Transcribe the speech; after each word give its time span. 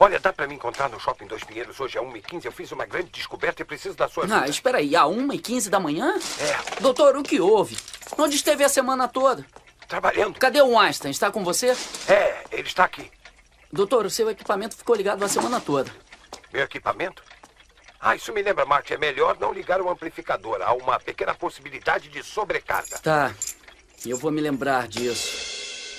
Olha, 0.00 0.20
dá 0.20 0.32
pra 0.32 0.46
me 0.46 0.54
encontrar 0.54 0.88
no 0.88 1.00
Shopping 1.00 1.26
Dois 1.26 1.42
Pinheiros 1.42 1.80
hoje 1.80 1.98
às 1.98 2.04
1h15. 2.04 2.44
Eu 2.44 2.52
fiz 2.52 2.70
uma 2.70 2.86
grande 2.86 3.10
descoberta 3.10 3.62
e 3.62 3.64
preciso 3.64 3.96
da 3.96 4.08
sua 4.08 4.24
ajuda. 4.24 4.42
Ah, 4.42 4.48
espera 4.48 4.78
aí, 4.78 4.94
a 4.94 5.02
1h15 5.02 5.68
da 5.68 5.80
manhã? 5.80 6.14
É, 6.38 6.80
Doutor, 6.80 7.16
o 7.16 7.22
que 7.24 7.40
houve? 7.40 7.76
Onde 8.16 8.36
esteve 8.36 8.62
a 8.62 8.68
semana 8.68 9.08
toda? 9.08 9.44
trabalhando. 9.88 10.38
Cadê 10.38 10.60
o 10.62 10.78
Einstein? 10.78 11.10
Está 11.10 11.32
com 11.32 11.42
você? 11.42 11.74
É, 12.06 12.44
ele 12.52 12.68
está 12.68 12.84
aqui. 12.84 13.10
Doutor, 13.72 14.04
o 14.04 14.10
seu 14.10 14.30
equipamento 14.30 14.76
ficou 14.76 14.94
ligado 14.94 15.24
a 15.24 15.28
semana 15.28 15.60
toda. 15.60 15.90
Meu 16.52 16.62
equipamento? 16.62 17.22
Ah, 17.98 18.14
isso 18.14 18.32
me 18.32 18.40
lembra, 18.42 18.64
Marty. 18.66 18.94
É 18.94 18.98
melhor 18.98 19.36
não 19.40 19.52
ligar 19.52 19.80
o 19.80 19.88
amplificador. 19.88 20.60
Há 20.62 20.74
uma 20.74 21.00
pequena 21.00 21.34
possibilidade 21.34 22.08
de 22.08 22.22
sobrecarga. 22.22 22.98
Tá, 22.98 23.34
eu 24.06 24.16
vou 24.16 24.30
me 24.30 24.40
lembrar 24.42 24.86
disso. 24.86 25.98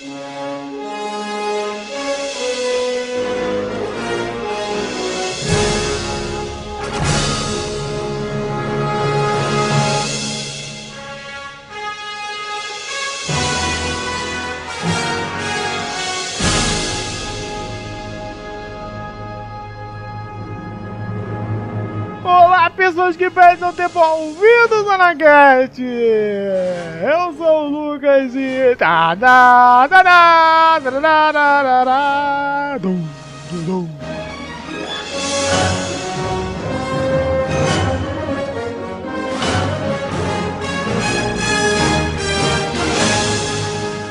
pessoas 22.80 23.14
que 23.14 23.28
pensam 23.28 23.74
ter 23.74 23.90
ouvido 23.94 24.76
o 24.76 24.82
Nanaguete! 24.84 25.82
Eu 25.82 27.34
sou 27.36 27.66
o 27.66 27.68
Lucas 27.68 28.34
e. 28.34 28.74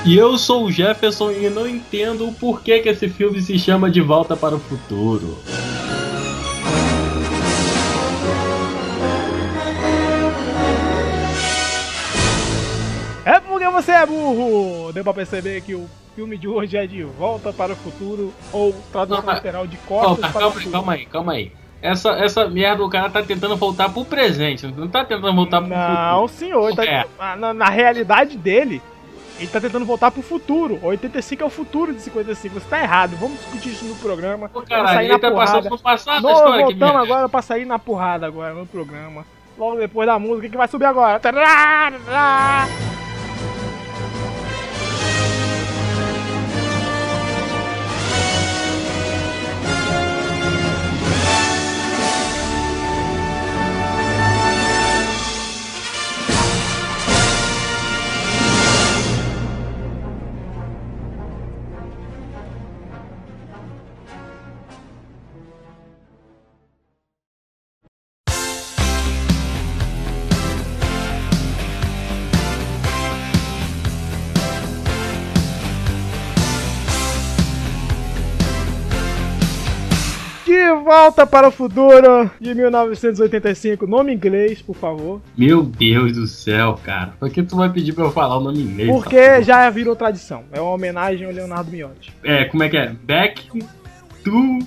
E 0.05 0.15
eu 0.15 0.37
sou 0.37 0.65
o 0.65 0.71
Jefferson 0.71 1.31
e 1.31 1.49
não 1.49 1.67
entendo 1.67 2.27
o 2.27 2.33
porquê 2.33 2.79
que 2.81 2.89
esse 2.89 3.09
filme 3.09 3.41
se 3.41 3.57
chama 3.57 3.89
De 3.89 3.99
Volta 3.99 4.37
para 4.37 4.55
o 4.55 4.59
Futuro. 4.59 5.39
Porque 13.71 13.83
você 13.83 13.91
é 13.91 14.05
burro! 14.05 14.91
Deu 14.93 15.03
pra 15.03 15.13
perceber 15.13 15.61
que 15.61 15.75
o 15.75 15.87
filme 16.15 16.37
de 16.37 16.47
hoje 16.47 16.75
é 16.77 16.85
De 16.87 17.03
Volta 17.03 17.53
para 17.53 17.73
o 17.73 17.75
Futuro, 17.75 18.33
ou 18.51 18.73
tradução 18.91 19.23
Não, 19.23 19.33
literal 19.33 19.67
de 19.67 19.77
Costas 19.77 20.19
para 20.19 20.29
o 20.29 20.33
calma, 20.33 20.51
Futuro. 20.51 20.71
calma 20.71 20.93
aí, 20.93 21.05
calma 21.05 21.31
aí. 21.33 21.51
Essa, 21.81 22.09
essa 22.11 22.47
merda 22.49 22.83
o 22.83 22.89
cara 22.89 23.09
tá 23.09 23.23
tentando 23.23 23.55
voltar 23.55 23.87
pro 23.89 24.03
presente, 24.03 24.67
não 24.67 24.87
tá 24.87 25.05
tentando 25.05 25.33
voltar 25.33 25.61
pro 25.61 25.69
Não, 25.69 26.27
futuro. 26.27 26.39
senhor, 26.39 26.75
tá- 26.75 26.83
É. 26.85 27.05
na, 27.37 27.53
na 27.53 27.69
realidade 27.69 28.37
dele, 28.37 28.81
ele 29.37 29.47
tá 29.47 29.61
tentando 29.61 29.85
voltar 29.85 30.11
pro 30.11 30.21
futuro. 30.21 30.77
85 30.83 31.41
é 31.41 31.45
o 31.45 31.49
futuro 31.49 31.93
de 31.93 32.01
55. 32.01 32.59
Você 32.59 32.67
tá 32.67 32.81
errado. 32.81 33.15
Vamos 33.17 33.37
discutir 33.39 33.69
isso 33.69 33.85
no 33.85 33.95
programa. 33.95 34.49
Pô, 34.49 34.61
sair 34.67 35.05
ele 35.11 35.19
tá 35.19 35.31
porrada. 35.31 35.51
passando 35.53 35.67
pro 35.69 35.79
passado 35.79 36.21
Nós 36.21 36.33
história 36.37 36.65
aqui 36.65 36.73
voltamos 36.73 36.95
mesmo. 36.99 37.13
agora 37.13 37.29
pra 37.29 37.41
sair 37.41 37.63
na 37.65 37.79
porrada 37.79 38.25
agora 38.27 38.53
no 38.53 38.65
programa. 38.65 39.25
Logo 39.57 39.77
depois 39.77 40.05
da 40.05 40.19
música 40.19 40.49
que 40.49 40.57
vai 40.57 40.67
subir 40.67 40.85
agora. 40.85 41.17
Tarará! 41.19 42.98
Volta 80.89 81.27
para 81.27 81.47
o 81.47 81.51
futuro 81.51 82.31
de 82.41 82.55
1985. 82.55 83.85
Nome 83.85 84.11
inglês, 84.11 84.59
por 84.59 84.75
favor. 84.75 85.21
Meu 85.37 85.61
Deus 85.61 86.13
do 86.13 86.25
céu, 86.25 86.79
cara. 86.83 87.13
Por 87.19 87.29
que 87.29 87.43
tu 87.43 87.55
vai 87.57 87.71
pedir 87.71 87.93
pra 87.93 88.05
eu 88.05 88.11
falar 88.11 88.37
o 88.37 88.41
nome 88.41 88.63
inglês? 88.63 88.89
Porque 88.89 89.43
já 89.43 89.69
virou 89.69 89.95
tradição. 89.95 90.45
É 90.51 90.59
uma 90.59 90.71
homenagem 90.71 91.27
ao 91.27 91.31
Leonardo 91.31 91.69
Miotti. 91.69 92.11
É, 92.23 92.45
como 92.45 92.63
é 92.63 92.69
que 92.69 92.77
é? 92.77 92.91
Back 93.03 93.61
to 94.23 94.59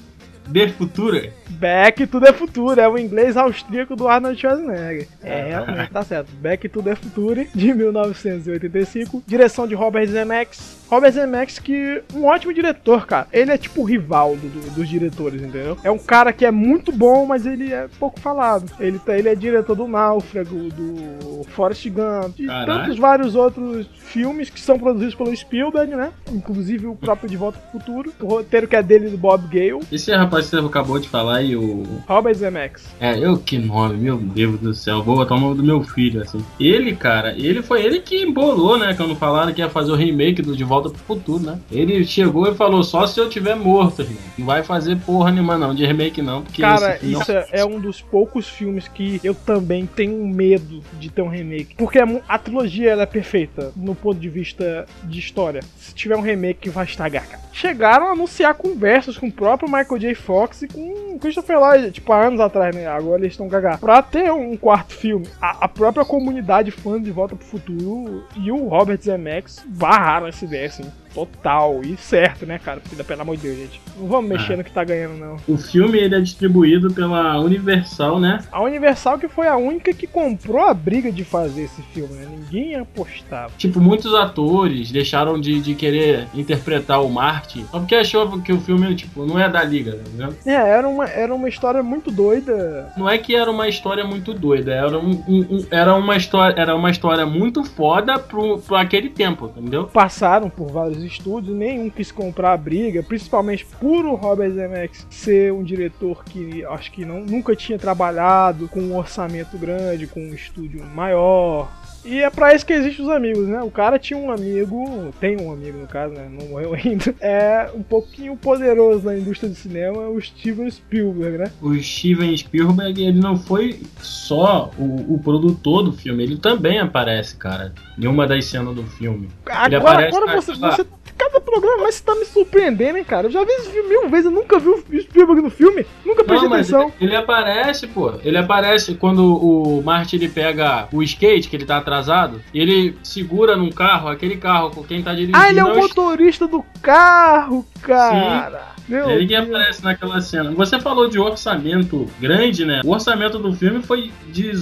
the 0.53 0.69
Future. 0.69 1.33
Back 1.53 2.07
to 2.07 2.21
the 2.21 2.33
Future, 2.33 2.81
é 2.81 2.89
o 2.89 2.99
inglês 2.99 3.37
austríaco 3.37 3.95
do 3.97 4.09
Arnold 4.09 4.41
Schwarzenegger. 4.41 5.09
É, 5.23 5.49
realmente, 5.49 5.91
tá 5.91 6.03
certo. 6.03 6.29
Back 6.41 6.69
to 6.69 6.83
the 6.83 6.95
Future, 6.95 7.49
de 7.55 7.73
1985. 7.75 9.23
Direção 9.27 9.67
de 9.67 9.75
Robert 9.75 10.07
Zemeckis. 10.09 10.83
Robert 10.91 11.13
Zemeckis, 11.13 11.59
que 11.59 12.03
um 12.15 12.25
ótimo 12.27 12.53
diretor, 12.53 13.07
cara. 13.07 13.27
Ele 13.33 13.51
é 13.51 13.57
tipo 13.57 13.81
o 13.81 13.85
Rivaldo 13.85 14.47
do- 14.49 14.71
dos 14.75 14.87
diretores, 14.89 15.41
entendeu? 15.41 15.79
É 15.83 15.91
um 15.91 15.97
cara 15.99 16.33
que 16.35 16.45
é 16.45 16.51
muito 16.51 16.93
bom, 16.93 17.25
mas 17.25 17.47
ele 17.47 17.73
é 17.73 17.89
pouco 17.99 18.21
falado. 18.21 18.71
Ele, 18.79 18.99
tá- 18.99 19.17
ele 19.17 19.29
é 19.29 19.35
diretor 19.35 19.75
do 19.75 19.89
Náufrago, 19.89 20.69
do 20.69 21.45
Forrest 21.49 21.89
Gump, 21.89 22.39
e 22.39 22.47
tantos 22.47 22.99
vários 22.99 23.35
outros 23.35 23.87
filmes 23.97 24.51
que 24.51 24.61
são 24.61 24.79
produzidos 24.79 25.15
pelo 25.15 25.35
Spielberg, 25.35 25.95
né? 25.95 26.13
Inclusive 26.31 26.87
o 26.87 26.95
próprio 26.95 27.29
De 27.29 27.37
Volta 27.39 27.59
pro 27.59 27.81
Futuro. 27.81 28.13
O 28.21 28.27
roteiro 28.27 28.69
que 28.69 28.77
é 28.77 28.83
dele 28.83 29.09
do 29.09 29.17
Bob 29.17 29.47
Gale. 29.49 29.81
Esse 29.91 30.13
rapaz 30.13 30.45
que 30.45 30.51
você 30.57 30.67
acabou 30.67 30.99
de 30.99 31.09
falar 31.09 31.42
o. 31.57 31.85
Robert 32.07 32.35
Zemeckis. 32.35 32.85
É, 33.01 33.19
eu 33.19 33.37
que 33.39 33.59
nome, 33.59 33.97
meu 33.97 34.17
Deus 34.17 34.59
do 34.61 34.75
céu. 34.75 35.03
Vou 35.03 35.17
botar 35.17 35.35
o 35.35 35.41
nome 35.41 35.57
do 35.57 35.65
meu 35.65 35.83
filho, 35.83 36.23
assim. 36.23 36.45
Ele, 36.59 36.95
cara, 36.95 37.35
ele 37.37 37.63
foi 37.63 37.85
ele 37.85 38.01
que 38.01 38.23
embolou, 38.23 38.79
né? 38.79 38.95
Quando 38.95 39.17
falaram 39.17 39.53
que 39.53 39.61
ia 39.61 39.69
fazer 39.69 39.93
o 39.93 39.97
remake 39.97 40.43
do 40.43 40.57
De 40.57 40.65
Volta 40.65 40.89
pro 40.91 40.99
Futuro, 40.99 41.43
né? 41.43 41.59
Ele 41.71 42.05
chegou 42.05 42.49
e 42.49 42.55
falou: 42.55 42.83
só 42.83 43.07
se 43.07 43.21
eu 43.21 43.29
tiver 43.29 43.57
morto, 43.57 44.03
irmão. 44.03 44.19
Não 44.39 44.47
vai 44.47 44.63
fazer 44.63 44.97
porra 44.99 45.31
nenhuma, 45.31 45.59
não, 45.59 45.75
de 45.75 45.85
remake 45.85 46.23
não. 46.23 46.43
Porque 46.43 46.63
Cara, 46.63 46.97
filme 46.97 47.17
isso 47.17 47.33
é, 47.33 47.47
é 47.53 47.65
um 47.65 47.81
dos 47.81 48.01
poucos 48.01 48.49
filmes 48.49 48.89
que 48.89 49.21
eu 49.23 49.35
também 49.35 49.87
tenho 49.87 50.27
medo 50.27 50.83
de 50.99 51.11
ter 51.11 51.23
um 51.23 51.29
remake. 51.29 51.75
Porque 51.77 51.99
é 51.99 52.23
a 52.29 52.39
trilogia 52.39 52.91
ela 52.91 53.03
é 53.03 53.07
perfeita 53.07 53.73
no 53.77 53.95
ponto 53.95 54.19
de 54.19 54.29
vista 54.29 54.87
de 55.05 55.19
história. 55.19 55.61
Se 55.79 55.95
tiver 55.95 56.17
um 56.17 56.21
remake, 56.21 56.69
vai 56.69 56.85
estragar, 56.85 57.27
cara. 57.27 57.43
Chegaram 57.53 58.09
a 58.09 58.13
anunciar 58.13 58.55
conversas 58.55 59.17
com 59.17 59.27
o 59.27 59.33
próprio 59.33 59.69
Michael 59.69 59.99
J. 59.99 60.15
Fox 60.15 60.63
e 60.63 60.69
com 60.69 61.15
o 61.15 61.19
Christopher 61.33 61.59
Lloyd, 61.59 61.91
tipo, 61.91 62.13
há 62.13 62.27
anos 62.27 62.41
atrás, 62.41 62.75
né? 62.75 62.87
Agora 62.87 63.21
eles 63.21 63.33
estão 63.33 63.49
cagados. 63.49 63.81
Pra 63.81 64.03
ter 64.03 64.31
um 64.31 64.57
quarto 64.57 64.93
filme, 64.93 65.27
a, 65.41 65.65
a 65.65 65.69
própria 65.69 66.05
comunidade 66.05 66.71
fã 66.71 67.01
de 67.01 67.11
Volta 67.11 67.35
pro 67.35 67.47
Futuro 67.47 68.25
e 68.37 68.53
o 68.53 68.69
Robert 68.69 69.01
Zemeckis 69.01 69.65
barraram 69.67 70.27
essa 70.27 70.45
ideia, 70.45 70.67
assim. 70.67 70.85
Total. 71.15 71.81
E 71.85 71.97
certo, 71.97 72.47
né, 72.47 72.59
cara? 72.59 72.81
Porque, 72.81 73.03
pelo 73.03 73.23
amor 73.23 73.37
de 73.37 73.43
Deus, 73.43 73.59
gente. 73.59 73.81
Não 73.99 74.07
vamos 74.07 74.31
mexer 74.31 74.55
Ah. 74.55 74.57
no 74.59 74.65
que 74.65 74.71
tá 74.73 74.85
ganhando, 74.85 75.15
não. 75.19 75.37
O 75.47 75.57
filme 75.57 75.99
ele 75.99 76.15
é 76.15 76.21
distribuído 76.21 76.93
pela 76.93 77.39
Universal, 77.41 78.19
né? 78.19 78.41
A 78.51 78.61
Universal 78.63 79.19
que 79.19 79.29
foi 79.29 79.47
a 79.47 79.57
única 79.57 79.93
que 79.93 80.07
comprou 80.07 80.63
a 80.63 80.75
briga 80.75 81.11
de 81.13 81.25
fazer 81.25 81.63
esse 81.65 81.83
filme, 81.83 82.15
né? 82.15 82.27
Ninguém 82.31 82.75
apostava. 82.77 83.53
Tipo, 83.59 83.81
muitos 83.81 84.15
atores 84.15 84.91
deixaram 84.91 85.41
de, 85.41 85.61
de 85.61 85.75
querer 85.75 86.27
interpretar 86.35 87.03
o 87.03 87.11
Marty 87.11 87.65
só 87.71 87.79
porque 87.79 87.95
achou 87.95 88.41
que 88.41 88.53
o 88.53 88.61
filme, 88.61 88.95
tipo, 88.95 89.25
não 89.27 89.39
é 89.39 89.49
da 89.49 89.63
liga, 89.63 89.93
tá 89.93 90.11
vendo? 90.17 90.37
É, 90.47 90.53
era 90.55 90.89
uma, 90.89 91.05
era 91.07 91.35
uma 91.35 91.49
história 91.49 91.83
muito 91.83 92.11
doida. 92.11 92.93
Não 92.97 93.09
é 93.09 93.19
que 93.19 93.35
era 93.35 93.51
uma 93.51 93.69
história 93.69 94.05
muito 94.05 94.33
doida, 94.35 94.73
era, 94.73 94.99
um, 94.99 95.11
um- 95.29 95.47
um- 95.57 95.67
era, 95.71 95.95
uma, 95.95 96.17
história, 96.17 96.55
era 96.61 96.75
uma 96.75 96.91
história 96.91 97.27
muito 97.27 97.65
foda 97.65 98.19
pro, 98.19 98.59
pro 98.59 98.77
aquele 98.77 99.09
tempo, 99.09 99.51
entendeu? 99.57 99.85
Passaram 99.85 100.49
por 100.49 100.71
vários 100.71 101.02
estúdios, 101.03 101.57
nenhum 101.57 101.91
quis 101.91 102.11
comprar 102.11 102.53
a 102.53 102.57
briga, 102.57 103.03
principalmente 103.03 103.67
por 103.81 104.05
o 104.05 104.15
Robert 104.15 104.53
Zemeckis 104.53 105.07
ser 105.11 105.53
um 105.53 105.63
diretor 105.63 106.25
que 106.25 106.65
acho 106.65 106.93
que 106.93 107.05
não, 107.05 107.21
nunca 107.21 107.55
tinha 107.55 107.79
trabalhado 107.79 108.69
com 108.69 108.81
um 108.81 108.97
orçamento 108.97 109.57
grande, 109.59 110.07
com 110.07 110.21
um 110.21 110.35
estúdio 110.35 110.85
maior. 110.85 111.71
E 112.05 112.19
é 112.21 112.29
pra 112.31 112.55
isso 112.55 112.67
que 112.67 112.73
existem 112.73 113.05
os 113.05 113.11
amigos, 113.11 113.47
né? 113.47 113.63
O 113.63 113.71
cara 113.71 113.99
tinha 113.99 114.19
um 114.19 114.31
amigo, 114.33 115.13
tem 115.21 115.41
um 115.41 115.53
amigo 115.53 115.79
no 115.79 115.87
caso, 115.87 116.13
né? 116.15 116.29
Não 116.31 116.47
morreu 116.49 116.75
ainda. 116.75 117.15
É 117.21 117.71
um 117.75 117.83
pouquinho 117.83 118.37
poderoso 118.37 119.05
na 119.07 119.17
indústria 119.17 119.49
do 119.49 119.55
cinema, 119.55 120.09
o 120.09 120.21
Steven 120.21 120.69
Spielberg, 120.71 121.39
né? 121.39 121.53
O 121.61 121.75
Steven 121.81 122.37
Spielberg, 122.37 123.03
ele 123.05 123.21
não 123.21 123.39
foi 123.39 123.81
só 124.01 124.71
o, 124.79 125.15
o 125.15 125.21
produtor 125.23 125.85
do 125.85 125.93
filme, 125.93 126.23
ele 126.25 126.37
também 126.39 126.79
aparece, 126.81 127.37
cara, 127.37 127.73
em 127.99 128.07
uma 128.07 128.27
das 128.27 128.45
cenas 128.47 128.75
do 128.75 128.83
filme. 128.83 129.29
Ele 129.67 129.77
Agora, 129.77 129.79
aparece 130.09 130.17
agora 130.17 130.41
você, 130.41 130.53
naquela- 130.53 130.77
você 130.77 130.85
cada 131.17 131.41
programa 131.41 131.83
mais 131.83 131.97
você 131.97 132.05
tá 132.05 132.15
me 132.15 132.25
surpreendendo, 132.25 132.99
hein, 132.99 133.05
cara. 133.05 133.27
Eu 133.27 133.31
já 133.31 133.45
vi 133.45 133.53
esse 133.53 133.71
filme 133.71 133.89
mil 133.89 134.09
vezes, 134.09 134.27
eu 134.27 134.31
nunca 134.31 134.59
vi 134.59 134.69
o 134.69 134.79
Spielberg 134.79 135.43
no 135.43 135.51
filme. 135.51 135.87
Nunca 136.05 136.25
prestei 136.25 136.49
Não, 136.49 136.57
mas 136.57 136.73
atenção. 136.73 136.93
ele, 137.01 137.11
ele 137.11 137.17
aparece, 137.17 137.87
pô. 137.87 138.13
Ele 138.25 138.37
aparece 138.37 138.95
quando 138.95 139.23
o 139.25 139.83
Marty 139.83 140.17
ele 140.17 140.29
pega 140.29 140.89
o 140.93 141.03
skate, 141.03 141.49
que 141.49 141.57
ele 141.57 141.67
tá 141.67 141.79
atrasado, 141.79 142.41
e 142.53 142.61
ele 142.61 142.97
segura 143.03 143.57
num 143.57 143.71
carro, 143.71 144.09
aquele 144.09 144.37
carro 144.37 144.71
com 144.71 144.83
quem 144.83 145.03
tá 145.03 145.13
dirigindo. 145.13 145.39
Ah, 145.39 145.49
ele 145.49 145.61
é 145.61 145.65
o 145.65 145.77
motorista 145.77 146.47
do 146.47 146.65
carro, 146.81 147.67
cara. 147.81 148.72
Meu 148.89 149.11
Ele 149.11 149.27
que 149.27 149.35
aparece 149.35 149.83
naquela 149.83 150.21
cena. 150.21 150.51
Você 150.53 150.81
falou 150.81 151.09
de 151.09 151.19
orçamento 151.19 152.09
grande, 152.21 152.65
né? 152.65 152.81
O 152.85 152.91
orçamento 152.91 153.39
do 153.39 153.53
filme 153.53 153.83
foi 153.83 154.13
de 154.31 154.53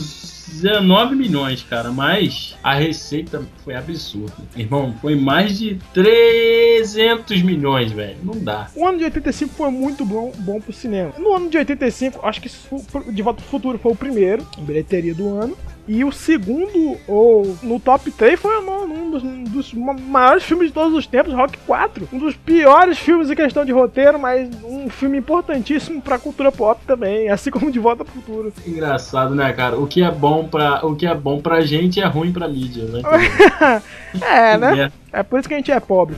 19 0.50 1.14
milhões, 1.14 1.62
cara, 1.62 1.90
mas 1.90 2.56
a 2.62 2.74
receita 2.74 3.42
foi 3.64 3.74
absurda. 3.74 4.34
Irmão, 4.56 4.94
foi 5.00 5.14
mais 5.14 5.58
de 5.58 5.78
300 5.94 7.42
milhões, 7.42 7.92
velho. 7.92 8.16
Não 8.22 8.38
dá. 8.38 8.68
O 8.74 8.86
ano 8.86 8.98
de 8.98 9.04
85 9.04 9.54
foi 9.54 9.70
muito 9.70 10.04
bom, 10.04 10.32
bom 10.38 10.60
pro 10.60 10.72
cinema. 10.72 11.12
No 11.18 11.34
ano 11.34 11.48
de 11.48 11.56
85, 11.56 12.26
acho 12.26 12.40
que 12.40 12.50
De 13.12 13.22
Volta 13.22 13.40
pro 13.40 13.50
Futuro 13.50 13.78
foi 13.78 13.92
o 13.92 13.96
primeiro, 13.96 14.46
bilheteria 14.58 15.14
do 15.14 15.28
ano. 15.28 15.56
E 15.92 16.04
o 16.04 16.12
segundo, 16.12 16.96
ou 17.08 17.56
no 17.64 17.80
top 17.80 18.12
3, 18.12 18.38
foi 18.38 18.60
um 18.60 19.10
dos, 19.10 19.24
um 19.24 19.42
dos 19.42 19.74
ma- 19.74 19.92
maiores 19.92 20.44
filmes 20.44 20.68
de 20.68 20.72
todos 20.72 20.96
os 20.96 21.04
tempos, 21.04 21.32
Rock 21.34 21.58
4. 21.66 22.08
Um 22.12 22.18
dos 22.20 22.36
piores 22.36 22.96
filmes 22.96 23.28
em 23.28 23.34
questão 23.34 23.64
de 23.64 23.72
roteiro, 23.72 24.16
mas 24.16 24.48
um 24.62 24.88
filme 24.88 25.18
importantíssimo 25.18 26.00
pra 26.00 26.16
cultura 26.16 26.52
pop 26.52 26.80
também, 26.86 27.26
assim 27.34 27.50
como 27.50 27.72
De 27.72 27.80
Volta 27.80 28.04
pro 28.04 28.14
Futuro. 28.14 28.52
Engraçado, 28.64 29.34
né, 29.34 29.52
cara? 29.52 29.80
O 29.80 29.86
que 29.88 30.00
é 30.00 30.12
bom 30.12 30.46
pra, 30.46 30.86
o 30.86 30.94
que 30.94 31.08
é 31.08 31.14
bom 31.14 31.40
pra 31.40 31.60
gente 31.62 32.00
é 32.00 32.06
ruim 32.06 32.32
pra 32.32 32.46
mídia, 32.46 32.84
né? 32.84 33.02
É, 34.22 34.56
né? 34.56 34.74
merda. 34.74 34.92
É 35.12 35.24
por 35.24 35.40
isso 35.40 35.48
que 35.48 35.54
a 35.54 35.56
gente 35.56 35.72
é 35.72 35.80
pobre. 35.80 36.14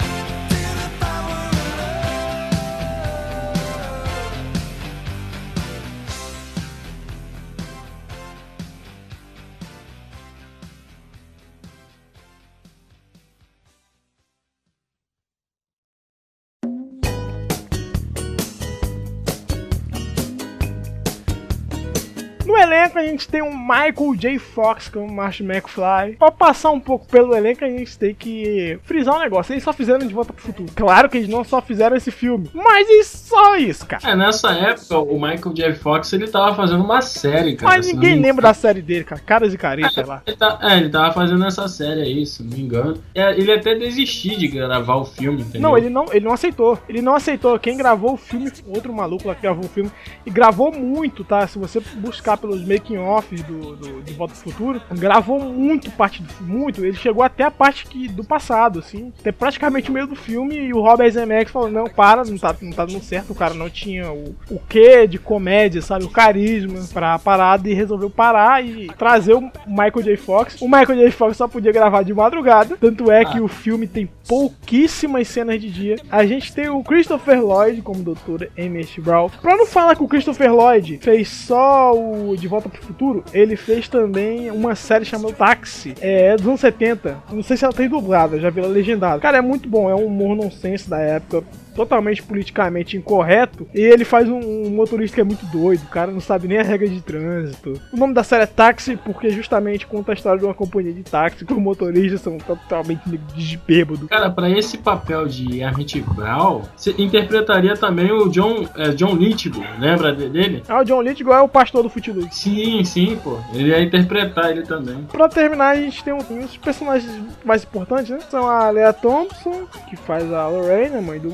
Gente 23.23 23.29
tem 23.29 23.43
o 23.43 23.57
Michael 23.57 24.15
J. 24.17 24.39
Fox 24.39 24.89
como 24.89 25.11
Marty 25.13 25.43
McFly. 25.45 26.17
Pra 26.19 26.31
passar 26.31 26.71
um 26.71 26.81
pouco 26.81 27.07
pelo 27.07 27.35
elenco, 27.35 27.65
a 27.65 27.69
gente 27.69 27.97
tem 27.99 28.15
que 28.15 28.79
frisar 28.83 29.17
um 29.17 29.21
negócio. 29.21 29.53
Eles 29.53 29.63
só 29.63 29.73
fizeram 29.73 30.01
De 30.07 30.13
Volta 30.13 30.33
pro 30.33 30.43
Futuro. 30.43 30.71
Claro 30.75 31.09
que 31.09 31.19
eles 31.19 31.29
não 31.29 31.45
só 31.45 31.61
fizeram 31.63 31.97
esse 31.97 32.11
filme, 32.11 32.51
mas 32.53 32.89
e 32.89 33.05
só 33.05 33.57
isso, 33.57 33.87
cara. 33.87 34.03
É, 34.09 34.17
nessa 34.17 34.51
época, 34.53 34.99
o 34.99 35.15
Michael 35.15 35.55
J. 35.55 35.75
Fox, 35.75 36.13
ele 36.13 36.29
tava 36.29 36.55
fazendo 36.55 36.83
uma 36.83 37.01
série, 37.01 37.57
cara. 37.57 37.77
Mas 37.77 37.87
ninguém 37.87 38.17
não 38.17 38.23
lembra 38.23 38.43
da 38.43 38.55
série 38.55 38.83
dele, 38.83 39.05
cara. 39.05 39.21
Caras 39.25 39.55
e 39.55 39.59
caretas 39.59 40.07
lá. 40.07 40.23
Ele 40.27 40.37
tá- 40.37 40.59
é, 40.63 40.77
ele 40.79 40.89
tava 40.91 41.13
fazendo 41.13 41.45
essa 41.47 41.69
série 41.69 42.03
aí, 42.03 42.27
se 42.27 42.43
não 42.43 42.51
me 42.57 42.63
engano. 42.63 42.99
É, 43.15 43.31
ele 43.33 43.53
até 43.53 43.75
desistiu 43.75 44.37
de 44.37 44.49
gravar 44.49 44.97
o 44.97 45.05
filme, 45.05 45.43
entendeu? 45.43 45.61
Não, 45.61 45.79
ele 45.79 45.89
não, 45.89 46.07
ele 46.11 46.25
não 46.25 46.33
aceitou. 46.33 46.79
Ele 46.89 47.01
não 47.03 47.15
aceitou. 47.15 47.59
Quem 47.59 47.77
gravou 47.77 48.15
o 48.15 48.17
filme, 48.17 48.51
outro 48.67 48.93
maluco 48.93 49.29
lá 49.29 49.35
que 49.35 49.43
gravou 49.43 49.65
o 49.65 49.69
filme, 49.69 49.91
e 50.27 50.31
gravou 50.31 50.73
muito, 50.73 51.25
tá? 51.25 51.47
Se 51.47 51.59
você 51.59 51.81
buscar 51.97 52.37
pelos 52.37 52.63
making-offs 53.13 53.43
do, 53.43 53.77
do 53.77 54.03
De 54.03 54.13
Volta 54.15 54.35
pro 54.35 54.43
Futuro, 54.43 54.81
gravou 54.93 55.41
muito 55.41 55.91
parte 55.91 56.23
do 56.23 56.33
muito. 56.45 56.85
Ele 56.85 56.97
chegou 56.97 57.23
até 57.23 57.45
a 57.45 57.51
parte 57.51 57.87
que, 57.87 58.09
do 58.09 58.25
passado, 58.25 58.79
assim. 58.79 59.13
Até 59.21 59.31
praticamente 59.31 59.91
o 59.91 59.93
meio 59.93 60.07
do 60.07 60.17
filme, 60.17 60.57
e 60.57 60.73
o 60.73 60.81
Robert 60.81 61.11
Zemeckis 61.11 61.53
falou, 61.53 61.71
não, 61.71 61.85
para, 61.85 62.25
não 62.25 62.39
tá, 62.39 62.55
não 62.61 62.73
tá 62.73 62.85
dando 62.85 63.03
certo, 63.03 63.31
o 63.31 63.35
cara 63.35 63.55
não 63.55 63.69
tinha 63.69 64.11
o, 64.11 64.35
o 64.51 64.61
quê 64.69 65.07
de 65.07 65.19
comédia, 65.19 65.83
sabe? 65.83 66.05
O 66.05 66.11
carisma 66.11 66.81
pra 66.93 67.19
parada, 67.19 67.69
e 67.69 67.75
resolveu 67.75 68.11
parar 68.11 68.65
e 68.65 68.89
trazer 68.99 69.35
o 69.35 69.51
Michael 69.67 70.03
J. 70.03 70.17
Fox. 70.17 70.61
O 70.61 70.67
Michael 70.67 70.99
J. 70.99 71.11
Fox 71.11 71.37
só 71.37 71.49
podia 71.49 71.73
gravar 71.73 72.03
de 72.03 72.15
madrugada, 72.15 72.77
tanto 72.81 73.11
é 73.11 73.25
que 73.25 73.41
o 73.41 73.49
filme 73.49 73.87
tem 73.87 74.09
pouquíssimas 74.29 75.29
cenas 75.29 75.61
de 75.61 75.71
dia. 75.71 75.97
A 76.11 76.25
gente 76.25 76.55
tem 76.55 76.69
o 76.69 76.83
Christopher 76.83 77.45
Lloyd 77.45 77.83
como 77.83 78.03
Dr. 78.03 78.47
Emmett 78.57 79.01
Brown. 79.01 79.29
Pra 79.41 79.57
não 79.57 79.67
falar 79.67 79.97
que 79.97 80.03
o 80.03 80.09
Christopher 80.09 80.53
Lloyd 80.53 80.99
fez 80.99 81.29
só 81.29 81.93
o 81.93 82.37
De 82.37 82.47
Volta 82.49 82.69
pro 82.69 82.92
Futuro, 82.93 83.25
ele 83.33 83.57
fez 83.57 83.89
também 83.89 84.51
uma 84.51 84.75
série 84.75 85.05
chamada 85.05 85.35
Táxi, 85.35 85.95
é 85.99 86.37
dos 86.37 86.47
anos 86.47 86.61
70. 86.61 87.17
Não 87.33 87.43
sei 87.43 87.57
se 87.57 87.65
ela 87.65 87.73
tem 87.73 87.89
dublada, 87.89 88.39
já 88.39 88.51
vi 88.51 88.61
ela 88.61 88.69
legendada. 88.69 89.19
Cara, 89.19 89.39
é 89.39 89.41
muito 89.41 89.67
bom, 89.67 89.89
é 89.89 89.95
um 89.95 90.07
humor 90.07 90.37
nonsense 90.37 90.89
da 90.91 90.99
época. 90.99 91.43
Totalmente 91.75 92.23
politicamente 92.23 92.97
incorreto, 92.97 93.67
e 93.75 93.81
ele 93.81 94.05
faz 94.05 94.29
um, 94.29 94.39
um 94.67 94.71
motorista 94.71 95.15
que 95.15 95.21
é 95.21 95.25
muito 95.25 95.45
doido, 95.47 95.83
o 95.85 95.89
cara 95.91 96.11
não 96.11 96.21
sabe 96.21 96.47
nem 96.49 96.59
a 96.59 96.63
regra 96.63 96.89
de 96.89 97.01
trânsito. 97.01 97.81
O 97.93 97.97
nome 97.97 98.13
da 98.15 98.23
série 98.23 98.43
é 98.45 98.47
Táxi, 98.47 98.97
porque 98.97 99.31
justamente 99.31 99.87
conta 99.87 100.13
a 100.13 100.15
história 100.15 100.39
de 100.39 100.45
uma 100.45 100.55
companhia 100.55 100.93
de 100.93 101.03
táxi 101.03 101.45
que 101.45 101.53
os 101.53 101.59
motoristas 101.59 102.21
são 102.21 102.37
totalmente 102.39 103.03
de 103.35 103.57
bêbado. 103.57 104.07
Cara, 104.09 104.31
pra 104.31 104.51
esse 104.51 104.79
papel 104.79 105.27
de 105.27 105.61
Emmett 105.63 106.01
Brown, 106.03 106.63
você 106.77 106.95
interpretaria 106.99 107.75
também 107.77 108.11
o 108.13 108.29
John, 108.29 108.67
é, 108.77 108.89
John 108.91 109.15
Lithgow, 109.17 109.65
lembra 109.79 110.15
de- 110.15 110.29
dele? 110.29 110.63
Ah, 110.69 110.81
o 110.81 110.85
John 110.85 111.01
Lithgow 111.03 111.35
é 111.35 111.41
o 111.41 111.49
pastor 111.49 111.83
do 111.83 111.89
Footloose. 111.89 112.29
Sim, 112.33 112.85
sim, 112.85 113.19
pô. 113.23 113.39
Ele 113.55 113.69
ia 113.71 113.83
interpretar 113.83 114.51
ele 114.51 114.63
também. 114.63 115.03
Pra 115.11 115.29
terminar, 115.29 115.71
a 115.71 115.77
gente 115.77 116.03
tem 116.05 116.13
um- 116.13 116.19
os 116.45 116.57
personagens 116.57 117.11
mais 117.45 117.63
importantes, 117.65 118.11
né? 118.11 118.19
São 118.31 118.49
a 118.49 118.71
Lea 118.71 118.93
Thompson, 118.93 119.63
que 119.89 119.97
faz 119.97 120.31
a 120.33 120.49
Lorraine, 120.49 120.97
a 120.97 121.03
mãe 121.03 121.19
do 121.19 121.31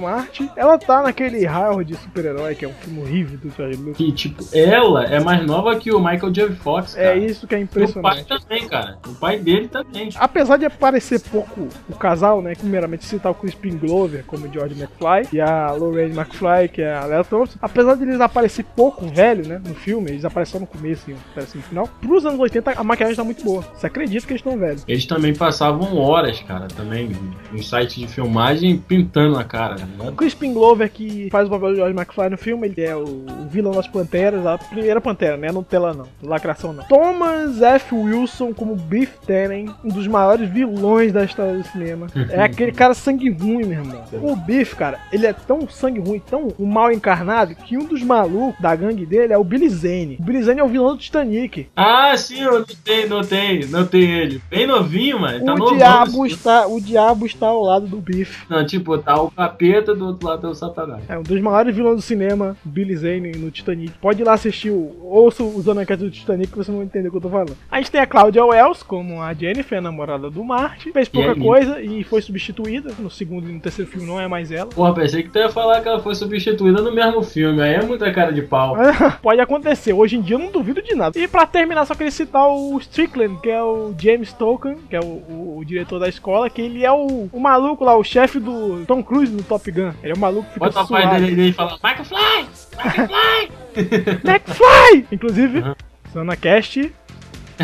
Ela 0.57 0.79
tá 0.79 1.03
naquele 1.03 1.47
Howard 1.47 1.93
de 1.93 1.99
super-herói, 1.99 2.55
que 2.55 2.65
é 2.65 2.69
um 2.69 2.73
filme 2.75 3.01
horrível 3.01 3.39
do 3.39 3.51
George 3.51 3.79
Lucas. 3.79 3.97
Que, 3.97 4.13
tipo, 4.13 4.45
ela 4.53 5.05
é 5.05 5.21
mais 5.21 5.45
nova 5.47 5.77
que 5.77 5.93
o 5.93 5.99
Michael 5.99 6.31
J. 6.33 6.55
Fox, 6.55 6.95
cara. 6.95 7.15
É 7.15 7.19
isso 7.19 7.47
que 7.47 7.55
é 7.55 7.61
E 7.61 7.65
o 7.65 7.69
pai 7.69 7.83
impressionante. 7.83 8.27
também, 8.27 8.69
cara. 8.69 8.99
O 9.07 9.15
pai 9.15 9.39
dele 9.39 9.69
também. 9.69 10.11
Apesar 10.17 10.57
de 10.57 10.67
aparecer 10.67 11.21
pouco 11.21 11.69
o 11.89 11.97
casal, 11.97 12.43
né? 12.43 12.55
Primeiramente 12.55 13.05
citar 13.05 13.33
o 13.33 13.35
Crispin 13.35 13.77
Glover 13.79 14.25
como 14.27 14.51
George 14.53 14.81
McFly 14.81 15.29
e 15.37 15.41
a 15.41 15.73
Lorraine 15.73 16.17
McFly, 16.17 16.69
que 16.73 16.83
é 16.83 16.95
a 16.95 17.05
Lea 17.05 17.25
Thompson. 17.25 17.59
Apesar 17.61 17.95
de 17.95 18.03
eles 18.05 18.21
aparecer 18.21 18.65
pouco 18.65 19.07
velho, 19.07 19.47
né? 19.47 19.61
No 19.67 19.75
filme, 19.75 20.11
eles 20.11 20.25
apareceram 20.25 20.61
no 20.61 20.67
começo 20.67 21.11
e 21.11 21.15
aparecem 21.33 21.61
no 21.61 21.67
final. 21.67 21.89
Pros 22.01 22.25
anos 22.27 22.39
80, 22.39 22.73
a 22.73 22.85
maquiagem 22.85 23.17
tá 23.17 23.25
muito 23.25 23.45
boa. 23.45 23.63
Você 23.75 23.87
acredita 23.87 24.27
que 24.27 24.33
eles 24.33 24.41
estão 24.41 24.59
velhos. 24.59 24.85
Eles 24.87 25.07
também 25.07 25.35
passavam 25.35 25.97
horas, 25.97 26.41
cara, 26.41 26.69
também, 26.69 27.11
no 27.53 27.63
site 27.63 28.01
de 28.01 28.09
filmagem, 28.09 28.79
pintando 28.79 29.39
a 29.39 29.45
cara, 29.45 29.77
ligado? 29.77 30.18
O 30.19 30.27
Crispin 30.29 30.53
Glover, 30.53 30.91
que 30.91 31.29
faz 31.31 31.47
o 31.47 31.51
papel 31.51 31.71
de 31.71 31.77
George 31.77 31.97
McFly 31.97 32.31
no 32.31 32.37
filme, 32.37 32.67
ele 32.67 32.83
é 32.83 32.97
o, 32.97 33.05
o 33.05 33.49
vilão 33.49 33.71
das 33.71 33.87
Panteras, 33.87 34.45
a 34.45 34.59
primeira 34.59 35.01
Pantera, 35.01 35.37
né? 35.37 35.53
Não 35.53 35.63
tela 35.63 35.95
não, 35.95 36.09
lacração 36.21 36.73
não. 36.73 36.83
Thomas 36.83 37.63
F. 37.63 37.95
Wilson 37.95 38.53
como 38.53 38.75
Biff 38.75 39.13
Tannen, 39.25 39.73
um 39.85 39.89
dos 39.89 40.09
maiores 40.09 40.51
vilões 40.51 41.13
da 41.13 41.23
história 41.23 41.57
do 41.57 41.63
cinema. 41.63 42.09
É 42.31 42.43
aquele 42.43 42.73
cara 42.73 42.95
sangue 42.95 43.31
ruim, 43.31 43.65
meu 43.65 43.79
irmão. 43.79 44.03
O 44.21 44.35
Biff, 44.35 44.75
cara, 44.75 44.99
ele 45.13 45.25
é 45.25 45.33
tão 45.33 45.69
sangue 45.69 46.01
ruim, 46.01 46.19
tão 46.19 46.53
mal 46.59 46.91
encarnado, 46.91 47.55
que 47.55 47.79
um 47.79 47.85
dos 47.85 48.03
malucos 48.03 48.61
da 48.61 48.75
gangue 48.75 49.07
dele 49.07 49.33
é 49.33 49.39
o 49.39 49.45
Billy 49.45 49.69
Zane. 49.69 50.17
O 50.19 50.25
Billy 50.25 50.43
Zane 50.43 50.59
é 50.59 50.65
o 50.65 50.69
vilão 50.69 50.97
do 50.97 51.01
Titanic. 51.01 51.69
Ah, 51.77 52.17
sim, 52.17 52.41
eu 52.41 52.59
notei, 52.59 53.07
notei, 53.07 53.67
notei 53.67 54.05
ele. 54.05 54.43
Bem 54.51 54.67
novinho, 54.67 55.21
mano. 55.21 55.45
Tá 55.45 55.55
o, 55.55 55.57
novão, 55.57 55.77
diabo 55.77 56.25
assim. 56.25 56.35
está, 56.35 56.67
o 56.67 56.81
diabo 56.81 57.25
está 57.25 57.47
ao 57.47 57.63
lado 57.63 57.87
do 57.87 57.99
Biff. 57.99 58.45
Não, 58.51 58.67
tipo, 58.67 58.99
tá 58.99 59.23
o 59.23 59.31
capeta 59.31 59.95
do 59.95 60.08
outro 60.09 60.27
lado 60.29 60.47
é 60.47 60.51
o 60.51 60.55
satanás. 60.55 61.03
É 61.09 61.19
um 61.19 61.23
dos 61.23 61.41
maiores 61.41 61.75
vilões 61.75 61.97
do 61.97 62.03
cinema, 62.03 62.57
Billy 62.65 62.97
Zane 62.97 63.33
no 63.33 63.51
Titanic. 63.51 63.93
Pode 64.01 64.23
ir 64.23 64.25
lá 64.25 64.33
assistir 64.35 64.71
o 64.71 64.97
ouça 65.03 65.43
o 65.43 65.61
Zona 65.63 65.85
Cast 65.87 66.05
do 66.05 66.11
Titanic 66.11 66.51
que 66.53 66.57
você 66.59 66.71
não 66.71 66.79
vai 66.79 66.87
entender 66.87 67.09
o 67.09 67.11
que 67.11 67.17
eu 67.17 67.21
tô 67.23 67.31
falando. 67.31 67.57
A 67.71 67.79
gente 67.79 67.91
tem 67.91 68.01
a 68.01 68.07
Claudia 68.07 68.45
Wells 68.45 68.83
como 68.83 69.23
a 69.23 69.33
Jennifer, 69.35 69.79
a 69.79 69.81
namorada 69.81 70.31
do 70.31 70.45
Marty. 70.45 70.93
Fez 70.93 71.09
pouca 71.09 71.33
linda. 71.33 71.45
coisa 71.45 71.81
e 71.81 72.05
foi 72.05 72.21
substituída. 72.23 72.93
No 72.99 73.11
segundo 73.11 73.49
e 73.49 73.53
no 73.53 73.61
terceiro 73.61 73.91
filme 73.91 74.07
não 74.07 74.21
é 74.21 74.29
mais 74.29 74.51
ela. 74.53 74.71
Porra, 74.71 74.95
pensei 74.95 75.23
que 75.23 75.31
tu 75.31 75.39
ia 75.39 75.49
falar 75.49 75.81
que 75.81 75.89
ela 75.89 76.01
foi 76.01 76.15
substituída 76.15 76.83
no 76.83 76.93
mesmo 76.95 77.23
filme. 77.23 77.61
Aí 77.63 77.75
é 77.75 77.83
muita 77.83 78.13
cara 78.13 78.33
de 78.33 78.43
pau. 78.43 78.77
Pode 79.23 79.41
acontecer, 79.41 79.93
hoje 79.93 80.17
em 80.17 80.21
dia 80.21 80.37
eu 80.37 80.41
não 80.41 80.51
duvido 80.51 80.83
de 80.83 80.95
nada. 80.95 81.19
E 81.19 81.27
pra 81.27 81.47
terminar, 81.47 81.85
só 81.87 81.95
queria 81.95 82.11
citar 82.11 82.47
o 82.49 82.77
Strickland, 82.79 83.41
que 83.41 83.49
é 83.51 83.63
o 83.63 83.95
James 83.99 84.33
Tolkien, 84.33 84.77
que 84.89 84.97
é 84.97 85.01
o, 85.01 85.05
o- 85.05 85.59
o 85.59 85.65
diretor 85.65 85.99
da 85.99 86.09
escola, 86.09 86.49
que 86.51 86.61
ele 86.63 86.85
é 86.85 86.93
o, 86.93 87.29
o 87.33 87.41
maluco 87.41 87.85
lá, 87.85 87.97
o 87.97 88.05
chefe 88.05 88.39
do 88.39 88.85
Tom 88.87 89.03
Cruise 89.03 89.33
no 89.33 89.43
Top 89.43 89.69
Gun. 89.71 89.91
Ele 90.03 90.13
é 90.13 90.15
o 90.15 90.19
maluco 90.19 90.47
que 90.49 90.55
fica 90.55 90.67
Bota 90.67 90.83
o 90.83 90.89
pai 90.89 91.03
suado. 91.03 91.21
dele 91.25 91.49
e 91.49 91.53
fala, 91.53 91.79
Michael 91.83 92.05
Fly! 92.05 92.47
Michael 92.85 93.09
Fly! 93.09 94.21
McFly! 94.25 95.07
Inclusive, 95.13 95.59
Uhum. 95.61 95.75
Zona 96.13 96.37
Cast. 96.37 96.93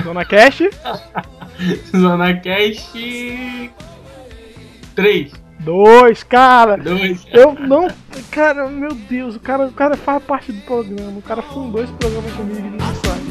Zona 0.03 0.25
Cast. 0.25 0.71
Zona 1.97 2.35
Cast 2.35 3.71
3, 4.97 5.33
Dois, 5.61 6.23
cara. 6.25 6.77
2. 6.77 7.27
Eu 7.33 7.55
não. 7.55 7.89
Cara, 8.31 8.69
meu 8.69 8.93
Deus, 8.95 9.37
o 9.37 9.41
cara, 9.41 9.67
o 9.67 9.73
cara 9.73 9.97
faz 9.97 10.23
parte 10.23 10.53
do 10.53 10.61
programa. 10.63 11.19
O 11.19 11.23
cara 11.23 11.41
fundou 11.43 11.83
esse 11.83 11.93
programa 11.95 12.29
comigo 12.33 12.59
e 12.67 12.71
não 12.71 12.95
sabe. 12.97 13.25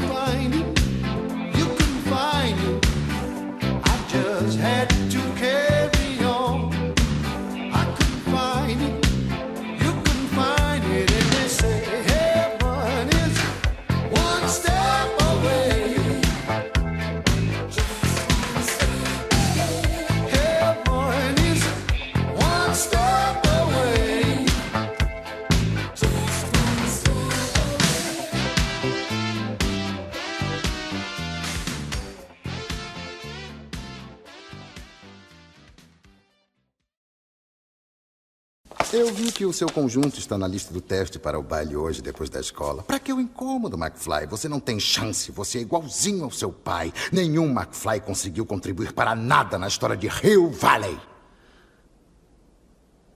Eu 38.96 39.12
vi 39.12 39.32
que 39.32 39.44
o 39.44 39.52
seu 39.52 39.68
conjunto 39.68 40.20
está 40.20 40.38
na 40.38 40.46
lista 40.46 40.72
do 40.72 40.80
teste 40.80 41.18
para 41.18 41.36
o 41.36 41.42
baile 41.42 41.74
hoje 41.74 42.00
depois 42.00 42.30
da 42.30 42.38
escola. 42.38 42.84
Para 42.84 43.00
que 43.00 43.12
o 43.12 43.20
incômodo, 43.20 43.76
McFly? 43.76 44.28
Você 44.28 44.48
não 44.48 44.60
tem 44.60 44.78
chance. 44.78 45.32
Você 45.32 45.58
é 45.58 45.62
igualzinho 45.62 46.22
ao 46.22 46.30
seu 46.30 46.52
pai. 46.52 46.92
Nenhum 47.10 47.50
McFly 47.50 47.98
conseguiu 47.98 48.46
contribuir 48.46 48.92
para 48.92 49.16
nada 49.16 49.58
na 49.58 49.66
história 49.66 49.96
de 49.96 50.06
Hill 50.06 50.48
Valley. 50.48 50.96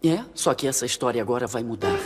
É, 0.02 0.24
só 0.34 0.52
que 0.52 0.66
essa 0.66 0.84
história 0.84 1.22
agora 1.22 1.46
vai 1.46 1.62
mudar. 1.62 1.96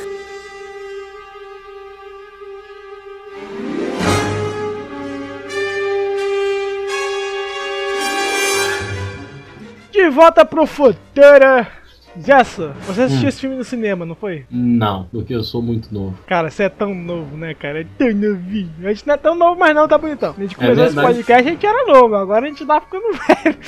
De 9.91 10.11
volta 10.11 10.45
pro 10.45 10.67
futuro. 10.67 11.82
Jessa, 12.17 12.75
você 12.87 13.03
assistiu 13.03 13.29
esse 13.29 13.41
filme 13.41 13.57
no 13.57 13.65
cinema, 13.65 14.05
não 14.05 14.15
foi? 14.15 14.45
Não, 14.51 15.05
porque 15.11 15.35
eu 15.35 15.43
sou 15.43 15.63
muito 15.63 15.93
novo. 15.93 16.19
Cara, 16.27 16.51
você 16.51 16.65
é 16.65 16.69
tão 16.69 16.95
novo, 16.95 17.37
né, 17.37 17.55
cara? 17.55 17.81
É 17.81 17.87
tão 17.97 18.13
novinho. 18.13 18.71
A 18.85 18.89
gente 18.89 19.07
não 19.07 19.15
é 19.15 19.17
tão 19.17 19.35
novo 19.35 19.59
mais 19.59 19.75
não, 19.75 19.89
tá 19.89 19.97
bonitão. 19.97 20.35
A 20.37 20.41
gente 20.41 20.55
começou 20.55 20.85
esse 20.85 20.95
verdade. 20.95 21.17
podcast, 21.17 21.49
a 21.49 21.51
gente 21.53 21.67
era 21.67 21.87
novo, 21.87 22.15
agora 22.15 22.45
a 22.45 22.49
gente 22.49 22.67
tá 22.67 22.81
ficando 22.81 23.05
velho. 23.17 23.59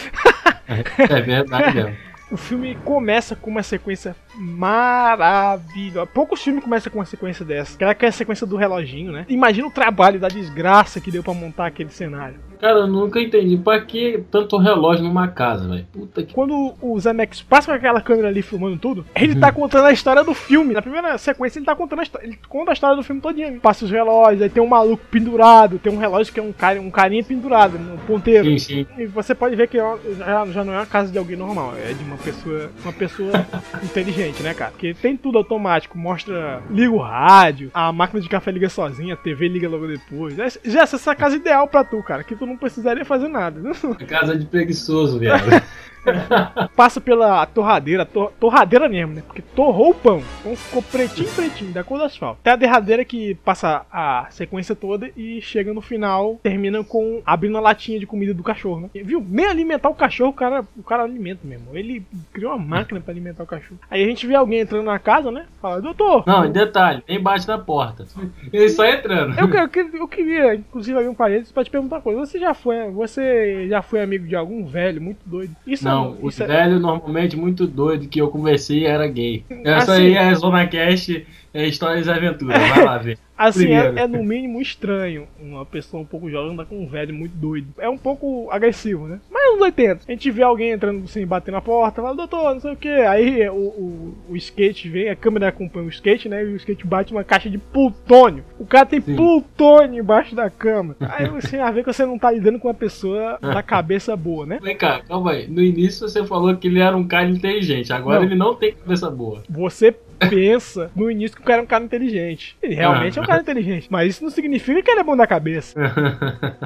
É 0.99 1.21
verdade 1.21 1.75
mesmo. 1.75 1.97
O 2.31 2.37
filme 2.37 2.75
começa 2.85 3.37
com 3.37 3.51
uma 3.51 3.63
sequência 3.63 4.17
maravilhosa. 4.37 6.07
Poucos 6.07 6.43
filmes 6.43 6.63
começam 6.63 6.93
com 6.93 6.99
uma 6.99 7.05
sequência 7.05 7.45
dessa. 7.45 7.77
Que 7.77 7.85
é 7.85 7.89
aquela 7.89 8.13
sequência 8.13 8.47
do 8.47 8.57
reloginho, 8.57 9.13
né? 9.13 9.27
Imagina 9.29 9.67
o 9.67 9.71
trabalho 9.71 10.19
da 10.19 10.29
desgraça 10.29 11.01
que 11.01 11.11
deu 11.11 11.23
pra 11.23 11.35
montar 11.35 11.67
aquele 11.67 11.91
cenário. 11.91 12.37
Cara, 12.65 12.79
eu 12.79 12.87
nunca 12.87 13.21
entendi. 13.21 13.59
Pra 13.59 13.79
que 13.79 14.25
tanto 14.31 14.57
relógio 14.57 15.05
numa 15.05 15.29
casa, 15.29 15.69
velho? 15.69 15.87
Puta 15.93 16.23
que. 16.23 16.33
Quando 16.33 16.75
o 16.81 16.99
Zemeckis 16.99 17.43
passa 17.43 17.71
com 17.71 17.77
aquela 17.77 18.01
câmera 18.01 18.29
ali 18.29 18.41
filmando 18.41 18.79
tudo, 18.79 19.05
ele 19.15 19.35
tá 19.37 19.53
contando 19.53 19.85
a 19.85 19.93
história 19.93 20.25
do 20.25 20.33
filme. 20.33 20.73
Na 20.73 20.81
primeira 20.81 21.19
sequência, 21.19 21.59
ele 21.59 21.67
tá 21.67 21.77
contando 21.77 21.99
a 22.01 22.03
história. 22.03 22.27
Ele 22.27 22.39
conta 22.49 22.71
a 22.71 22.73
história 22.73 22.97
do 22.97 23.03
filme 23.03 23.21
todinho. 23.21 23.61
Passa 23.61 23.85
os 23.85 23.91
relógios, 23.91 24.41
aí 24.41 24.49
tem 24.49 24.63
um 24.63 24.67
maluco 24.67 25.05
pendurado, 25.11 25.79
tem 25.79 25.93
um 25.93 25.99
relógio 25.99 26.33
que 26.33 26.41
é 26.41 26.43
um, 26.43 26.53
cara, 26.53 26.81
um 26.81 26.91
carinha 26.91 27.23
pendurado 27.23 27.79
no 27.79 27.99
ponteiro. 27.99 28.49
Sim, 28.59 28.59
sim. 28.59 28.87
E 28.97 29.05
você 29.05 29.35
pode 29.35 29.55
ver 29.57 29.69
que 29.69 29.77
já, 29.77 30.47
já 30.47 30.65
não 30.65 30.73
é 30.73 30.79
uma 30.79 30.87
casa 30.87 31.13
de 31.13 31.19
alguém 31.19 31.37
normal, 31.37 31.75
é 31.77 31.93
de 31.93 32.03
uma 32.03 32.17
pessoa, 32.17 32.71
uma 32.83 32.93
pessoa 32.95 33.47
inteligente, 33.85 34.24
né, 34.43 34.55
cara? 34.55 34.71
Porque 34.71 34.95
tem 34.95 35.17
tudo 35.17 35.39
automático, 35.39 35.97
mostra, 35.99 36.63
liga 36.71 36.93
o 36.93 36.99
rádio, 36.99 37.71
a 37.75 37.93
máquina 37.93 38.21
de 38.21 38.29
café 38.29 38.51
liga 38.51 38.69
sozinha, 38.69 39.15
a 39.15 39.17
TV 39.17 39.49
liga 39.49 39.69
logo 39.69 39.87
depois. 39.87 40.39
É- 40.39 40.49
Já 40.65 40.83
essa 40.83 41.11
é 41.11 41.13
a 41.13 41.17
casa 41.17 41.37
ideal 41.37 41.67
pra 41.69 41.85
tu, 41.85 42.03
cara, 42.03 42.25
que 42.25 42.35
tu 42.37 42.47
não 42.47 42.57
precisaria 42.57 43.05
fazer 43.05 43.29
nada. 43.29 43.61
É 44.01 44.05
casa 44.05 44.37
de 44.37 44.47
preguiçoso, 44.47 45.19
velho. 45.19 45.33
Passa 46.77 47.01
pela 47.01 47.45
torradeira, 47.47 48.05
tor- 48.05 48.33
torradeira 48.39 48.89
mesmo, 48.89 49.15
né? 49.15 49.23
Porque 49.27 49.43
torrou 49.43 49.91
o 49.91 49.95
pão. 49.95 50.19
O 50.19 50.43
pão 50.45 50.57
ficou 50.57 50.83
pretinho, 50.83 51.29
pretinho, 51.31 51.73
da 51.73 51.85
cor 51.85 51.99
do 51.99 52.05
asfalto. 52.05 52.39
Até 52.41 52.51
a 52.53 52.57
derradeira 52.57 53.05
que 53.05 53.35
passa 53.37 53.85
a 53.93 54.27
sequência 54.31 54.75
toda 54.75 55.11
e 55.17 55.41
chega 55.41 55.73
no 55.73 55.81
final, 55.81 56.39
termina 56.43 56.83
com 56.85 57.23
abrindo 57.25 57.57
a 57.57 57.61
latinha 57.61 57.99
de 57.99 58.07
comida 58.07 58.35
do 58.35 58.43
cachorro, 58.43 58.81
né? 58.81 58.91
Viu? 58.95 59.25
Nem 59.29 59.47
alimentar 59.47 59.89
o 59.89 59.95
cachorro, 59.95 60.31
o 60.31 60.35
cara, 60.35 60.65
o 60.77 60.83
cara 60.83 61.03
alimenta 61.05 61.41
mesmo. 61.47 61.69
Ele 61.73 62.05
criou 62.33 62.53
uma 62.55 62.65
máquina 62.65 63.01
pra 63.01 63.13
alimentar 63.13 63.43
o 63.43 63.47
cachorro. 63.47 63.79
Aí 63.91 64.03
a 64.03 64.07
gente 64.07 64.27
vê 64.27 64.35
alguém 64.35 64.61
entrando 64.61 64.85
na 64.85 64.99
casa, 64.99 65.31
né? 65.31 65.47
Fala, 65.61 65.81
doutor, 65.81 66.25
Não, 66.27 66.51
detalhe, 66.51 67.03
nem 67.09 67.21
bate 67.21 67.47
na 67.49 67.59
porta. 67.59 68.07
Ele 68.53 68.69
só 68.69 68.85
entrando. 68.85 69.39
eu, 69.39 69.49
eu, 69.49 69.91
eu 70.01 70.09
queria, 70.09 70.55
inclusive, 70.55 70.97
abrir 70.97 71.09
um 71.09 71.15
parênteses 71.15 71.53
pra 71.53 71.65
te 71.65 71.71
perguntar 71.71 71.97
uma 71.97 72.03
coisa. 72.03 72.21
Você 72.21 72.39
já 72.39 72.55
foi, 72.55 72.91
você 72.91 73.67
já 73.69 73.83
foi 73.83 74.03
amigo 74.03 74.27
de 74.27 74.37
algum 74.37 74.65
velho 74.67 75.01
muito 75.01 75.19
doido? 75.25 75.55
Isso 75.67 75.85
Não, 75.85 75.94
é, 76.03 76.25
o 76.25 76.29
isso 76.29 76.43
é- 76.43 76.47
velho 76.47 76.79
normalmente 76.79 77.37
muito 77.37 77.67
doido 77.67 78.09
que 78.09 78.21
eu 78.21 78.29
conversei 78.29 78.87
era 78.87 79.07
gay. 79.07 79.45
Essa 79.65 79.93
Assim- 79.95 80.03
aí 80.07 80.15
é 80.15 80.29
a 80.29 80.35
Zona 80.35 80.67
Cast, 80.67 81.27
é 81.53 81.67
Histórias 81.67 82.07
e 82.07 82.11
Aventuras. 82.11 82.59
Vai 82.71 82.85
lá 82.85 82.99
ver. 82.99 83.19
Assim, 83.37 83.73
é, 83.73 83.87
é 84.03 84.07
no 84.07 84.23
mínimo 84.23 84.61
estranho 84.61 85.27
uma 85.41 85.67
pessoa 85.67 86.01
um 86.03 86.07
pouco 86.07 86.31
jovem 86.31 86.53
andar 86.53 86.67
com 86.67 86.79
um 86.79 86.87
velho 86.87 87.13
muito 87.13 87.35
doido. 87.35 87.67
É 87.79 87.89
um 87.89 87.99
pouco 87.99 88.49
agressivo, 88.51 89.09
né? 89.09 89.19
Mas 89.55 89.59
nos 89.59 89.61
80, 89.61 90.01
a 90.07 90.13
gente 90.13 90.31
vê 90.31 90.43
alguém 90.43 90.71
entrando 90.71 91.05
assim, 91.05 91.27
bater 91.27 91.53
na 91.53 91.61
porta, 91.61 92.03
fala, 92.03 92.15
doutor, 92.15 92.55
não 92.55 92.61
sei 92.61 92.73
o 92.73 92.77
que. 92.77 92.89
Aí 92.89 93.49
o, 93.49 93.55
o, 93.55 94.15
o 94.31 94.37
skate 94.37 94.89
vem, 94.89 95.09
a 95.09 95.17
câmera 95.17 95.49
acompanha 95.49 95.87
o 95.87 95.91
skate, 95.91 96.29
né? 96.29 96.43
E 96.43 96.47
o 96.47 96.57
skate 96.57 96.87
bate 96.87 97.13
uma 97.13 97.25
caixa 97.25 97.49
de 97.49 97.59
plutônio. 97.59 98.45
O 98.59 98.67
cara 98.67 98.87
tem 98.87 99.01
Sim. 99.01 99.17
plutônio 99.17 100.01
embaixo 100.01 100.35
da 100.35 100.51
cama. 100.51 100.97
Aí 101.01 101.29
você 101.29 101.57
já 101.57 101.71
vê 101.71 101.83
que 101.83 101.93
você 101.93 102.05
não 102.05 102.19
tá 102.19 102.31
lidando 102.31 102.59
com 102.59 102.69
uma 102.69 102.75
pessoa 102.75 103.39
da 103.41 103.63
cabeça 103.63 104.17
boa, 104.17 104.47
né? 104.47 104.59
Vem 104.63 104.77
cá, 104.77 105.01
calma 105.01 105.33
aí. 105.33 105.47
No 105.49 105.63
início 105.63 106.09
você 106.09 106.25
falou 106.25 106.57
que 106.57 106.69
ele 106.69 106.81
era 106.81 106.97
um 106.97 107.07
cara 107.07 107.29
inteligente. 107.29 107.93
Agora 107.93 108.21
Não. 108.21 108.27
ele 108.27 108.35
não 108.35 108.55
tem 108.55 108.73
cabeça 108.73 109.11
boa. 109.11 109.43
Você 109.49 109.95
pensa 110.29 110.91
no 110.95 111.11
início 111.11 111.37
que 111.37 111.43
o 111.43 111.47
cara 111.47 111.61
é 111.61 111.65
um 111.65 111.67
cara 111.67 111.85
inteligente. 111.85 112.57
Ele 112.63 112.75
realmente 112.75 113.19
é 113.19 113.23
um 113.23 113.27
cara 113.27 113.43
inteligente. 113.43 113.89
Mas 113.91 114.11
isso 114.11 114.25
não 114.25 114.31
significa 114.31 114.83
que 114.83 114.91
ele 114.91 115.01
é 115.01 115.05
bom 115.05 115.17
da 115.17 115.27
cabeça. 115.27 115.75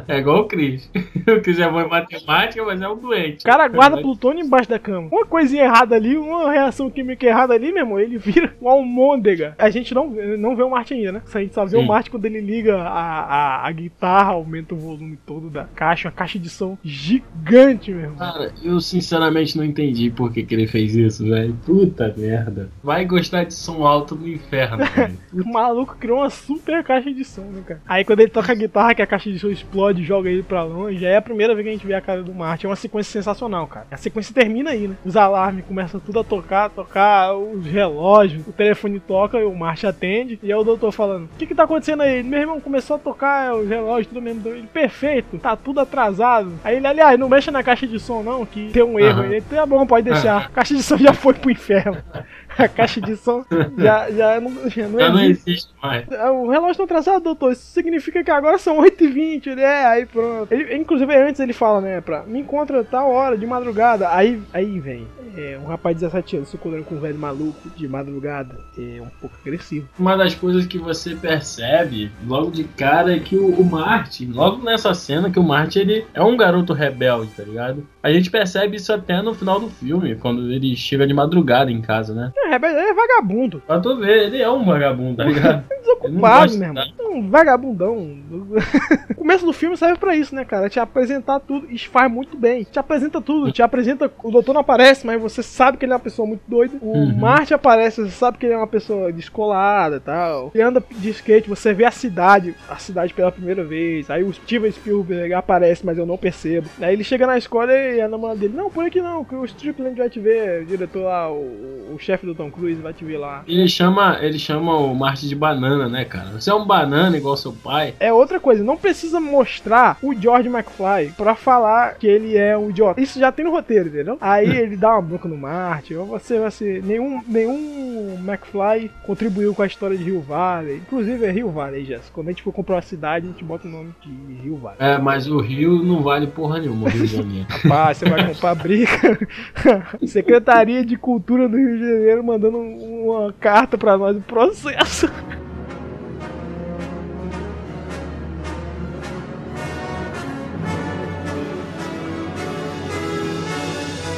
É 0.07 0.19
igual 0.19 0.41
o 0.41 0.45
Cris. 0.45 0.91
O 1.29 1.43
Cris 1.43 1.59
é 1.59 1.69
bom 1.71 1.81
em 1.81 1.89
matemática, 1.89 2.65
mas 2.65 2.81
é 2.81 2.89
um 2.89 2.97
doente. 2.97 3.41
O 3.41 3.45
cara 3.45 3.69
guarda 3.69 4.01
plutônio 4.01 4.45
embaixo 4.45 4.69
da 4.69 4.79
cama. 4.79 5.09
Uma 5.11 5.27
coisinha 5.27 5.65
errada 5.65 5.95
ali, 5.95 6.17
uma 6.17 6.51
reação 6.51 6.91
química 6.91 7.27
errada 7.27 7.53
ali, 7.53 7.71
meu 7.71 7.83
irmão, 7.83 8.01
ele 8.01 8.17
vira 8.19 8.55
um 8.61 8.69
almôndega. 8.69 9.55
A 9.59 9.69
gente 9.69 9.95
não, 9.95 10.09
não 10.39 10.57
vê 10.57 10.63
o 10.63 10.71
Martin 10.71 10.95
ainda, 10.95 11.13
né? 11.13 11.23
A 11.33 11.41
gente 11.41 11.55
só 11.55 11.65
vê 11.65 11.77
Sim. 11.77 11.85
o 11.85 11.87
Martin 11.87 12.11
quando 12.11 12.25
ele 12.25 12.41
liga 12.41 12.77
a, 12.77 13.21
a, 13.21 13.69
a 13.69 13.73
guitarra, 13.73 14.33
aumenta 14.33 14.75
o 14.75 14.79
volume 14.79 15.19
todo 15.27 15.51
da 15.51 15.65
caixa, 15.65 16.09
uma 16.09 16.15
caixa 16.15 16.39
de 16.39 16.49
som 16.49 16.79
gigante, 16.83 17.91
meu 17.91 18.05
irmão. 18.05 18.19
Cara, 18.19 18.53
eu 18.63 18.81
sinceramente 18.81 19.57
não 19.57 19.65
entendi 19.65 20.11
por 20.11 20.33
que, 20.33 20.43
que 20.43 20.55
ele 20.55 20.67
fez 20.67 20.95
isso, 20.95 21.25
velho. 21.29 21.55
Puta 21.65 22.15
merda. 22.17 22.71
Vai 22.83 23.05
gostar 23.05 23.45
de 23.49 23.55
som 23.55 23.85
alto 23.85 24.15
no 24.15 24.29
inferno. 24.29 24.79
O 25.33 25.53
maluco 25.53 25.97
criou 25.97 26.19
uma 26.19 26.31
super 26.31 26.83
caixa 26.83 27.13
de 27.13 27.25
som, 27.25 27.43
né, 27.43 27.63
cara? 27.67 27.81
Aí 27.87 28.05
quando 28.05 28.21
ele 28.21 28.31
toca 28.31 28.53
a 28.53 28.55
guitarra, 28.55 28.95
que 28.95 29.03
a 29.03 29.07
caixa 29.07 29.31
de 29.31 29.39
som 29.39 29.49
explode 29.49 30.03
e 30.03 30.05
joga 30.05 30.29
ele 30.29 30.43
pra 30.43 30.63
longe, 30.65 30.99
já 30.99 31.09
é 31.09 31.17
a 31.17 31.23
primeira 31.23 31.55
vez 31.55 31.65
que 31.65 31.69
a 31.71 31.73
gente 31.73 31.87
vê 31.87 31.95
a 31.95 32.01
cara 32.01 32.23
do 32.23 32.35
Martin. 32.35 32.67
É 32.67 32.69
uma 32.69 32.77
sequência 32.77 33.13
sensacional, 33.13 33.67
cara. 33.67 33.87
A 33.91 33.97
sequência 33.97 34.35
termina 34.35 34.71
aí, 34.71 34.89
né? 34.89 34.97
Os 35.05 35.17
alarmes 35.17 35.65
começam 35.65 36.01
tudo 36.01 36.21
a 36.21 36.25
tocar, 36.25 36.71
tocar 36.71 37.35
os 37.35 37.65
relógios, 37.67 38.47
o 38.47 38.53
telefone 38.53 39.01
toca, 39.01 39.39
e 39.39 39.45
o 39.45 39.55
Martin 39.55 39.87
atende, 39.87 40.39
e 40.43 40.53
aí 40.53 40.59
o 40.59 40.65
doutor 40.65 40.93
falando: 40.93 41.25
O 41.25 41.39
que 41.39 41.47
que 41.47 41.55
tá 41.55 41.65
acontecendo 41.65 42.03
aí? 42.03 42.23
Meu 42.23 42.41
irmão 42.41 42.61
começou 42.61 42.97
a 42.97 42.99
tocar 42.99 43.55
os 43.55 43.69
relógios, 43.69 44.09
tudo 44.09 44.23
mesmo. 44.23 44.47
Ele, 44.49 44.67
perfeito, 44.67 45.39
tá 45.39 45.57
tudo 45.57 45.81
atrasado. 45.81 46.53
Aí 46.65 46.77
ele, 46.77 46.87
aliás, 46.87 47.19
não 47.19 47.29
mexa 47.29 47.51
na 47.51 47.63
caixa 47.63 47.87
de 47.87 47.99
som, 47.99 48.23
não, 48.23 48.45
que 48.45 48.71
tem 48.73 48.83
um 48.83 48.99
erro. 48.99 49.21
Aham. 49.23 49.33
Ele, 49.33 49.41
tá 49.43 49.67
bom, 49.67 49.87
pode 49.87 50.11
deixar. 50.11 50.47
A 50.47 50.49
caixa 50.49 50.75
de 50.75 50.83
som 50.83 50.97
já 50.97 51.13
foi 51.13 51.35
pro 51.35 51.51
inferno. 51.51 51.99
A 52.65 52.69
caixa 52.69 53.01
de 53.01 53.17
som 53.17 53.45
já, 53.77 54.11
já 54.11 54.41
não, 54.41 54.69
já 54.69 54.89
não 54.89 54.99
Já 54.99 55.09
não 55.11 55.21
existe. 55.25 55.51
existe 55.51 55.71
mais. 55.83 56.05
Ah, 56.13 56.33
O 56.33 56.49
relógio 56.51 56.77
tá 56.79 56.85
atrasado, 56.85 57.23
doutor. 57.23 57.53
Isso 57.53 57.67
significa 57.73 58.23
que 58.25 58.31
agora 58.31 58.59
são 58.59 58.79
8h20. 58.83 59.47
Ele 59.47 59.61
é, 59.61 59.87
aí 59.87 60.07
pronto. 60.07 60.53
Ele, 60.53 60.77
inclusive, 60.77 61.15
antes 61.15 61.41
ele 61.41 61.53
fala, 61.53 61.81
né, 61.81 62.01
pra 62.01 62.23
me 62.25 62.41
encontra 62.41 62.83
tal 62.85 63.11
hora, 63.11 63.39
de 63.39 63.47
madrugada. 63.47 64.11
Aí, 64.11 64.41
aí 64.53 64.81
vem. 64.81 65.07
É, 65.37 65.57
um 65.63 65.67
rapaz 65.69 65.95
de 65.95 66.01
17 66.01 66.37
anos 66.39 66.49
se 66.49 66.57
encontrando 66.57 66.85
com 66.85 66.97
um 66.97 67.01
velho 67.01 67.19
maluco 67.19 67.71
de 67.77 67.87
madrugada. 67.87 68.57
É 68.77 69.01
um 69.01 69.09
pouco 69.21 69.37
agressivo. 69.41 69.87
Uma 69.97 70.17
das 70.17 70.35
coisas 70.35 70.67
que 70.67 70.79
você 70.79 71.15
percebe 71.15 72.11
logo 72.27 72.51
de 72.51 72.65
cara 72.65 73.15
é 73.15 73.21
que 73.21 73.37
o, 73.37 73.47
o 73.55 73.65
Martin, 73.65 74.33
logo 74.33 74.65
nessa 74.65 74.93
cena, 74.95 75.31
que 75.31 75.39
o 75.39 75.43
Martin 75.45 75.81
ele 75.81 76.07
é 76.13 76.23
um 76.23 76.37
garoto 76.37 76.73
rebelde, 76.73 77.31
tá 77.37 77.45
ligado? 77.45 77.87
A 78.03 78.11
gente 78.11 78.31
percebe 78.31 78.77
isso 78.77 78.93
até 78.93 79.23
no 79.23 79.35
final 79.35 79.61
do 79.61 79.69
filme, 79.69 80.17
quando 80.17 80.51
ele 80.51 80.75
chega 80.75 81.07
de 81.07 81.15
madrugada 81.15 81.71
em 81.71 81.81
casa, 81.81 82.15
né? 82.15 82.33
É, 82.37 82.48
rebelde, 82.49 82.79
é 82.79 82.95
vagabundo. 82.95 83.63
Pra 83.67 83.81
tu 83.81 83.97
ver, 83.99 84.25
ele 84.25 84.43
é 84.43 84.51
um 84.51 84.65
vagabundo, 84.65 85.17
tá 85.17 85.25
ligado? 85.25 85.65
Gosta 86.11 86.59
meu 86.59 86.69
irmão. 86.69 86.85
um 87.11 87.29
vagabundão. 87.31 88.19
o 89.11 89.15
começo 89.15 89.45
do 89.45 89.53
filme 89.53 89.77
serve 89.77 89.99
pra 89.99 90.15
isso, 90.17 90.35
né, 90.35 90.45
cara? 90.45 90.69
Te 90.69 90.79
apresentar 90.81 91.41
tudo. 91.41 91.67
E 91.71 91.79
faz 91.79 92.11
muito 92.11 92.37
bem. 92.37 92.65
Te 92.65 92.79
apresenta 92.79 93.21
tudo. 93.21 93.53
Te 93.53 93.63
apresenta. 93.63 94.11
O 94.23 94.31
doutor 94.31 94.53
não 94.53 94.61
aparece, 94.61 95.07
mas 95.07 95.21
você 95.21 95.43
sabe 95.43 95.79
que 95.79 95.85
ele 95.85 95.93
é 95.93 95.97
uma 95.97 96.01
pessoa 96.01 96.27
muito 96.27 96.43
doida. 96.47 96.77
O 96.81 96.99
Uhum. 96.99 97.17
Marte 97.19 97.55
aparece, 97.55 98.03
você 98.03 98.11
sabe 98.11 98.39
que 98.39 98.47
ele 98.47 98.55
é 98.55 98.57
uma 98.57 98.67
pessoa 98.67 99.13
descolada 99.13 99.97
e 99.97 100.01
tal. 100.01 100.51
Ele 100.55 100.63
anda 100.63 100.83
de 100.91 101.11
skate, 101.11 101.49
você 101.49 101.73
vê 101.73 101.85
a 101.85 101.91
cidade. 101.91 102.55
A 102.69 102.77
cidade 102.77 103.15
pela 103.15 103.31
primeira 103.33 103.65
vez. 103.65 104.11
Aí 104.11 104.23
o 104.23 104.33
Steven 104.33 104.71
Spielberg 104.71 105.33
aparece, 105.35 105.85
mas 105.85 105.99
eu 105.99 106.07
não 106.07 106.17
percebo. 106.17 106.69
Aí 106.81 106.93
ele 106.93 107.05
chega 107.05 107.27
na 107.27 107.39
escola 107.39 107.73
e 107.73 108.01
a 108.01 108.09
namorada 108.09 108.41
dele: 108.41 108.55
Não, 108.57 108.71
por 108.71 108.85
aqui 108.85 109.01
não, 109.01 109.25
que 109.25 109.35
o 109.35 109.45
Strickland 109.45 109.97
vai 109.97 110.11
te 110.11 110.21
ver. 110.21 110.63
O 110.63 110.67
diretor 110.67 111.05
lá, 111.05 111.31
o, 111.31 111.95
o 111.95 111.99
chefe 111.99 112.27
do 112.27 112.35
Tom 112.35 112.51
Cruise 112.51 112.81
vai 112.81 112.93
te 112.93 113.05
ver 113.05 113.19
lá. 113.19 113.43
Ele 113.47 113.69
chama, 113.69 114.19
ele 114.21 114.39
chama 114.39 114.77
o 114.77 114.95
Martin 114.95 115.29
de 115.29 115.35
banana, 115.37 115.69
banana, 115.79 115.98
né, 115.99 116.05
cara? 116.05 116.31
Você 116.31 116.51
é 116.51 116.55
um 116.55 116.65
banana 116.65 117.17
igual 117.17 117.37
seu 117.37 117.53
pai. 117.53 117.95
É 117.99 118.13
outra 118.13 118.39
coisa, 118.39 118.63
não 118.63 118.77
precisa 118.77 119.21
mostrar 119.21 119.99
o 120.03 120.15
George 120.15 120.49
McFly 120.49 121.13
pra 121.17 121.35
falar 121.35 121.95
que 121.95 122.07
ele 122.07 122.37
é 122.37 122.57
um 122.57 122.71
idiota. 122.71 123.01
Isso 123.01 123.19
já 123.19 123.33
tem 123.33 123.45
no 123.45 123.51
roteiro, 123.51 123.89
entendeu? 123.89 124.17
Aí 124.21 124.49
ele 124.57 124.77
dá 124.77 124.93
uma 124.93 125.03
bronca 125.03 125.29
no 125.29 125.37
Marte, 125.37 125.95
ou 125.95 126.07
você 126.07 126.39
vai 126.39 126.51
ser. 126.51 126.83
Nenhum, 126.83 127.21
nenhum 127.27 128.17
McFly 128.25 128.91
contribuiu 129.05 129.55
com 129.55 129.63
a 129.63 129.67
história 129.67 129.97
de 129.97 130.05
Rio 130.05 130.21
Valley. 130.21 130.77
Inclusive 130.77 131.25
é 131.25 131.31
Rio 131.31 131.51
Valley, 131.51 131.85
Jéssica. 131.85 132.11
Quando 132.13 132.29
a 132.29 132.31
gente 132.31 132.43
for 132.43 132.53
comprar 132.53 132.77
uma 132.77 132.83
cidade, 132.83 133.27
a 133.27 133.31
gente 133.31 133.45
bota 133.45 133.67
o 133.67 133.71
nome 133.71 133.93
de 134.01 134.35
Rio 134.43 134.57
Valley. 134.57 134.79
É, 134.79 134.99
mas 134.99 135.27
o 135.29 135.39
Rio 135.39 135.83
não 135.83 136.03
vale 136.03 136.27
porra 136.29 136.61
nenhuma, 136.61 136.87
o 136.87 136.91
Rio 136.91 137.07
de 137.07 137.17
Janeiro. 137.17 137.47
Rapaz, 137.51 137.99
você 137.99 138.09
vai 138.09 138.27
comprar 138.27 138.55
briga. 138.55 139.19
Secretaria 140.07 140.85
de 140.85 140.97
Cultura 140.97 141.49
do 141.49 141.57
Rio 141.57 141.77
de 141.77 141.81
Janeiro 141.81 142.25
mandando 142.25 142.59
uma 142.59 143.33
carta 143.33 143.77
pra 143.77 143.99
nós 143.99 144.15
do 144.15 144.23
processo. 144.23 145.11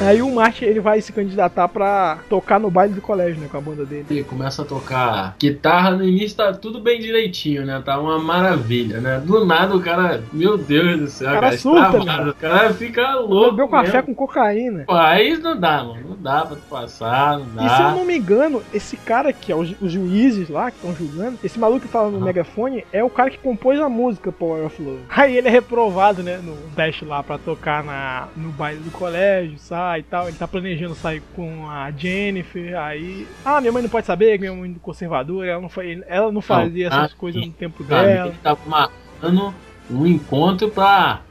Aí 0.01 0.21
o 0.21 0.33
Martin 0.33 0.65
ele 0.65 0.79
vai 0.79 0.99
se 1.01 1.11
candidatar 1.11 1.67
pra 1.67 2.19
tocar 2.29 2.59
no 2.59 2.69
baile 2.71 2.93
do 2.93 3.01
colégio, 3.01 3.39
né? 3.41 3.47
Com 3.49 3.57
a 3.57 3.61
banda 3.61 3.85
dele. 3.85 4.05
E 4.09 4.23
começa 4.23 4.61
a 4.61 4.65
tocar 4.65 5.35
guitarra 5.39 5.91
no 5.91 6.03
início, 6.03 6.37
tá 6.37 6.53
tudo 6.53 6.79
bem 6.79 6.99
direitinho, 6.99 7.65
né? 7.65 7.81
Tá 7.83 7.99
uma 7.99 8.19
maravilha, 8.19 8.99
né? 8.99 9.21
Do 9.23 9.45
nada 9.45 9.75
o 9.75 9.81
cara, 9.81 10.23
meu 10.31 10.57
Deus 10.57 10.99
do 10.99 11.07
céu, 11.07 11.29
O 11.29 11.33
cara 11.33 11.41
cara, 11.47 11.57
surta, 11.57 11.81
extravasa, 11.97 12.17
mano. 12.19 12.31
o 12.31 12.35
cara 12.35 12.73
fica 12.73 13.15
louco. 13.15 13.51
Bebeu 13.51 13.67
café 13.67 13.97
mesmo. 14.01 14.03
com 14.07 14.15
cocaína. 14.15 14.85
Aí 14.89 15.37
não 15.37 15.59
dá, 15.59 15.83
mano. 15.83 16.01
Não 16.09 16.17
dá 16.17 16.45
pra 16.45 16.55
tu 16.55 16.61
passar, 16.69 17.39
não 17.39 17.65
E 17.65 17.69
se 17.69 17.75
eu 17.81 17.85
dá. 17.87 17.91
não 17.91 18.05
me 18.05 18.17
engano, 18.17 18.61
esse 18.73 18.97
cara 18.97 19.31
que 19.33 19.51
é 19.51 19.55
os, 19.55 19.73
os 19.81 19.91
juízes 19.91 20.49
lá 20.49 20.69
que 20.71 20.77
estão 20.77 20.95
julgando, 20.95 21.37
esse 21.43 21.59
maluco 21.59 21.81
que 21.81 21.87
fala 21.87 22.09
no 22.09 22.17
Aham. 22.17 22.25
megafone 22.25 22.85
é 22.91 23.03
o 23.03 23.09
cara 23.09 23.29
que 23.29 23.37
compôs 23.37 23.79
a 23.79 23.89
música 23.89 24.31
Power 24.31 24.65
of 24.65 24.81
Love. 24.81 24.99
Aí 25.09 25.35
ele 25.37 25.47
é 25.47 25.51
reprovado, 25.51 26.21
né, 26.23 26.39
no 26.43 26.55
teste 26.75 27.05
lá 27.05 27.21
pra 27.23 27.37
tocar 27.37 27.83
na, 27.83 28.27
no 28.35 28.49
baile 28.49 28.79
do 28.79 28.91
colégio, 28.91 29.57
e 29.99 30.03
tal. 30.03 30.27
Ele 30.27 30.37
tá 30.37 30.47
planejando 30.47 30.95
sair 30.95 31.21
com 31.35 31.69
a 31.69 31.91
Jennifer, 31.91 32.77
aí. 32.79 33.27
Ah, 33.45 33.59
minha 33.59 33.71
mãe 33.73 33.81
não 33.83 33.89
pode 33.89 34.05
saber 34.05 34.39
minha 34.39 34.53
mãe 34.53 34.71
é 34.75 34.79
conservadora, 34.81 35.49
ela 35.51 35.61
não, 35.61 35.69
fa- 35.69 35.83
ela 36.07 36.31
não 36.31 36.41
fazia 36.41 36.89
Não, 36.89 36.97
essas 36.97 37.13
ah, 37.13 37.15
coisas 37.17 37.45
no 37.45 37.51
tempo 37.53 37.83
dela. 37.83 38.27
ele 38.29 38.37
tava 38.43 38.59
marcando 38.67 39.53
um 39.89 40.05
encontro 40.07 40.69
pra. 40.69 41.21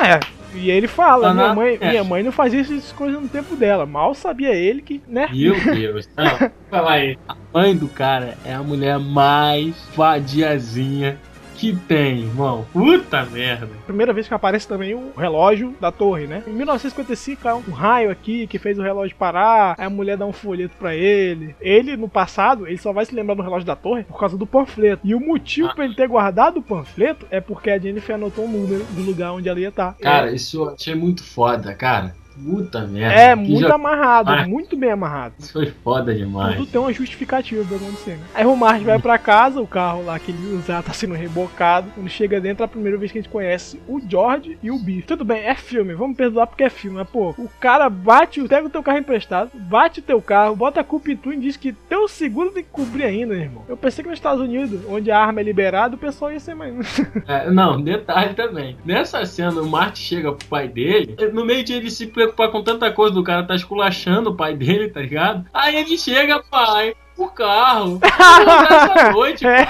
É. 0.00 0.20
E 0.54 0.70
ele 0.70 0.86
fala, 0.86 1.28
Tá 1.28 1.34
minha 1.34 1.54
mãe, 1.54 1.70
testa. 1.78 1.88
minha 1.88 2.04
mãe 2.04 2.22
não 2.22 2.30
fazia 2.30 2.60
essas 2.60 2.92
coisas 2.92 3.20
no 3.22 3.26
tempo 3.28 3.56
dela. 3.56 3.86
Mal 3.86 4.14
sabia 4.14 4.54
ele 4.54 4.82
que, 4.82 5.00
né? 5.08 5.26
Meu 5.32 5.54
Deus. 5.74 6.06
Não, 6.14 6.50
fala 6.70 6.92
aí. 6.92 7.18
A 7.26 7.34
mãe 7.54 7.74
do 7.74 7.88
cara 7.88 8.36
é 8.44 8.52
a 8.52 8.62
mulher 8.62 8.98
mais 8.98 9.74
vadiazinha 9.96 11.18
que 11.62 11.76
tem, 11.86 12.22
irmão. 12.22 12.66
Puta 12.72 13.24
merda. 13.24 13.68
Primeira 13.86 14.12
vez 14.12 14.26
que 14.26 14.34
aparece 14.34 14.66
também 14.66 14.94
o 14.94 15.12
relógio 15.16 15.72
da 15.80 15.92
torre, 15.92 16.26
né? 16.26 16.42
Em 16.44 16.50
1955 16.50 17.40
caiu 17.40 17.62
um 17.68 17.70
raio 17.70 18.10
aqui 18.10 18.48
que 18.48 18.58
fez 18.58 18.76
o 18.80 18.82
relógio 18.82 19.14
parar, 19.14 19.76
aí 19.78 19.86
a 19.86 19.90
mulher 19.90 20.16
dá 20.16 20.26
um 20.26 20.32
folheto 20.32 20.74
pra 20.76 20.92
ele. 20.96 21.54
Ele, 21.60 21.96
no 21.96 22.08
passado, 22.08 22.66
ele 22.66 22.78
só 22.78 22.92
vai 22.92 23.04
se 23.06 23.14
lembrar 23.14 23.36
do 23.36 23.42
relógio 23.42 23.64
da 23.64 23.76
torre 23.76 24.02
por 24.02 24.18
causa 24.18 24.36
do 24.36 24.44
panfleto. 24.44 25.02
E 25.06 25.14
o 25.14 25.20
motivo 25.20 25.68
Ah. 25.68 25.74
pra 25.76 25.84
ele 25.84 25.94
ter 25.94 26.08
guardado 26.08 26.56
o 26.58 26.62
panfleto 26.62 27.26
é 27.30 27.40
porque 27.40 27.70
a 27.70 27.78
Jennifer 27.78 28.16
anotou 28.16 28.44
o 28.44 28.48
número 28.48 28.82
do 28.90 29.02
lugar 29.02 29.30
onde 29.32 29.48
ela 29.48 29.60
ia 29.60 29.68
estar. 29.68 29.94
Cara, 30.00 30.32
isso 30.32 30.64
eu 30.64 30.70
achei 30.70 30.96
muito 30.96 31.22
foda, 31.22 31.72
cara. 31.74 32.12
Puta 32.34 32.86
merda. 32.86 33.14
é, 33.14 33.34
muito 33.34 33.60
jo- 33.66 33.72
amarrado, 33.72 34.30
Ah. 34.30 34.46
muito 34.46 34.76
bem 34.76 34.90
amarrado. 34.90 35.34
Isso 35.38 35.52
foi 35.52 35.66
foda 35.82 36.14
demais. 36.14 36.56
Tudo 36.56 36.70
tem 36.70 36.80
uma 36.80 36.92
justificativa 36.92 37.64
pra 37.64 37.76
acontecer. 37.76 38.12
Né? 38.12 38.20
Aí 38.34 38.46
o 38.46 38.56
Marge 38.56 38.84
vai 38.84 38.98
pra 38.98 39.18
casa, 39.18 39.60
o 39.60 39.66
carro 39.66 40.04
lá 40.04 40.18
que 40.18 40.30
ele 40.32 40.54
usar 40.56 40.82
tá 40.82 40.92
sendo 40.92 41.14
rebocado. 41.14 41.88
Quando 41.94 42.08
chega 42.08 42.40
dentro, 42.40 42.62
é 42.62 42.66
a 42.66 42.68
primeira 42.68 42.96
vez 42.98 43.10
que 43.12 43.18
a 43.18 43.22
gente 43.22 43.30
conhece 43.30 43.80
o 43.88 44.00
George 44.06 44.58
e 44.62 44.70
o 44.70 44.78
Biff. 44.78 45.06
Tudo 45.06 45.24
bem, 45.24 45.42
é 45.44 45.54
filme, 45.54 45.94
vamos 45.94 46.16
perdoar 46.16 46.46
porque 46.46 46.64
é 46.64 46.70
filme. 46.70 46.98
Mas, 46.98 47.08
pô, 47.08 47.30
o 47.38 47.48
cara 47.60 47.88
bate, 47.88 48.42
pega 48.48 48.66
o 48.66 48.70
teu 48.70 48.82
carro 48.82 48.98
emprestado, 48.98 49.50
bate 49.54 50.00
o 50.00 50.02
teu 50.02 50.20
carro, 50.20 50.54
bota 50.56 50.80
a 50.80 50.84
culpa 50.84 51.10
em 51.10 51.16
tu 51.16 51.32
e 51.32 51.36
diz 51.38 51.56
que 51.56 51.72
teu 51.72 52.06
seguro 52.08 52.50
tem 52.50 52.62
que 52.62 52.70
cobrir 52.70 53.04
ainda, 53.04 53.34
irmão. 53.34 53.64
Eu 53.68 53.76
pensei 53.76 54.02
que 54.02 54.10
nos 54.10 54.18
Estados 54.18 54.40
Unidos, 54.42 54.80
onde 54.88 55.10
a 55.10 55.18
arma 55.18 55.40
é 55.40 55.42
liberada, 55.44 55.94
o 55.94 55.98
pessoal 55.98 56.32
ia 56.32 56.40
ser 56.40 56.54
mais. 56.54 56.72
É, 57.28 57.50
não, 57.50 57.80
detalhe 57.80 58.34
também. 58.34 58.76
Nessa 58.84 59.24
cena, 59.24 59.60
o 59.60 59.68
Marty 59.68 60.00
chega 60.00 60.32
pro 60.32 60.46
pai 60.48 60.68
dele, 60.68 61.16
no 61.32 61.44
meio 61.44 61.62
de 61.64 61.72
ele 61.72 61.90
se 61.90 62.06
preocupar 62.26 62.48
com 62.50 62.62
tanta 62.62 62.90
coisa 62.92 63.14
do 63.14 63.22
cara 63.24 63.42
tá 63.44 63.54
esculachando 63.54 64.30
o 64.30 64.34
pai 64.36 64.54
dele, 64.54 64.88
tá 64.88 65.00
ligado? 65.00 65.44
Aí 65.52 65.76
ele 65.76 65.96
chega, 65.98 66.42
pai, 66.50 66.94
o 67.16 67.28
carro. 67.28 67.98
Essa 68.04 69.12
noite, 69.12 69.44
pai. 69.44 69.66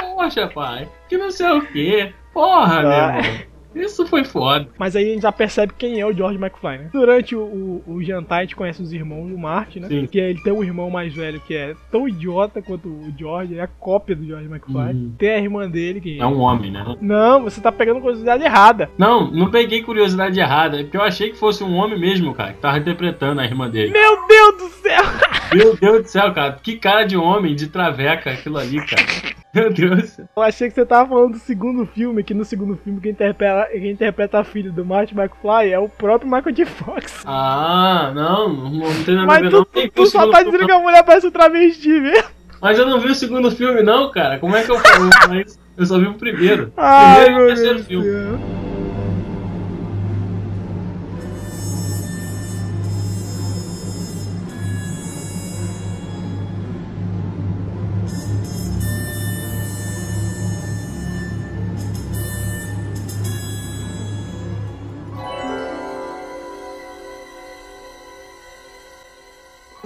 Poxa, 0.00 0.46
pai, 0.48 0.88
que 1.08 1.16
não 1.18 1.30
sei 1.30 1.50
o 1.50 1.62
quê. 1.66 2.12
Porra, 2.32 2.80
meu 2.82 2.90
Ah. 2.90 3.18
irmão. 3.18 3.49
Isso 3.74 4.06
foi 4.06 4.24
foda. 4.24 4.68
Mas 4.78 4.96
aí 4.96 5.10
a 5.10 5.14
gente 5.14 5.22
já 5.22 5.32
percebe 5.32 5.72
quem 5.76 6.00
é 6.00 6.06
o 6.06 6.12
George 6.12 6.38
McFly, 6.38 6.78
né? 6.78 6.90
Durante 6.92 7.36
o, 7.36 7.40
o, 7.40 7.84
o 7.86 8.02
jantar, 8.02 8.38
a 8.38 8.42
gente 8.42 8.56
conhece 8.56 8.82
os 8.82 8.92
irmãos 8.92 9.28
do 9.28 9.38
Marty, 9.38 9.80
né? 9.80 9.88
Sim. 9.88 10.06
Que 10.06 10.18
ele 10.18 10.42
tem 10.42 10.52
um 10.52 10.64
irmão 10.64 10.90
mais 10.90 11.14
velho 11.14 11.40
que 11.40 11.54
é 11.54 11.74
tão 11.90 12.08
idiota 12.08 12.60
quanto 12.60 12.88
o 12.88 13.12
George, 13.16 13.56
é 13.56 13.62
a 13.62 13.66
cópia 13.66 14.16
do 14.16 14.24
George 14.24 14.48
McFly. 14.48 14.94
Uhum. 14.94 15.14
Tem 15.16 15.30
a 15.30 15.38
irmã 15.38 15.68
dele 15.68 16.00
que. 16.00 16.20
É 16.20 16.26
um 16.26 16.40
homem, 16.40 16.70
né? 16.70 16.84
Não, 17.00 17.42
você 17.42 17.60
tá 17.60 17.70
pegando 17.70 18.00
curiosidade 18.00 18.42
errada. 18.42 18.90
Não, 18.98 19.30
não 19.30 19.50
peguei 19.50 19.82
curiosidade 19.82 20.38
errada, 20.38 20.80
é 20.80 20.82
porque 20.82 20.96
eu 20.96 21.02
achei 21.02 21.30
que 21.30 21.38
fosse 21.38 21.62
um 21.62 21.74
homem 21.74 21.98
mesmo, 21.98 22.34
cara, 22.34 22.52
que 22.52 22.60
tava 22.60 22.78
interpretando 22.78 23.40
a 23.40 23.44
irmã 23.44 23.68
dele. 23.68 23.92
Meu 23.92 24.26
Deus 24.26 24.56
do 24.56 24.68
céu! 24.80 25.02
Meu 25.54 25.76
Deus 25.76 26.02
do 26.02 26.08
céu, 26.08 26.32
cara, 26.32 26.52
que 26.62 26.76
cara 26.76 27.04
de 27.04 27.16
homem, 27.16 27.56
de 27.56 27.66
traveca 27.66 28.30
aquilo 28.30 28.58
ali, 28.58 28.76
cara. 28.86 29.02
Meu 29.52 29.72
Deus. 29.72 30.18
Eu 30.18 30.42
achei 30.42 30.68
que 30.68 30.74
você 30.74 30.86
tava 30.86 31.08
falando 31.08 31.32
do 31.32 31.38
segundo 31.38 31.84
filme, 31.86 32.22
que 32.22 32.32
no 32.32 32.44
segundo 32.44 32.76
filme 32.76 33.00
quem 33.00 33.10
interpreta, 33.10 33.68
quem 33.72 33.90
interpreta 33.90 34.38
a 34.38 34.44
filha 34.44 34.70
do 34.70 34.84
Marty 34.84 35.14
McFly 35.14 35.72
é 35.72 35.78
o 35.78 35.88
próprio 35.88 36.30
Michael 36.30 36.54
J. 36.54 36.66
Fox. 36.66 37.22
Ah, 37.26 38.12
não, 38.14 38.48
não, 38.48 39.04
tem 39.04 39.16
nada 39.16 39.32
a 39.32 39.40
ver 39.40 39.50
tu, 39.50 39.56
não. 39.56 39.64
tu, 39.64 39.88
tu 39.88 40.06
só 40.06 40.30
tá 40.30 40.42
dizendo 40.42 40.66
que 40.66 40.72
a 40.72 40.78
mulher 40.78 41.02
parece 41.02 41.26
um 41.26 41.30
travesti 41.30 41.88
mesmo. 41.88 42.28
Mas 42.60 42.78
eu 42.78 42.86
não 42.86 43.00
vi 43.00 43.08
o 43.08 43.14
segundo 43.14 43.50
filme 43.50 43.82
não, 43.82 44.10
cara. 44.10 44.38
Como 44.38 44.54
é 44.54 44.62
que 44.62 44.70
eu 44.70 44.78
falo 44.78 45.40
isso? 45.40 45.58
Eu 45.76 45.86
só 45.86 45.98
vi 45.98 46.06
o 46.06 46.14
primeiro. 46.14 46.72
Ai, 46.76 47.24
primeiro 47.24 47.40
e 47.40 47.44
o 47.44 47.46
terceiro 47.48 47.74
Deus 47.76 47.86
filme. 47.86 48.04
céu. 48.04 48.59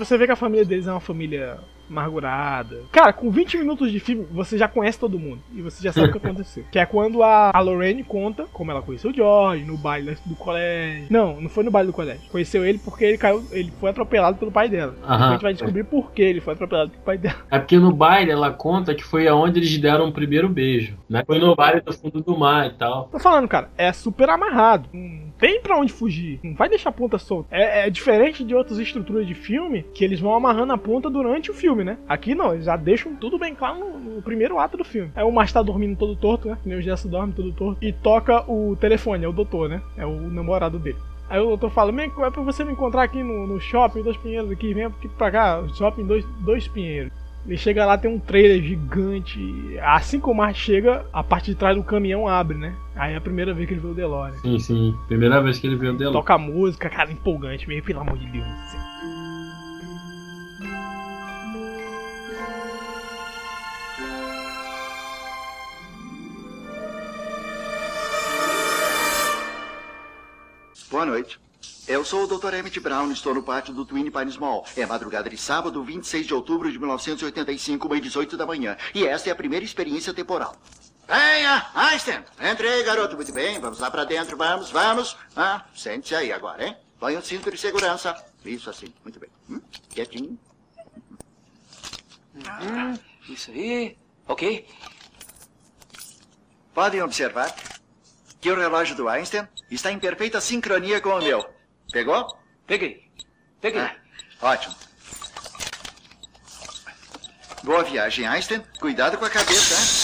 Você 0.04 0.18
vê 0.18 0.26
que 0.26 0.32
a 0.32 0.36
família 0.36 0.64
deles 0.64 0.86
é 0.86 0.90
uma 0.90 1.00
família 1.00 1.58
amargurada. 1.94 2.82
Cara, 2.90 3.12
com 3.12 3.30
20 3.30 3.58
minutos 3.58 3.90
de 3.90 4.00
filme, 4.00 4.26
você 4.30 4.58
já 4.58 4.68
conhece 4.68 4.98
todo 4.98 5.18
mundo. 5.18 5.40
E 5.54 5.62
você 5.62 5.82
já 5.82 5.92
sabe 5.92 6.08
o 6.08 6.12
que 6.12 6.18
aconteceu. 6.24 6.64
Que 6.70 6.78
é 6.78 6.86
quando 6.86 7.22
a, 7.22 7.50
a 7.54 7.60
Lorraine 7.60 8.02
conta 8.02 8.44
como 8.52 8.70
ela 8.70 8.82
conheceu 8.82 9.10
o 9.10 9.14
George 9.14 9.64
no 9.64 9.76
baile 9.76 10.16
do 10.26 10.34
colégio. 10.34 11.06
Não, 11.10 11.40
não 11.40 11.48
foi 11.48 11.64
no 11.64 11.70
baile 11.70 11.88
do 11.88 11.92
colégio. 11.92 12.28
Conheceu 12.30 12.64
ele 12.64 12.78
porque 12.78 13.04
ele 13.04 13.18
caiu. 13.18 13.44
Ele 13.52 13.72
foi 13.80 13.90
atropelado 13.90 14.36
pelo 14.36 14.50
pai 14.50 14.68
dela. 14.68 14.94
A 15.06 15.32
gente 15.32 15.42
vai 15.42 15.52
descobrir 15.52 15.84
por 15.84 16.12
que 16.12 16.22
ele 16.22 16.40
foi 16.40 16.54
atropelado 16.54 16.90
pelo 16.90 17.02
pai 17.02 17.18
dela. 17.18 17.36
É 17.50 17.58
porque 17.58 17.78
no 17.78 17.92
baile 17.92 18.30
ela 18.30 18.52
conta 18.52 18.94
que 18.94 19.04
foi 19.04 19.28
aonde 19.28 19.58
eles 19.60 19.78
deram 19.78 20.08
o 20.08 20.12
primeiro 20.12 20.48
beijo, 20.48 20.96
né? 21.08 21.22
Foi 21.26 21.38
no 21.38 21.54
baile 21.54 21.80
do 21.80 21.92
fundo 21.92 22.20
do 22.20 22.36
mar 22.36 22.66
e 22.66 22.74
tal. 22.74 23.08
Tô 23.10 23.18
falando, 23.18 23.48
cara, 23.48 23.70
é 23.76 23.92
super 23.92 24.28
amarrado. 24.28 24.88
Não 24.92 25.32
tem 25.38 25.60
pra 25.60 25.78
onde 25.78 25.92
fugir. 25.92 26.40
Não 26.42 26.54
vai 26.54 26.68
deixar 26.68 26.90
a 26.90 26.92
ponta 26.92 27.18
solta. 27.18 27.48
É, 27.54 27.86
é 27.86 27.90
diferente 27.90 28.44
de 28.44 28.54
outras 28.54 28.78
estruturas 28.78 29.26
de 29.26 29.34
filme 29.34 29.84
que 29.94 30.04
eles 30.04 30.20
vão 30.20 30.34
amarrando 30.34 30.72
a 30.72 30.78
ponta 30.78 31.10
durante 31.10 31.50
o 31.50 31.54
filme, 31.54 31.83
né? 31.84 31.98
Aqui 32.08 32.34
não, 32.34 32.52
eles 32.52 32.64
já 32.64 32.76
deixam 32.76 33.14
tudo 33.14 33.38
bem 33.38 33.54
claro 33.54 33.78
no, 33.78 33.98
no 34.16 34.22
primeiro 34.22 34.58
ato 34.58 34.76
do 34.76 34.84
filme. 34.84 35.10
Aí 35.14 35.24
o 35.24 35.30
Márcio 35.30 35.54
tá 35.54 35.62
dormindo 35.62 35.96
todo 35.96 36.16
torto, 36.16 36.48
né? 36.48 36.58
Que 36.62 36.68
nem 36.68 36.78
o 36.78 36.82
Jesse 36.82 37.08
dorme 37.08 37.32
todo 37.32 37.52
torto. 37.52 37.78
E 37.84 37.92
toca 37.92 38.50
o 38.50 38.76
telefone, 38.76 39.24
é 39.24 39.28
o 39.28 39.32
doutor, 39.32 39.68
né? 39.68 39.80
É 39.96 40.04
o 40.04 40.30
namorado 40.30 40.78
dele. 40.78 40.98
Aí 41.28 41.40
o 41.40 41.46
doutor 41.46 41.70
fala, 41.70 41.90
"Vem, 41.92 42.10
é 42.18 42.30
pra 42.30 42.42
você 42.42 42.64
me 42.64 42.72
encontrar 42.72 43.02
aqui 43.02 43.22
no, 43.22 43.46
no 43.46 43.60
shopping 43.60 44.02
Dois 44.02 44.16
Pinheiros 44.16 44.50
aqui, 44.50 44.74
vem 44.74 44.84
aqui 44.84 45.08
pra 45.08 45.30
cá, 45.30 45.62
shopping 45.74 46.06
Dois, 46.06 46.24
dois 46.40 46.68
Pinheiros. 46.68 47.12
Ele 47.46 47.58
chega 47.58 47.84
lá, 47.84 47.98
tem 47.98 48.10
um 48.10 48.18
trailer 48.18 48.62
gigante. 48.62 49.78
Assim 49.82 50.18
que 50.18 50.28
o 50.28 50.34
Marte 50.34 50.60
chega, 50.60 51.04
a 51.12 51.22
parte 51.22 51.50
de 51.50 51.54
trás 51.54 51.76
do 51.76 51.82
caminhão 51.82 52.26
abre, 52.26 52.56
né? 52.56 52.74
Aí 52.96 53.12
é 53.12 53.16
a 53.16 53.20
primeira 53.20 53.52
vez 53.52 53.68
que 53.68 53.74
ele 53.74 53.80
vê 53.80 53.88
o 53.88 53.94
DeLorean. 53.94 54.32
Sim, 54.38 54.58
sim. 54.58 54.94
Primeira 55.08 55.42
vez 55.42 55.58
que 55.58 55.66
ele 55.66 55.76
viu 55.76 55.92
o 55.92 55.96
Delon. 55.96 56.12
Toca 56.12 56.34
a 56.34 56.38
música, 56.38 56.88
cara, 56.88 57.12
empolgante 57.12 57.68
mesmo, 57.68 57.84
pelo 57.84 58.00
amor 58.00 58.16
de 58.16 58.26
Deus. 58.26 58.46
Boa 70.94 71.06
noite. 71.06 71.40
Eu 71.88 72.04
sou 72.04 72.22
o 72.22 72.26
Dr. 72.28 72.54
Emmett 72.54 72.78
Brown, 72.78 73.10
estou 73.10 73.34
no 73.34 73.42
pátio 73.42 73.74
do 73.74 73.84
Twin 73.84 74.08
Pines 74.12 74.36
Mall. 74.36 74.64
É 74.76 74.86
madrugada 74.86 75.28
de 75.28 75.36
sábado, 75.36 75.82
26 75.82 76.24
de 76.24 76.32
outubro 76.32 76.70
de 76.70 76.78
1985, 76.78 77.88
meio 77.88 78.00
18 78.00 78.36
da 78.36 78.46
manhã. 78.46 78.76
E 78.94 79.04
esta 79.04 79.28
é 79.28 79.32
a 79.32 79.34
primeira 79.34 79.64
experiência 79.64 80.14
temporal. 80.14 80.54
Venha, 81.08 81.68
Einstein. 81.74 82.22
Entre 82.40 82.68
aí, 82.68 82.84
garoto. 82.84 83.16
Muito 83.16 83.32
bem, 83.32 83.58
vamos 83.58 83.80
lá 83.80 83.90
pra 83.90 84.04
dentro, 84.04 84.36
vamos, 84.36 84.70
vamos. 84.70 85.16
Ah, 85.34 85.64
sente-se 85.74 86.14
aí 86.14 86.30
agora, 86.30 86.64
hein? 86.64 86.76
Põe 87.00 87.16
o 87.16 87.22
cinto 87.22 87.50
de 87.50 87.58
segurança. 87.58 88.14
Isso 88.44 88.70
assim, 88.70 88.94
muito 89.02 89.18
bem. 89.18 89.30
Hum? 89.50 89.60
Quietinho. 89.88 90.38
Isso 93.28 93.50
aí. 93.50 93.98
Ok. 94.28 94.64
Podem 96.72 97.02
observar 97.02 97.52
que 98.44 98.50
o 98.50 98.54
relógio 98.54 98.94
do 98.94 99.08
Einstein 99.08 99.48
está 99.70 99.90
em 99.90 99.98
perfeita 99.98 100.38
sincronia 100.38 101.00
com 101.00 101.08
o 101.08 101.18
meu. 101.18 101.48
Pegou? 101.90 102.36
Peguei. 102.66 103.10
Peguei. 103.58 103.80
Ah, 103.80 103.96
ótimo. 104.42 104.74
Boa 107.62 107.82
viagem, 107.82 108.26
Einstein. 108.26 108.62
Cuidado 108.78 109.16
com 109.16 109.24
a 109.24 109.30
cabeça, 109.30 109.74
hein? 109.74 110.03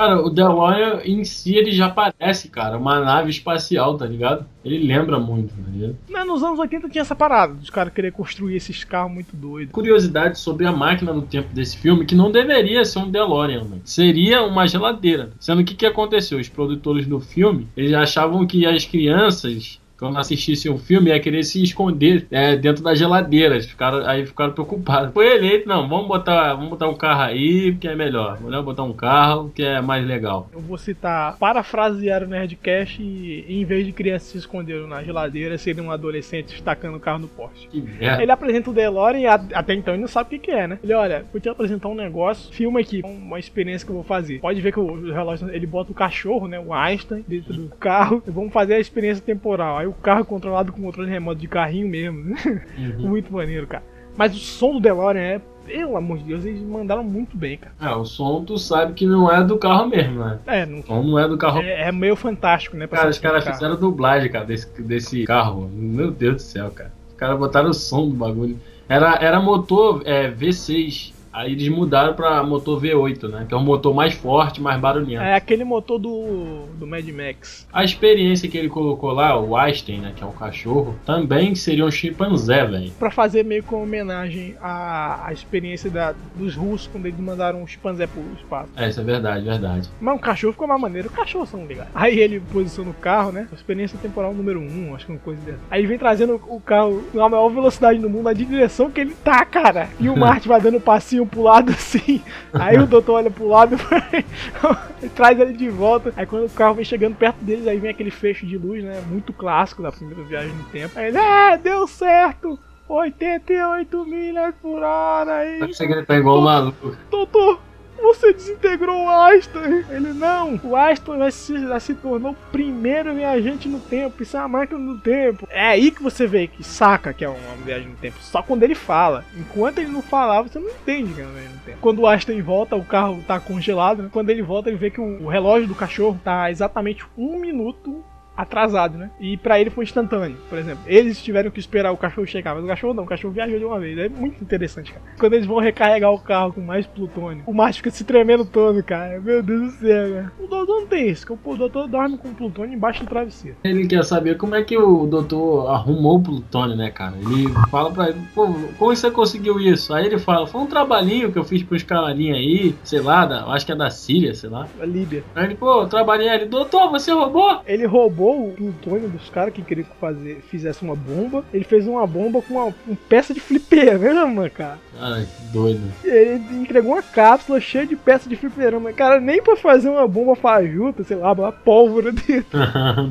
Cara, 0.00 0.18
o 0.18 0.30
DeLorean 0.30 1.02
em 1.04 1.22
si 1.24 1.54
ele 1.56 1.72
já 1.72 1.90
parece, 1.90 2.48
cara, 2.48 2.78
uma 2.78 3.00
nave 3.00 3.28
espacial, 3.28 3.98
tá 3.98 4.06
ligado? 4.06 4.46
Ele 4.64 4.78
lembra 4.78 5.20
muito, 5.20 5.52
tá 5.54 5.70
ligado? 5.70 5.98
Mas 6.08 6.26
nos 6.26 6.42
anos 6.42 6.58
80 6.58 6.88
tinha 6.88 7.02
essa 7.02 7.14
parada, 7.14 7.52
dos 7.52 7.68
caras 7.68 7.92
querer 7.92 8.10
construir 8.10 8.56
esses 8.56 8.82
carros 8.82 9.12
muito 9.12 9.36
doidos. 9.36 9.74
Curiosidade 9.74 10.38
sobre 10.38 10.66
a 10.66 10.72
máquina 10.72 11.12
do 11.12 11.20
tempo 11.20 11.52
desse 11.52 11.76
filme, 11.76 12.06
que 12.06 12.14
não 12.14 12.32
deveria 12.32 12.82
ser 12.82 13.00
um 13.00 13.10
DeLorean, 13.10 13.64
né? 13.64 13.80
seria 13.84 14.42
uma 14.42 14.66
geladeira. 14.66 15.32
Sendo 15.38 15.62
que 15.62 15.74
o 15.74 15.76
que 15.76 15.84
aconteceu? 15.84 16.38
Os 16.38 16.48
produtores 16.48 17.06
do 17.06 17.20
filme, 17.20 17.68
eles 17.76 17.92
achavam 17.92 18.46
que 18.46 18.64
as 18.64 18.86
crianças 18.86 19.78
quando 20.00 20.18
assistissem 20.18 20.72
um 20.72 20.78
filme, 20.78 21.10
ia 21.10 21.20
querer 21.20 21.44
se 21.44 21.62
esconder 21.62 22.26
é, 22.30 22.56
dentro 22.56 22.82
da 22.82 22.94
geladeira. 22.94 23.54
Eles 23.54 23.66
Ficaram, 23.66 24.06
aí 24.06 24.26
ficaram 24.26 24.52
preocupados. 24.52 25.12
Foi 25.12 25.36
eleito, 25.36 25.68
não, 25.68 25.86
vamos 25.86 26.08
botar, 26.08 26.54
vamos 26.54 26.70
botar 26.70 26.88
um 26.88 26.94
carro 26.94 27.22
aí, 27.22 27.74
que 27.74 27.86
é 27.86 27.94
melhor. 27.94 28.40
Melhor 28.40 28.62
botar 28.62 28.82
um 28.82 28.92
carro, 28.92 29.50
que 29.54 29.62
é 29.62 29.80
mais 29.80 30.04
legal. 30.06 30.48
Eu 30.52 30.60
vou 30.60 30.78
citar, 30.78 31.36
parafrasear 31.36 32.22
o 32.22 32.26
Nerdcast 32.26 33.02
e 33.02 33.44
em 33.48 33.64
vez 33.64 33.84
de 33.84 33.92
crianças 33.92 34.28
se 34.28 34.38
esconderam 34.38 34.86
na 34.86 35.02
geladeira, 35.02 35.58
seria 35.58 35.82
um 35.82 35.90
adolescente 35.90 36.54
estacando 36.54 36.96
o 36.96 37.00
carro 37.00 37.18
no 37.18 37.28
poste. 37.28 37.68
Que 37.68 37.80
merda. 37.80 38.22
Ele 38.22 38.32
apresenta 38.32 38.70
o 38.70 38.72
DeLorean 38.72 39.20
e 39.20 39.26
até 39.26 39.74
então 39.74 39.94
ele 39.94 40.00
não 40.00 40.08
sabe 40.08 40.28
o 40.28 40.30
que, 40.30 40.46
que 40.46 40.50
é, 40.50 40.66
né? 40.66 40.78
Ele, 40.82 40.94
olha, 40.94 41.24
vou 41.30 41.40
te 41.40 41.48
apresentar 41.48 41.88
um 41.88 41.94
negócio, 41.94 42.52
filma 42.52 42.80
aqui, 42.80 43.02
uma 43.04 43.38
experiência 43.38 43.84
que 43.84 43.92
eu 43.92 43.96
vou 43.96 44.04
fazer. 44.04 44.40
Pode 44.40 44.60
ver 44.60 44.72
que 44.72 44.80
o 44.80 45.12
relógio, 45.12 45.50
ele 45.50 45.66
bota 45.66 45.92
o 45.92 45.94
cachorro, 45.94 46.48
né, 46.48 46.58
o 46.58 46.72
Einstein, 46.72 47.24
dentro 47.26 47.52
do 47.52 47.68
carro, 47.76 48.22
vamos 48.26 48.52
fazer 48.52 48.74
a 48.74 48.80
experiência 48.80 49.22
temporal. 49.22 49.78
Aí 49.78 49.89
o 49.90 49.94
carro 49.94 50.24
controlado 50.24 50.72
com 50.72 50.82
controle 50.82 51.10
remoto 51.10 51.40
de 51.40 51.48
carrinho 51.48 51.88
mesmo. 51.88 52.34
Uhum. 52.78 53.08
muito 53.08 53.32
maneiro, 53.32 53.66
cara. 53.66 53.84
Mas 54.16 54.34
o 54.34 54.38
som 54.38 54.72
do 54.72 54.80
DeLorean 54.80 55.20
é, 55.20 55.40
pelo 55.66 55.96
amor 55.96 56.18
de 56.18 56.24
Deus, 56.24 56.44
eles 56.44 56.62
mandaram 56.62 57.04
muito 57.04 57.36
bem, 57.36 57.56
cara. 57.58 57.74
É, 57.80 57.94
o 57.94 58.04
som 58.04 58.44
tu 58.44 58.58
sabe 58.58 58.92
que 58.94 59.06
não 59.06 59.30
é 59.30 59.42
do 59.44 59.56
carro 59.56 59.88
mesmo, 59.88 60.18
né? 60.24 60.38
É, 60.46 60.66
não, 60.66 60.80
O 60.80 60.82
som 60.82 61.02
não 61.02 61.18
é 61.18 61.28
do 61.28 61.38
carro. 61.38 61.60
é, 61.60 61.88
é 61.88 61.92
meio 61.92 62.16
fantástico, 62.16 62.76
né? 62.76 62.86
Cara, 62.86 63.08
os 63.08 63.16
ser 63.16 63.22
caras 63.22 63.44
fizeram 63.44 63.76
dublagem, 63.76 64.30
cara, 64.30 64.44
desse, 64.44 64.82
desse 64.82 65.24
carro. 65.24 65.70
Meu 65.72 66.10
Deus 66.10 66.36
do 66.36 66.42
céu, 66.42 66.70
cara. 66.70 66.92
Os 67.08 67.14
caras 67.14 67.38
botaram 67.38 67.70
o 67.70 67.74
som 67.74 68.08
do 68.08 68.14
bagulho. 68.14 68.58
Era, 68.88 69.16
era 69.20 69.40
motor 69.40 70.02
é, 70.04 70.30
V6. 70.30 71.12
Aí 71.32 71.52
eles 71.52 71.68
mudaram 71.68 72.14
pra 72.14 72.42
motor 72.42 72.80
V8, 72.80 73.28
né? 73.28 73.46
Que 73.48 73.54
é 73.54 73.56
um 73.56 73.62
motor 73.62 73.94
mais 73.94 74.14
forte, 74.14 74.60
mais 74.60 74.80
barulhento. 74.80 75.22
É 75.22 75.34
aquele 75.34 75.64
motor 75.64 75.98
do, 75.98 76.64
do 76.78 76.86
Mad 76.86 77.06
Max. 77.08 77.66
A 77.72 77.84
experiência 77.84 78.48
que 78.48 78.58
ele 78.58 78.68
colocou 78.68 79.12
lá, 79.12 79.38
o 79.38 79.56
Einstein, 79.56 80.00
né? 80.00 80.12
Que 80.14 80.22
é 80.22 80.26
o 80.26 80.32
cachorro, 80.32 80.96
também 81.06 81.54
seria 81.54 81.84
um 81.84 81.90
chimpanzé, 81.90 82.64
velho. 82.66 82.90
Pra 82.98 83.10
fazer 83.10 83.44
meio 83.44 83.62
que 83.62 83.72
uma 83.72 83.82
homenagem 83.82 84.56
à, 84.60 85.28
à 85.28 85.32
experiência 85.32 85.90
da, 85.90 86.14
dos 86.34 86.56
russos 86.56 86.88
quando 86.88 87.06
eles 87.06 87.18
mandaram 87.20 87.62
um 87.62 87.66
chimpanzé 87.66 88.06
pro 88.06 88.22
espaço. 88.36 88.70
É, 88.76 88.88
isso 88.88 89.00
é 89.00 89.04
verdade, 89.04 89.44
verdade. 89.44 89.88
Mas 90.00 90.16
o 90.16 90.20
cachorro 90.20 90.52
ficou 90.52 90.66
mais 90.66 90.80
maneiro. 90.80 91.08
O 91.08 91.12
cachorro 91.12 91.46
são 91.46 91.64
legais. 91.64 91.88
Aí 91.94 92.18
ele 92.18 92.40
posiciona 92.52 92.90
o 92.90 92.94
carro, 92.94 93.30
né? 93.30 93.46
Experiência 93.52 93.98
temporal 93.98 94.34
número 94.34 94.60
1, 94.60 94.62
um, 94.62 94.94
acho 94.94 95.06
que 95.06 95.12
é 95.12 95.14
uma 95.14 95.20
coisa 95.20 95.40
dessa. 95.42 95.58
Aí 95.70 95.86
vem 95.86 95.98
trazendo 95.98 96.40
o 96.48 96.60
carro 96.60 97.04
na 97.14 97.28
maior 97.28 97.48
velocidade 97.48 97.98
do 97.98 98.10
mundo, 98.10 98.24
na 98.24 98.32
direção 98.32 98.90
que 98.90 99.00
ele 99.00 99.14
tá, 99.24 99.44
cara. 99.44 99.88
E 100.00 100.08
o 100.08 100.16
Marty 100.18 100.48
vai 100.48 100.60
dando 100.60 100.78
um 100.78 100.80
passinho 101.20 101.26
pro 101.26 101.42
lado 101.42 101.70
assim. 101.72 102.22
Aí 102.52 102.78
o 102.78 102.86
doutor 102.86 103.14
olha 103.14 103.30
pro 103.30 103.48
lado 103.48 103.76
e 105.02 105.08
traz 105.08 105.38
ele 105.38 105.52
de 105.52 105.68
volta. 105.68 106.12
Aí 106.16 106.26
quando 106.26 106.46
o 106.46 106.50
carro 106.50 106.74
vem 106.74 106.84
chegando 106.84 107.16
perto 107.16 107.42
deles, 107.44 107.66
aí 107.66 107.78
vem 107.78 107.90
aquele 107.90 108.10
fecho 108.10 108.46
de 108.46 108.56
luz, 108.56 108.82
né? 108.82 109.02
Muito 109.08 109.32
clássico 109.32 109.82
da 109.82 109.92
primeira 109.92 110.22
viagem 110.22 110.52
no 110.52 110.64
tempo. 110.64 110.98
Aí 110.98 111.08
ele, 111.08 111.18
é, 111.18 111.56
deu 111.56 111.86
certo! 111.86 112.58
88 112.88 114.04
milhas 114.04 114.52
por 114.60 114.82
hora 114.82 115.36
aí. 115.36 115.60
Você 115.60 115.86
gritar 115.86 116.18
igual 116.18 116.38
um 116.38 116.42
maluco. 116.42 116.96
Doutor, 117.08 117.60
você 118.00 118.32
desintegrou 118.32 119.04
o 119.04 119.08
Einstein. 119.08 119.84
Ele, 119.90 120.12
não, 120.12 120.60
o 120.62 120.76
Einstein 120.76 121.18
já 121.18 121.30
se, 121.30 121.58
já 121.60 121.80
se 121.80 121.94
tornou 121.94 122.32
o 122.32 122.36
primeiro 122.50 123.14
viajante 123.14 123.68
no 123.68 123.80
tempo. 123.80 124.22
Isso 124.22 124.36
é 124.36 124.40
uma 124.40 124.48
máquina 124.48 124.80
do 124.80 124.98
tempo. 124.98 125.46
É 125.50 125.68
aí 125.68 125.90
que 125.90 126.02
você 126.02 126.26
vê 126.26 126.46
que 126.46 126.62
saca 126.64 127.12
que 127.12 127.24
é 127.24 127.28
uma 127.28 127.56
viagem 127.64 127.88
no 127.88 127.96
tempo. 127.96 128.16
Só 128.20 128.42
quando 128.42 128.62
ele 128.62 128.74
fala. 128.74 129.24
Enquanto 129.36 129.78
ele 129.78 129.90
não 129.90 130.02
falava, 130.02 130.48
você 130.48 130.58
não 130.58 130.68
entende 130.68 131.12
que 131.12 131.20
é 131.20 131.24
uma 131.24 131.32
viagem 131.32 131.54
no 131.54 131.60
tempo. 131.60 131.78
Quando 131.80 132.00
o 132.00 132.06
Einstein 132.06 132.42
volta, 132.42 132.76
o 132.76 132.84
carro 132.84 133.22
tá 133.26 133.38
congelado. 133.38 134.02
Né? 134.02 134.08
Quando 134.12 134.30
ele 134.30 134.42
volta, 134.42 134.68
ele 134.68 134.78
vê 134.78 134.90
que 134.90 135.00
o, 135.00 135.24
o 135.24 135.28
relógio 135.28 135.68
do 135.68 135.74
cachorro 135.74 136.20
tá 136.22 136.50
exatamente 136.50 137.04
um 137.16 137.38
minuto 137.38 138.04
atrasado, 138.36 138.96
né? 138.96 139.10
E 139.20 139.36
pra 139.36 139.60
ele 139.60 139.70
foi 139.70 139.84
instantâneo, 139.84 140.36
por 140.48 140.58
exemplo. 140.58 140.82
Eles 140.86 141.22
tiveram 141.22 141.50
que 141.50 141.60
esperar 141.60 141.92
o 141.92 141.96
cachorro 141.96 142.26
chegar, 142.26 142.54
mas 142.54 142.64
o 142.64 142.68
cachorro 142.68 142.94
não, 142.94 143.04
o 143.04 143.06
cachorro 143.06 143.34
viajou 143.34 143.58
de 143.58 143.64
uma 143.64 143.78
vez. 143.78 143.98
É 143.98 144.08
muito 144.08 144.42
interessante, 144.42 144.92
cara. 144.92 145.04
Quando 145.18 145.34
eles 145.34 145.46
vão 145.46 145.58
recarregar 145.58 146.12
o 146.12 146.18
carro 146.18 146.52
com 146.52 146.60
mais 146.60 146.86
plutônio, 146.86 147.42
o 147.46 147.52
macho 147.52 147.78
fica 147.78 147.90
se 147.90 148.04
tremendo 148.04 148.44
todo, 148.44 148.82
cara. 148.82 149.20
Meu 149.20 149.42
Deus 149.42 149.74
do 149.74 149.78
céu, 149.80 150.14
cara. 150.14 150.32
O 150.38 150.46
doutor 150.46 150.80
não 150.80 150.86
tem 150.86 151.08
isso, 151.08 151.26
que 151.26 151.32
o 151.32 151.56
doutor 151.56 151.86
dorme 151.86 152.16
com 152.16 152.32
plutônio 152.32 152.74
embaixo 152.74 153.04
do 153.04 153.08
travesseiro. 153.08 153.56
Ele 153.62 153.86
quer 153.86 154.04
saber 154.04 154.36
como 154.36 154.54
é 154.54 154.62
que 154.62 154.76
o 154.76 155.06
doutor 155.06 155.70
arrumou 155.70 156.16
o 156.16 156.22
plutônio, 156.22 156.76
né, 156.76 156.90
cara? 156.90 157.16
Ele 157.16 157.48
fala 157.70 157.90
pra 157.90 158.08
ele, 158.08 158.20
pô, 158.34 158.46
como 158.78 158.94
você 158.96 159.10
conseguiu 159.10 159.60
isso? 159.60 159.92
Aí 159.92 160.06
ele 160.06 160.18
fala, 160.18 160.46
foi 160.46 160.60
um 160.60 160.66
trabalhinho 160.66 161.30
que 161.30 161.38
eu 161.38 161.44
fiz 161.44 161.62
pros 161.62 161.82
canarinhos 161.82 162.38
aí, 162.38 162.74
sei 162.84 163.00
lá, 163.00 163.26
da, 163.26 163.44
acho 163.46 163.66
que 163.66 163.72
é 163.72 163.76
da 163.76 163.90
Síria, 163.90 164.34
sei 164.34 164.48
lá. 164.48 164.66
A 164.80 164.84
Líbia. 164.86 165.22
Aí 165.34 165.44
ele, 165.44 165.54
pô, 165.54 165.86
trabalhei 165.86 166.28
ali, 166.28 166.46
doutor, 166.46 166.90
você 166.90 167.12
roubou? 167.12 167.60
Ele 167.66 167.86
roubou 167.86 168.29
o 168.30 168.52
plutônio 168.52 169.08
dos 169.08 169.28
caras 169.30 169.52
que 169.54 169.62
queriam 169.62 169.86
que 169.86 169.96
fazer, 170.00 170.40
fizesse 170.48 170.82
uma 170.82 170.94
bomba. 170.94 171.44
Ele 171.52 171.64
fez 171.64 171.86
uma 171.86 172.06
bomba 172.06 172.40
com 172.42 172.54
uma, 172.54 172.64
uma 172.86 172.96
peça 173.08 173.32
de 173.34 173.40
fliperama, 173.40 174.48
cara. 174.50 174.78
Ai, 174.98 175.24
que 175.26 175.52
doido. 175.52 175.80
Ele 176.04 176.42
entregou 176.62 176.92
uma 176.92 177.02
cápsula 177.02 177.60
cheia 177.60 177.86
de 177.86 177.96
peças 177.96 178.28
de 178.28 178.36
fliperama. 178.36 178.92
Cara, 178.92 179.20
nem 179.20 179.42
pra 179.42 179.56
fazer 179.56 179.88
uma 179.88 180.06
bomba 180.06 180.34
fajuta, 180.36 181.02
sei 181.04 181.16
lá, 181.16 181.32
uma 181.32 181.52
pólvora 181.52 182.12
dentro. 182.12 182.58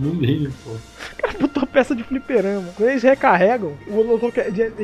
não 0.02 0.14
liga, 0.20 0.52
pô. 0.64 0.72
O 0.72 1.22
cara 1.22 1.34
botou 1.40 1.66
peça 1.66 1.96
de 1.96 2.04
fliperama. 2.04 2.68
Quando 2.76 2.90
eles 2.90 3.04
recarregam, 3.04 3.74
o 3.88 4.04
doutor 4.04 4.32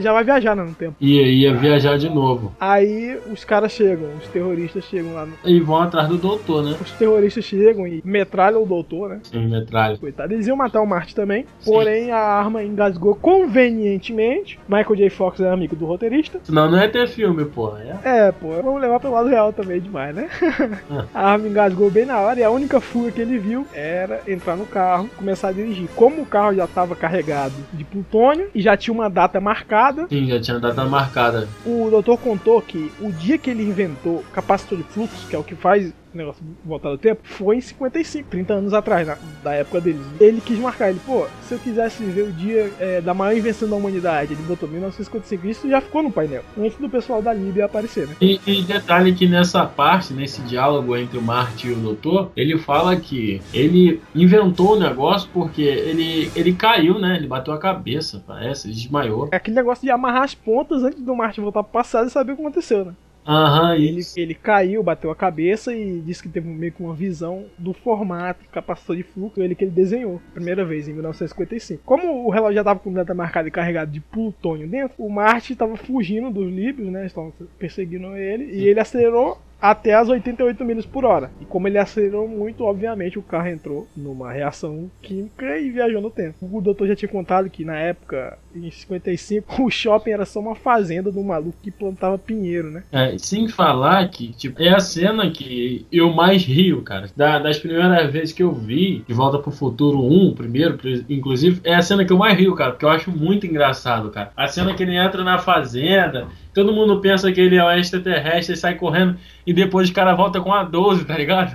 já- 0.02 0.14
vai 0.14 0.24
viajar 0.24 0.56
né, 0.56 0.64
no 0.64 0.74
tempo. 0.74 0.96
Ia, 1.02 1.28
ia 1.28 1.54
viajar 1.54 1.98
de 1.98 2.10
novo. 2.10 2.56
Aí 2.60 3.18
os 3.32 3.44
caras 3.44 3.72
chegam, 3.74 4.08
os 4.22 4.28
terroristas 4.30 4.84
chegam 4.86 5.14
lá. 5.14 5.26
No... 5.26 5.34
E 5.46 5.60
vão 5.60 5.78
atrás 5.82 6.08
do 6.08 6.18
doutor, 6.18 6.64
né? 6.64 6.76
Os 6.82 6.92
terroristas 6.92 7.44
chegam 7.44 7.86
e 7.86 8.02
metralham 8.06 8.64
o 8.64 8.66
doutor, 8.66 9.10
né? 9.10 9.20
Sim, 9.24 9.48
metralha. 9.48 9.98
Coitado, 10.16 10.34
eles 10.34 10.48
iam 10.48 10.56
matar 10.56 10.82
o 10.82 10.88
Marte 10.88 11.14
também. 11.14 11.46
Porém, 11.64 12.10
a 12.10 12.18
arma 12.18 12.64
engasgou 12.64 13.16
convenientemente. 13.16 14.58
Michael 14.68 14.96
J. 14.96 15.10
Fox 15.10 15.42
é 15.42 15.50
amigo 15.50 15.76
do 15.76 15.86
roteirista. 15.86 16.40
Senão 16.44 16.72
não 16.72 16.80
ia 16.80 16.90
ter 16.90 17.08
filme, 17.10 17.44
pô. 17.44 17.76
É. 17.78 18.28
É, 18.28 18.32
pô, 18.32 18.50
vamos 18.64 18.82
levar 18.82 19.00
pelo 19.00 19.14
lado 19.14 19.28
real 19.28 19.52
também 19.52 19.82
demais, 19.82 20.16
né? 20.16 20.30
a 21.14 21.32
arma 21.32 21.48
engasgou 21.48 21.92
bem 21.92 22.06
na 22.06 22.20
hora 22.20 22.40
e 22.40 22.44
a 22.44 22.50
única 22.50 22.80
fuga 22.80 23.12
que 23.12 23.22
ele 23.22 23.38
viu 23.38 23.68
era 23.74 24.22
entrar 24.26 24.56
no 24.56 24.66
carro 24.66 25.10
começar 25.18 25.50
a 25.50 25.52
dirigir. 25.52 25.90
Como 25.96 26.22
o 26.22 26.26
carro 26.26 26.56
já 26.56 26.64
estava 26.64 26.96
carregado 26.96 27.56
de 27.74 27.84
plutônio 27.84 28.50
e 28.56 28.62
já 28.62 28.78
tinha 28.78 28.94
uma 28.94 29.10
data 29.10 29.42
marcada, 29.42 30.08
Sim, 30.08 30.28
já 30.28 30.40
tinha 30.40 30.60
data 30.60 30.86
marcada. 30.86 31.48
o 31.66 31.90
doutor 31.90 32.18
contou 32.18 32.62
que 32.62 32.90
o 33.02 33.12
dia 33.12 33.38
que 33.38 33.50
ele 33.50 33.64
inventou 33.64 34.24
capacitor 34.32 34.78
de 34.78 34.84
fluxo, 34.86 35.28
que 35.28 35.36
é 35.36 35.40
o 35.40 35.44
que 35.44 35.56
faz 35.56 35.94
negócio 36.18 36.44
voltar 36.64 36.90
no 36.90 36.98
tempo, 36.98 37.22
foi 37.24 37.58
em 37.58 37.62
55, 37.62 38.30
30 38.30 38.54
anos 38.54 38.74
atrás, 38.74 39.08
na- 39.08 39.18
da 39.44 39.54
época 39.54 39.82
deles. 39.82 40.02
Ele 40.20 40.42
quis 40.42 40.58
marcar, 40.60 40.90
ele, 40.90 41.00
pô, 41.06 41.26
se 41.42 41.54
eu 41.54 41.60
quisesse 41.60 42.04
ver 42.04 42.24
o 42.24 42.32
dia 42.32 42.72
é, 42.80 43.02
da 43.02 43.14
maior 43.14 43.36
invenção 43.38 43.70
da 43.70 43.76
humanidade, 43.76 44.34
ele 44.34 44.44
botou 44.44 44.68
1955, 44.70 45.48
isso 45.48 45.70
já 45.70 45.82
ficou 45.82 46.02
no 46.04 46.12
painel, 46.12 46.44
antes 46.58 46.78
do 46.78 46.90
pessoal 46.90 47.22
da 47.22 47.34
Líbia 47.34 47.66
aparecer, 47.66 48.08
né? 48.08 48.16
E, 48.22 48.40
e 48.46 48.62
detalhe 48.64 49.14
que 49.14 49.28
nessa 49.28 49.66
parte, 49.66 50.14
nesse 50.14 50.42
diálogo 50.42 50.96
entre 50.96 51.18
o 51.18 51.22
Marty 51.22 51.68
e 51.68 51.72
o 51.74 51.76
Doutor, 51.76 52.32
ele 52.36 52.58
fala 52.58 52.96
que 52.96 53.42
ele 53.54 54.02
inventou 54.14 54.76
o 54.76 54.80
negócio 54.80 55.30
porque 55.34 55.62
ele, 55.62 56.32
ele 56.36 56.54
caiu, 56.54 57.00
né? 57.00 57.16
Ele 57.18 57.28
bateu 57.28 57.54
a 57.54 57.58
cabeça, 57.58 58.24
parece, 58.26 58.68
desmaiou. 58.70 59.30
É 59.32 59.36
aquele 59.38 59.56
negócio 59.56 59.84
de 59.84 59.92
amarrar 59.92 60.24
as 60.24 60.36
pontas 60.36 60.84
antes 60.84 61.02
do 61.02 61.16
Martin 61.16 61.42
voltar 61.42 61.64
pro 61.64 61.72
passado 61.74 62.08
e 62.08 62.12
saber 62.12 62.34
o 62.34 62.36
que 62.36 62.42
aconteceu, 62.42 62.86
né? 62.86 62.94
Aham, 63.28 63.76
Ele, 63.76 64.00
isso. 64.00 64.20
ele 64.20 64.36
caiu, 64.36 64.84
bateu 64.84 65.10
a 65.10 65.16
cabeça 65.16 65.74
e 65.76 66.00
disse 66.00 66.22
que 66.22 66.30
teve 66.30 66.48
meio 66.48 66.72
que 66.72 66.84
uma 66.84 66.94
visão 66.94 67.46
do 67.58 67.74
formato, 67.74 68.46
capacitor 68.52 68.96
de 68.96 69.02
fluxo, 69.04 69.42
ele 69.42 69.56
que 69.56 69.64
ele 69.64 69.72
desenhou, 69.72 70.22
primeira 70.34 70.64
vez, 70.64 70.88
em 70.88 70.94
1955. 70.94 71.82
Como 71.84 72.26
o 72.26 72.30
relógio 72.30 72.56
já 72.56 72.62
estava 72.62 72.80
com 72.80 72.94
data 72.94 73.16
marcada 73.16 73.48
e 73.48 73.52
carregado 73.52 73.92
de 73.92 74.00
plutônio 74.00 74.68
dentro, 74.70 74.96
o 75.04 75.10
Marte 75.10 75.54
estava 75.54 75.76
fugindo 75.76 76.30
dos 76.30 76.52
líbios, 76.52 76.90
né? 76.92 77.06
Estavam 77.08 77.34
perseguindo 77.58 78.16
ele, 78.16 78.46
e 78.46 78.68
ele 78.68 78.80
acelerou 78.80 79.40
até 79.62 79.94
as 79.94 80.10
88 80.10 80.64
milhas 80.64 80.86
por 80.86 81.06
hora. 81.06 81.32
E 81.42 81.46
como 81.46 81.68
ele 81.68 81.78
acelerou 81.78 82.28
muito, 82.28 82.64
obviamente 82.64 83.18
o 83.18 83.22
carro 83.24 83.48
entrou 83.48 83.88
numa 83.96 84.32
reação 84.32 84.90
química 85.02 85.58
e 85.58 85.70
viajou 85.72 86.02
no 86.02 86.10
tempo. 86.10 86.36
O 86.42 86.62
doutor 86.62 86.88
já 86.88 86.96
tinha 86.96 87.10
contado 87.10 87.50
que 87.50 87.66
na 87.66 87.76
época, 87.78 88.38
em 88.56 88.70
55, 88.70 89.62
o 89.64 89.70
shopping 89.70 90.12
era 90.12 90.26
só 90.26 90.40
uma 90.40 90.56
fazenda 90.56 91.12
do 91.12 91.24
maluco 91.24 91.58
que 91.62 91.72
plantava 91.72 92.18
pinheiro, 92.18 92.70
né? 92.72 92.84
É, 92.92 93.18
sem 93.18 93.48
falar 93.48 94.08
que, 94.10 94.34
tipo, 94.34 94.62
é 94.62 94.70
a 94.70 94.80
cena 94.80 95.30
que 95.32 95.86
eu 95.92 96.12
mais 96.14 96.44
rio, 96.44 96.82
cara. 96.82 97.10
Da- 97.16 97.40
das 97.40 97.58
primeiras 97.58 98.12
vezes 98.12 98.34
que 98.34 98.44
eu 98.44 98.54
vi 98.54 99.04
De 99.08 99.14
Volta 99.14 99.40
pro 99.40 99.52
Futuro 99.52 100.04
1, 100.04 100.34
primeiro, 100.36 100.78
inclusive, 101.10 101.62
é 101.64 101.76
a 101.76 101.82
cena 101.82 102.06
que 102.06 102.12
eu 102.14 102.18
mais 102.18 102.38
rio, 102.38 102.56
cara, 102.56 102.72
porque 102.72 102.86
eu 102.86 102.90
acho 102.90 103.12
muito 103.12 103.46
engraçado, 103.46 104.10
cara. 104.10 104.32
A 104.36 104.48
cena 104.48 104.74
que 104.74 104.84
ele 104.84 104.96
entra 104.96 105.24
na 105.24 105.38
fazenda, 105.38 106.28
todo 106.56 106.74
mundo 106.74 107.02
pensa 107.02 107.30
que 107.34 107.42
ele 107.42 107.58
é 107.58 107.64
um 107.64 107.72
extraterrestre 107.72 108.56
e 108.56 108.58
sai 108.58 108.76
correndo, 108.76 109.18
e 109.46 109.54
depois 109.54 109.90
o 109.90 109.94
cara 109.94 110.16
volta 110.16 110.40
com 110.40 110.52
a 110.52 110.64
12, 110.64 111.04
tá 111.04 111.18
ligado? 111.18 111.54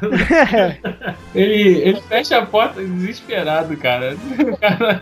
ele, 1.35 1.79
ele 1.81 2.01
fecha 2.03 2.39
a 2.39 2.47
porta 2.47 2.81
desesperado, 2.81 3.77
cara. 3.79 4.15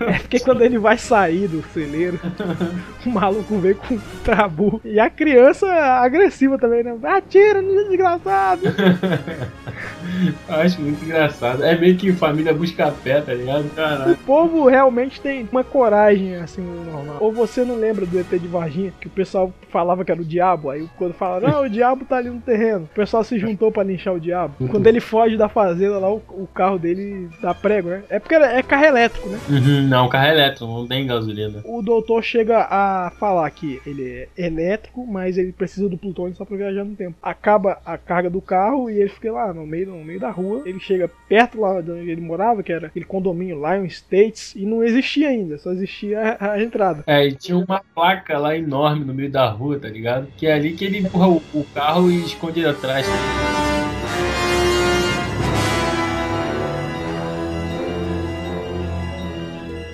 É 0.07 0.19
porque 0.21 0.39
quando 0.39 0.63
ele 0.63 0.79
vai 0.79 0.97
sair 0.97 1.49
do 1.49 1.63
celeiro, 1.75 2.19
o 3.05 3.11
maluco 3.11 3.59
vem 3.59 3.75
com 3.75 3.95
um 3.95 4.01
trabu. 4.25 4.81
E 4.85 5.01
a 5.01 5.11
criança 5.11 5.67
agressiva 5.67 6.57
também, 6.57 6.85
né? 6.85 6.97
Atira 7.03 7.61
no 7.61 7.89
desgraçado! 7.89 8.63
eu 10.49 10.55
acho 10.55 10.81
muito 10.81 11.05
engraçado. 11.05 11.65
É 11.65 11.77
meio 11.77 11.97
que 11.97 12.13
família 12.13 12.55
busca 12.55 12.95
pé, 13.03 13.21
tá 13.21 13.35
ligado? 13.35 13.69
Caralho. 13.75 14.13
O 14.13 14.17
povo 14.19 14.69
realmente 14.69 15.21
tem 15.21 15.47
uma 15.51 15.65
coragem 15.65 16.37
assim 16.37 16.63
normal. 16.63 17.17
Ou 17.21 17.33
você 17.33 17.65
não 17.65 17.77
lembra 17.77 18.07
do 18.07 18.19
ET 18.19 18.31
de 18.31 18.49
Varginha, 18.49 18.93
que 19.01 19.09
o 19.09 19.11
pessoal 19.11 19.53
falava 19.89 20.05
que 20.05 20.13
era 20.13 20.21
o 20.21 20.25
diabo, 20.25 20.69
aí 20.69 20.87
quando 20.99 21.15
fala, 21.15 21.41
não, 21.41 21.63
o 21.63 21.69
diabo 21.69 22.05
tá 22.05 22.19
ali 22.19 22.29
no 22.29 22.41
terreno, 22.43 22.85
o 22.85 22.95
pessoal 22.95 23.25
se 23.25 23.39
juntou 23.39 23.73
pra 23.73 23.83
linchar 23.83 24.13
o 24.13 24.21
diabo. 24.21 24.69
Quando 24.69 24.87
ele 24.87 25.01
foge 25.01 25.35
da 25.35 25.49
fazenda 25.49 25.99
lá, 25.99 26.13
o, 26.13 26.23
o 26.29 26.47
carro 26.53 26.79
dele 26.79 27.31
dá 27.41 27.55
prego, 27.55 27.89
né? 27.89 28.03
É 28.11 28.19
porque 28.19 28.35
é 28.35 28.63
carro 28.63 28.85
elétrico, 28.85 29.29
né? 29.31 29.39
Uhum, 29.49 29.89
não, 29.89 30.07
carro 30.11 30.27
é 30.27 30.33
elétrico, 30.33 30.67
não 30.67 30.87
tem 30.87 31.07
gasolina. 31.07 31.63
O 31.65 31.81
doutor 31.81 32.23
chega 32.23 32.67
a 32.71 33.11
falar 33.19 33.51
que 33.51 33.81
ele 33.87 34.11
é 34.11 34.29
elétrico, 34.37 35.07
mas 35.07 35.39
ele 35.39 35.53
precisa 35.53 35.89
do 35.89 35.97
plutônio 35.97 36.37
só 36.37 36.45
pra 36.45 36.57
viajar 36.57 36.85
no 36.85 36.95
tempo. 36.95 37.17
Acaba 37.23 37.79
a 37.87 37.97
carga 37.97 38.29
do 38.29 38.43
carro 38.43 38.91
e 38.91 39.01
ele 39.01 39.09
fica 39.09 39.33
lá 39.33 39.55
no 39.55 39.67
meio, 39.67 39.87
no 39.87 40.05
meio 40.05 40.21
da 40.21 40.31
rua. 40.31 40.63
Ele 40.67 40.81
chega 40.81 41.11
perto 41.29 41.59
lá 41.61 41.81
de 41.81 41.91
onde 41.91 42.11
ele 42.11 42.21
morava, 42.21 42.63
que 42.63 42.73
era 42.73 42.89
aquele 42.89 43.07
condomínio 43.07 43.57
Lion 43.57 43.87
States, 43.87 44.55
e 44.55 44.67
não 44.67 44.85
existia 44.85 45.31
ainda, 45.31 45.57
só 45.57 45.73
existia 45.73 46.37
a, 46.39 46.53
a 46.53 46.63
entrada. 46.63 47.05
É, 47.07 47.27
e 47.27 47.33
tinha 47.33 47.57
uma 47.57 47.83
placa 47.95 48.37
lá 48.39 48.55
enorme 48.55 49.05
no 49.05 49.15
meio 49.15 49.31
da 49.31 49.49
rua, 49.49 49.78
tá 49.79 49.89
ligado? 49.89 50.29
Que 50.37 50.47
é 50.47 50.55
ali 50.55 50.73
que 50.73 50.85
ele 50.85 50.99
empurra 50.99 51.29
o, 51.29 51.43
o 51.55 51.65
carro 51.75 52.11
e 52.11 52.25
esconde 52.25 52.61
ele 52.61 52.69
atrás. 52.69 53.07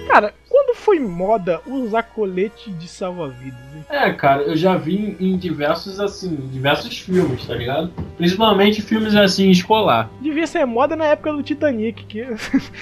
Cara, 0.09 0.33
quando 0.49 0.77
foi 0.77 1.01
moda 1.01 1.61
usar 1.67 2.05
colete 2.05 2.71
de 2.71 2.87
salva-vidas? 2.87 3.59
É, 3.91 4.13
cara, 4.13 4.43
eu 4.43 4.57
já 4.57 4.77
vi 4.77 5.17
em, 5.19 5.37
diversos, 5.37 5.99
assim, 5.99 6.37
diversos 6.53 7.01
filmes, 7.01 7.45
tá 7.45 7.55
ligado? 7.55 7.93
Principalmente 8.17 8.81
filmes, 8.81 9.17
assim, 9.17 9.51
escolar. 9.51 10.09
Devia 10.21 10.47
ser 10.47 10.65
moda 10.65 10.95
na 10.95 11.07
época 11.07 11.33
do 11.33 11.43
Titanic, 11.43 12.05
que 12.05 12.25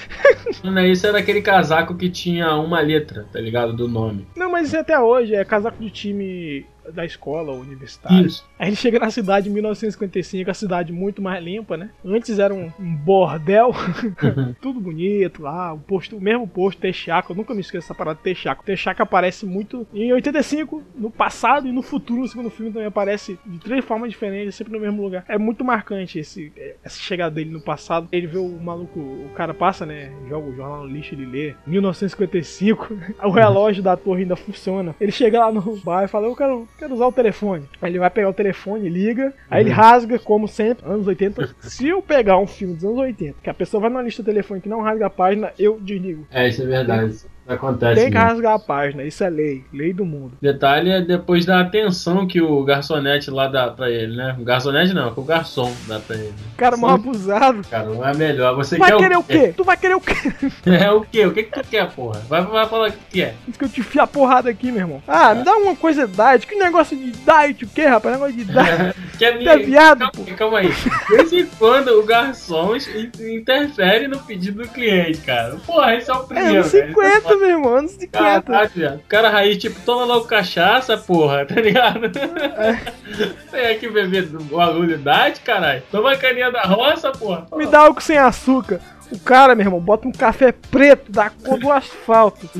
Né, 0.63 0.89
Isso 0.89 1.07
era 1.07 1.17
aquele 1.17 1.41
casaco 1.41 1.95
que 1.95 2.07
tinha 2.07 2.55
uma 2.55 2.79
letra, 2.79 3.25
tá 3.33 3.39
ligado? 3.39 3.73
Do 3.73 3.87
nome. 3.87 4.27
Não, 4.35 4.51
mas 4.51 4.67
isso 4.67 4.77
até 4.77 4.99
hoje 4.99 5.33
é 5.33 5.43
casaco 5.43 5.81
de 5.81 5.89
time 5.89 6.65
da 6.91 7.05
escola 7.05 7.51
universitária. 7.53 8.25
Isso. 8.25 8.45
Aí 8.57 8.69
ele 8.69 8.75
chega 8.75 8.99
na 8.99 9.09
cidade 9.09 9.49
em 9.49 9.53
1955, 9.53 10.49
a 10.49 10.53
cidade 10.53 10.91
muito 10.91 11.21
mais 11.21 11.43
limpa, 11.43 11.77
né? 11.77 11.89
Antes 12.03 12.39
era 12.39 12.53
um, 12.53 12.71
um 12.79 12.95
bordel, 12.95 13.71
tudo 14.61 14.79
bonito 14.79 15.41
lá, 15.41 15.73
o 15.73 15.79
posto, 15.79 16.17
o 16.17 16.21
mesmo 16.21 16.47
posto, 16.47 16.79
Texaco, 16.79 17.31
eu 17.31 17.35
nunca 17.35 17.53
me 17.53 17.61
esqueço 17.61 17.87
dessa 17.87 17.95
parada 17.95 18.19
Texaco. 18.21 18.63
Texaco 18.63 19.01
aparece 19.01 19.45
muito 19.45 19.87
em 19.93 20.11
85, 20.13 20.83
no 20.95 21.09
passado 21.09 21.67
e 21.67 21.71
no 21.71 21.81
futuro, 21.81 22.21
no 22.21 22.27
segundo 22.27 22.49
filme 22.49 22.71
também 22.71 22.87
aparece 22.87 23.37
de 23.45 23.59
três 23.59 23.83
formas 23.83 24.09
diferentes, 24.09 24.55
sempre 24.55 24.73
no 24.73 24.79
mesmo 24.79 25.01
lugar. 25.01 25.23
É 25.27 25.37
muito 25.37 25.63
marcante 25.63 26.19
esse, 26.19 26.51
essa 26.83 26.99
chegada 26.99 27.35
dele 27.35 27.51
no 27.51 27.61
passado. 27.61 28.07
Ele 28.11 28.27
vê 28.27 28.37
o 28.37 28.49
maluco, 28.49 28.99
o 28.99 29.29
cara 29.35 29.53
passa, 29.53 29.85
né? 29.85 30.11
Joga 30.29 30.49
o 30.49 30.55
jornal 30.55 30.83
no 30.83 30.87
lixo, 30.87 31.13
ele 31.13 31.25
lê. 31.25 31.55
1955, 31.65 32.97
o 33.23 33.29
relógio 33.29 33.83
da 33.83 33.95
torre 33.95 34.23
ainda 34.23 34.35
funciona. 34.35 34.95
Ele 34.99 35.11
chega 35.11 35.39
lá 35.39 35.51
no 35.51 35.77
bar 35.77 36.03
e 36.03 36.07
fala: 36.07 36.27
Eu 36.27 36.35
quero, 36.35 36.67
quero 36.83 36.95
usar 36.95 37.07
o 37.07 37.11
telefone. 37.11 37.65
Aí 37.81 37.91
ele 37.91 37.99
vai 37.99 38.09
pegar 38.09 38.29
o 38.29 38.33
telefone, 38.33 38.89
liga, 38.89 39.33
aí 39.49 39.63
ele 39.63 39.69
rasga, 39.69 40.19
como 40.19 40.47
sempre, 40.47 40.85
anos 40.85 41.07
80. 41.07 41.55
Se 41.61 41.87
eu 41.87 42.01
pegar 42.01 42.37
um 42.37 42.47
filme 42.47 42.73
dos 42.73 42.83
anos 42.83 42.97
80, 42.97 43.37
que 43.41 43.49
a 43.49 43.53
pessoa 43.53 43.81
vai 43.81 43.89
na 43.89 44.01
lista 44.01 44.21
do 44.21 44.25
telefone 44.25 44.59
que 44.59 44.69
não 44.69 44.81
rasga 44.81 45.05
a 45.05 45.09
página, 45.09 45.53
eu 45.57 45.79
desligo. 45.79 46.27
É, 46.29 46.47
isso 46.47 46.61
é 46.61 46.65
verdade. 46.65 47.15
Acontece. 47.47 47.95
Tem 47.95 48.11
que 48.11 48.17
mesmo. 48.17 48.29
rasgar 48.29 48.53
a 48.53 48.59
página, 48.59 49.03
isso 49.03 49.23
é 49.23 49.29
lei, 49.29 49.63
lei 49.73 49.93
do 49.93 50.05
mundo. 50.05 50.33
Detalhe 50.41 50.89
é 50.91 51.01
depois 51.01 51.45
da 51.45 51.59
atenção 51.59 52.25
que 52.25 52.41
o 52.41 52.63
garçonete 52.63 53.29
lá 53.29 53.47
dá 53.47 53.69
pra 53.69 53.89
ele, 53.89 54.15
né? 54.15 54.35
O 54.39 54.43
garçonete 54.43 54.93
não, 54.93 55.09
é 55.09 55.11
que 55.11 55.19
o 55.19 55.23
garçom 55.23 55.71
dá 55.87 55.99
pra 55.99 56.15
ele. 56.15 56.33
Cara, 56.55 56.77
mal 56.77 56.91
abusado. 56.91 57.61
Cara, 57.69 57.89
não 57.89 58.07
é 58.07 58.13
melhor. 58.15 58.55
Você 58.55 58.75
tu 58.75 58.79
vai 58.79 58.97
querer 58.97 59.17
o 59.17 59.23
quê? 59.23 59.37
o 59.37 59.41
quê? 59.41 59.53
Tu 59.55 59.63
vai 59.63 59.77
querer 59.77 59.95
o 59.95 60.01
quê? 60.01 60.13
É 60.83 60.91
o 60.91 61.01
quê? 61.01 61.25
O 61.25 61.33
que, 61.33 61.43
que 61.43 61.51
tu 61.51 61.67
quer, 61.67 61.89
porra? 61.91 62.21
Vai, 62.27 62.41
vai 62.41 62.67
falar 62.67 62.89
o 62.89 62.91
que, 62.91 62.99
que 63.11 63.21
é. 63.21 63.35
Diz 63.47 63.57
que 63.57 63.65
eu 63.65 63.69
te 63.69 63.83
fio 63.83 64.01
a 64.01 64.07
porrada 64.07 64.49
aqui, 64.49 64.71
meu 64.71 64.81
irmão. 64.81 65.03
Ah, 65.07 65.31
é. 65.31 65.35
me 65.35 65.43
dá 65.43 65.55
uma 65.55 65.75
coisa 65.75 66.07
diet. 66.07 66.47
Que 66.47 66.55
negócio 66.55 66.97
de 66.97 67.11
diet, 67.11 67.65
o 67.65 67.67
quê, 67.67 67.85
rapaz? 67.85 68.15
Negócio 68.15 68.35
de 68.35 68.45
diet. 68.45 68.95
que 69.17 69.25
é, 69.25 69.29
é 69.29 69.37
minha... 69.37 69.51
é 69.51 69.57
viado, 69.57 70.11
calma, 70.11 70.31
calma 70.37 70.59
aí. 70.59 70.69
De 70.71 71.15
vez 71.15 71.33
em 71.33 71.45
quando 71.57 71.89
o 71.89 72.03
garçom 72.03 72.75
interfere 72.75 74.07
no 74.07 74.19
pedido 74.19 74.63
do 74.63 74.69
cliente, 74.69 75.19
cara. 75.19 75.55
Porra, 75.65 75.95
esse 75.95 76.09
é 76.09 76.13
o 76.13 76.23
é, 76.23 76.25
primeiro. 76.25 76.49
É, 76.49 76.57
né? 76.57 76.63
50, 76.63 77.32
porra, 77.33 77.37
meu 77.39 77.49
irmão, 77.49 77.75
anos 77.75 77.91
50. 77.91 78.19
Ah, 78.23 78.41
tá, 78.41 78.95
o 78.95 79.07
cara 79.07 79.29
raiz, 79.29 79.57
tipo, 79.57 79.79
toma 79.81 80.05
logo 80.05 80.25
cachaça, 80.25 80.97
porra, 80.97 81.45
tá 81.45 81.55
ligado? 81.55 82.05
É. 82.05 82.79
Tem 83.51 83.59
é. 83.59 83.71
aqui 83.71 83.89
beber 83.89 84.27
bagulho 84.27 84.97
de 84.97 85.39
caralho. 85.41 85.83
Toma 85.91 86.11
a 86.11 86.17
caninha 86.17 86.51
da 86.51 86.61
roça, 86.61 87.11
porra. 87.11 87.47
Me 87.55 87.65
dá 87.65 87.79
algo 87.79 88.01
sem 88.01 88.17
açúcar. 88.17 88.79
O 89.11 89.19
cara, 89.19 89.53
meu 89.53 89.65
irmão, 89.65 89.79
bota 89.79 90.07
um 90.07 90.11
café 90.11 90.51
preto 90.51 91.11
da 91.11 91.29
cor 91.29 91.59
do 91.59 91.71
asfalto. 91.71 92.49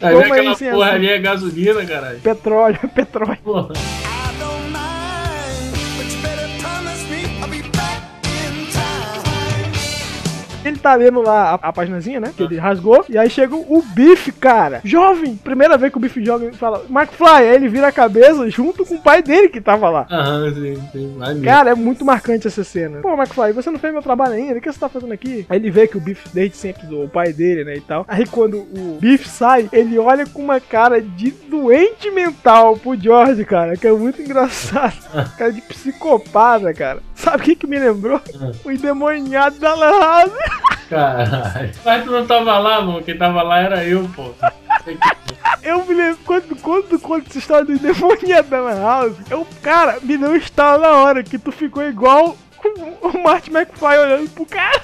aí 0.00 0.12
Toma 0.12 0.26
aquela 0.26 0.50
aí, 0.50 0.70
porra 0.70 0.86
assim. 0.88 0.94
ali 0.96 1.08
é 1.08 1.18
gasolina, 1.18 1.86
caralho. 1.86 2.20
Petróleo, 2.20 2.78
é 2.82 2.86
petróleo. 2.86 3.38
Porra. 3.42 3.72
Ele 10.64 10.78
tá 10.78 10.94
lendo 10.94 11.20
lá 11.20 11.50
a, 11.50 11.68
a 11.68 11.72
paginazinha, 11.72 12.20
né? 12.20 12.32
Que 12.36 12.42
ele 12.42 12.58
rasgou. 12.58 13.04
E 13.08 13.18
aí 13.18 13.28
chega 13.28 13.54
o 13.54 13.82
Biff, 13.94 14.32
cara. 14.32 14.80
Jovem. 14.84 15.36
Primeira 15.36 15.76
vez 15.76 15.90
que 15.92 15.98
o 15.98 16.00
Biff 16.00 16.24
joga 16.24 16.46
e 16.46 16.54
fala, 16.54 16.84
McFly. 16.88 17.28
Aí 17.28 17.54
ele 17.54 17.68
vira 17.68 17.88
a 17.88 17.92
cabeça 17.92 18.48
junto 18.50 18.84
com 18.84 18.94
o 18.94 19.02
pai 19.02 19.22
dele 19.22 19.48
que 19.48 19.60
tava 19.60 19.88
lá. 19.90 20.06
Aham, 20.10 20.52
sim, 20.54 20.82
sim. 20.92 21.14
Vai 21.18 21.28
mesmo. 21.34 21.44
Cara, 21.44 21.70
é 21.70 21.74
muito 21.74 22.04
marcante 22.04 22.46
essa 22.46 22.64
cena. 22.64 23.00
Pô, 23.00 23.14
McFly, 23.14 23.52
você 23.52 23.70
não 23.70 23.78
fez 23.78 23.92
meu 23.92 24.02
trabalho 24.02 24.34
ainda? 24.34 24.58
O 24.58 24.60
que 24.60 24.72
você 24.72 24.78
tá 24.78 24.88
fazendo 24.88 25.12
aqui? 25.12 25.46
Aí 25.48 25.58
ele 25.58 25.70
vê 25.70 25.86
que 25.86 25.96
o 25.96 26.00
Biff 26.00 26.28
desde 26.32 26.56
sempre 26.56 26.86
o 26.94 27.08
pai 27.08 27.32
dele, 27.32 27.64
né, 27.64 27.76
e 27.76 27.80
tal. 27.80 28.04
Aí 28.08 28.26
quando 28.26 28.58
o 28.58 28.98
Biff 29.00 29.28
sai, 29.28 29.68
ele 29.72 29.98
olha 29.98 30.26
com 30.26 30.42
uma 30.42 30.60
cara 30.60 31.00
de 31.00 31.30
doente 31.30 32.10
mental 32.10 32.76
pro 32.76 32.98
George, 32.98 33.44
cara, 33.44 33.76
que 33.76 33.86
é 33.86 33.92
muito 33.92 34.20
engraçado. 34.22 34.94
Cara 35.36 35.52
de 35.52 35.60
psicopata, 35.60 36.72
cara. 36.72 37.00
Sabe 37.14 37.36
o 37.38 37.40
que 37.40 37.56
que 37.56 37.66
me 37.66 37.78
lembrou? 37.78 38.20
O 38.64 38.70
endemoniado 38.70 39.58
da 39.58 39.74
Lan 39.74 39.98
House. 40.00 40.32
Caralho. 40.88 41.72
Mas 41.84 42.04
tu 42.04 42.10
não 42.10 42.26
tava 42.26 42.58
lá, 42.58 42.80
mano. 42.80 43.02
Quem 43.02 43.16
tava 43.16 43.42
lá 43.42 43.58
era 43.58 43.84
eu, 43.84 44.08
pô. 44.14 44.30
Eu 45.62 45.84
me 45.86 45.94
lembro, 45.94 46.18
quando, 46.24 46.56
quando 46.56 46.98
conta 46.98 47.28
essa 47.28 47.38
história 47.38 47.64
do 47.64 47.72
endemoniado 47.72 48.48
da 48.48 48.60
Lan 48.60 48.80
House, 48.82 49.16
eu, 49.30 49.46
cara, 49.62 49.98
me 50.02 50.16
deu 50.16 50.30
um 50.30 50.36
estalo 50.36 50.82
na 50.82 50.92
hora 50.92 51.22
que 51.22 51.38
tu 51.38 51.50
ficou 51.50 51.82
igual 51.82 52.36
o, 53.02 53.08
o 53.08 53.22
Martin 53.22 53.50
McFly 53.50 53.98
olhando 53.98 54.30
pro 54.30 54.46
cara. 54.46 54.82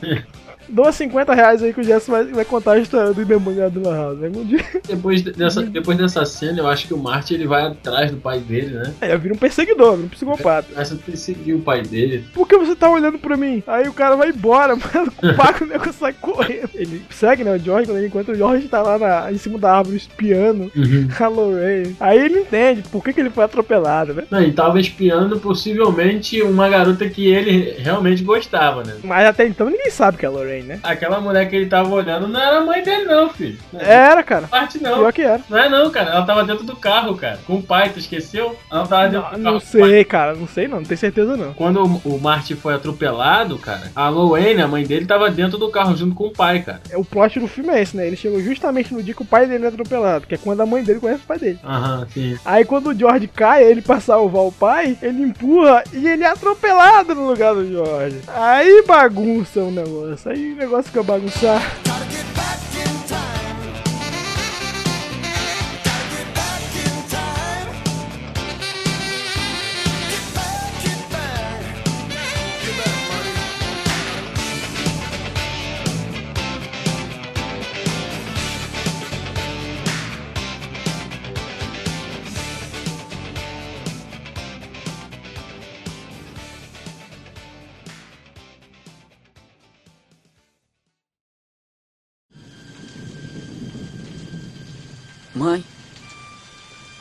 Doa 0.68 0.92
50 0.92 1.34
reais 1.34 1.62
aí 1.62 1.72
que 1.72 1.80
o 1.80 1.84
Gerson 1.84 2.12
vai, 2.12 2.24
vai 2.24 2.44
contar 2.44 2.72
a 2.72 2.78
história 2.78 3.12
do 3.12 3.22
endemoniado 3.22 3.80
do 3.80 3.88
Lan 3.88 3.96
House. 3.96 4.22
Algum 4.24 4.44
dia. 4.44 4.64
Depois, 4.86 5.22
de- 5.22 5.32
dessa, 5.32 5.62
depois 5.62 5.98
dessa 5.98 6.24
cena, 6.24 6.58
eu 6.60 6.66
acho 6.68 6.86
que 6.86 6.94
o 6.94 6.98
Martin 6.98 7.34
ele 7.34 7.46
vai 7.46 7.62
atrás 7.66 8.10
do 8.10 8.16
pai 8.16 8.38
dele, 8.40 8.74
né? 8.76 8.92
Aí 9.00 9.16
vira 9.18 9.34
um 9.34 9.38
perseguidor, 9.38 9.94
vira 9.96 10.06
um 10.06 10.08
psicopata. 10.08 10.68
Começa 10.72 10.94
a 10.94 10.98
perseguir 10.98 11.54
o 11.56 11.60
pai 11.60 11.82
dele. 11.82 12.24
Por 12.34 12.46
que 12.48 12.56
você 12.56 12.74
tá 12.74 12.90
olhando 12.90 13.18
pra 13.18 13.36
mim? 13.36 13.62
Aí 13.66 13.88
o 13.88 13.92
cara 13.92 14.16
vai 14.16 14.30
embora, 14.30 14.74
mano. 14.76 15.12
O 15.22 15.34
Paco 15.36 15.64
o 15.64 15.66
nego 15.66 15.92
sai 15.92 16.12
correndo. 16.12 16.70
Ele 16.74 17.02
segue, 17.10 17.44
né? 17.44 17.54
O 17.54 17.58
George, 17.58 17.86
quando 17.86 17.98
ele 17.98 18.06
encontra 18.06 18.32
o 18.32 18.36
George 18.36 18.68
tá 18.68 18.82
lá 18.82 18.98
na- 18.98 19.32
em 19.32 19.38
cima 19.38 19.58
da 19.58 19.76
árvore 19.78 19.96
espiando 19.96 20.70
a 21.20 21.28
Lorraine. 21.28 21.96
Aí 22.00 22.18
ele 22.18 22.40
entende 22.40 22.82
por 22.90 23.02
que, 23.02 23.12
que 23.12 23.20
ele 23.20 23.30
foi 23.30 23.44
atropelado, 23.44 24.14
né? 24.14 24.24
Não, 24.30 24.40
ele 24.40 24.52
tava 24.52 24.80
espiando 24.80 25.38
possivelmente 25.38 26.42
uma 26.42 26.68
garota 26.68 27.08
que 27.08 27.26
ele 27.26 27.76
realmente 27.78 28.22
gostava, 28.22 28.82
né? 28.84 28.94
Mas 29.02 29.26
até 29.26 29.46
então 29.46 29.68
ninguém 29.70 29.90
sabe 29.90 30.18
que 30.18 30.24
é 30.24 30.28
a 30.28 30.32
Lorraine, 30.32 30.51
né? 30.60 30.80
Aquela 30.82 31.20
mulher 31.20 31.48
que 31.48 31.54
ele 31.56 31.66
tava 31.66 31.88
olhando 31.88 32.26
não 32.28 32.40
era 32.40 32.58
a 32.58 32.60
mãe 32.60 32.82
dele, 32.82 33.04
não, 33.04 33.30
filho. 33.30 33.58
Era, 33.78 34.22
cara. 34.24 34.46
parte 34.48 34.82
não. 34.82 34.96
Pior 34.98 35.12
que 35.12 35.22
era. 35.22 35.40
Não 35.48 35.56
é 35.58 35.68
não, 35.68 35.88
cara. 35.90 36.10
Ela 36.10 36.26
tava 36.26 36.44
dentro 36.44 36.64
do 36.64 36.74
carro, 36.76 37.16
cara. 37.16 37.38
Com 37.46 37.54
o 37.56 37.62
pai, 37.62 37.88
tu 37.90 37.98
esqueceu? 38.00 38.56
Ela 38.70 38.86
tava 38.86 39.08
dentro 39.08 39.22
Não, 39.22 39.38
do 39.38 39.42
carro. 39.44 39.54
não 39.54 39.60
sei, 39.60 40.04
cara. 40.04 40.34
Não 40.34 40.48
sei 40.48 40.66
não, 40.68 40.78
não 40.78 40.84
tenho 40.84 40.98
certeza 40.98 41.36
não. 41.36 41.54
Quando 41.54 41.82
o, 42.04 42.16
o 42.16 42.20
Marty 42.20 42.54
foi 42.56 42.74
atropelado, 42.74 43.56
cara, 43.58 43.90
a 43.94 44.08
Loane, 44.08 44.60
a 44.60 44.66
mãe 44.68 44.84
dele, 44.84 45.06
tava 45.06 45.30
dentro 45.30 45.56
do 45.58 45.70
carro 45.70 45.96
junto 45.96 46.14
com 46.14 46.24
o 46.26 46.32
pai, 46.32 46.60
cara. 46.60 46.80
É, 46.90 46.96
O 46.96 47.04
plot 47.04 47.38
do 47.38 47.46
filme 47.46 47.70
é 47.70 47.80
esse, 47.82 47.96
né? 47.96 48.06
Ele 48.06 48.16
chegou 48.16 48.40
justamente 48.40 48.92
no 48.92 49.02
dia 49.02 49.14
que 49.14 49.22
o 49.22 49.26
pai 49.26 49.46
dele 49.46 49.64
é 49.64 49.68
atropelado, 49.68 50.26
que 50.26 50.34
é 50.34 50.38
quando 50.38 50.60
a 50.60 50.66
mãe 50.66 50.82
dele 50.82 50.98
conhece 51.00 51.22
o 51.22 51.26
pai 51.26 51.38
dele. 51.38 51.58
Aham, 51.64 52.06
sim. 52.12 52.36
Aí 52.44 52.64
quando 52.64 52.88
o 52.90 52.94
George 52.98 53.28
cai, 53.28 53.62
ele 53.64 53.80
pra 53.82 54.00
salvar 54.00 54.42
o 54.42 54.52
pai, 54.52 54.96
ele 55.00 55.22
empurra 55.22 55.84
e 55.92 56.08
ele 56.08 56.24
é 56.24 56.28
atropelado 56.28 57.14
no 57.14 57.28
lugar 57.28 57.54
do 57.54 57.66
George. 57.70 58.18
Aí 58.28 58.82
bagunça 58.86 59.60
o 59.60 59.70
negócio, 59.70 60.30
aí 60.30 60.41
negócio 60.50 60.84
fica 60.84 61.02
bagunçado. 61.02 62.41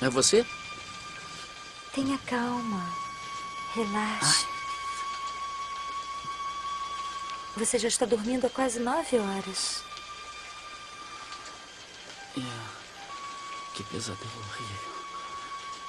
É 0.01 0.09
você? 0.09 0.45
Tenha 1.93 2.17
calma. 2.19 2.83
Relaxe. 3.75 4.47
Você 7.55 7.77
já 7.77 7.87
está 7.87 8.05
dormindo 8.05 8.47
há 8.47 8.49
quase 8.49 8.79
nove 8.79 9.19
horas. 9.19 9.83
É. 12.35 12.41
Que 13.75 13.83
pesadelo 13.83 14.31
horrível. 14.39 14.91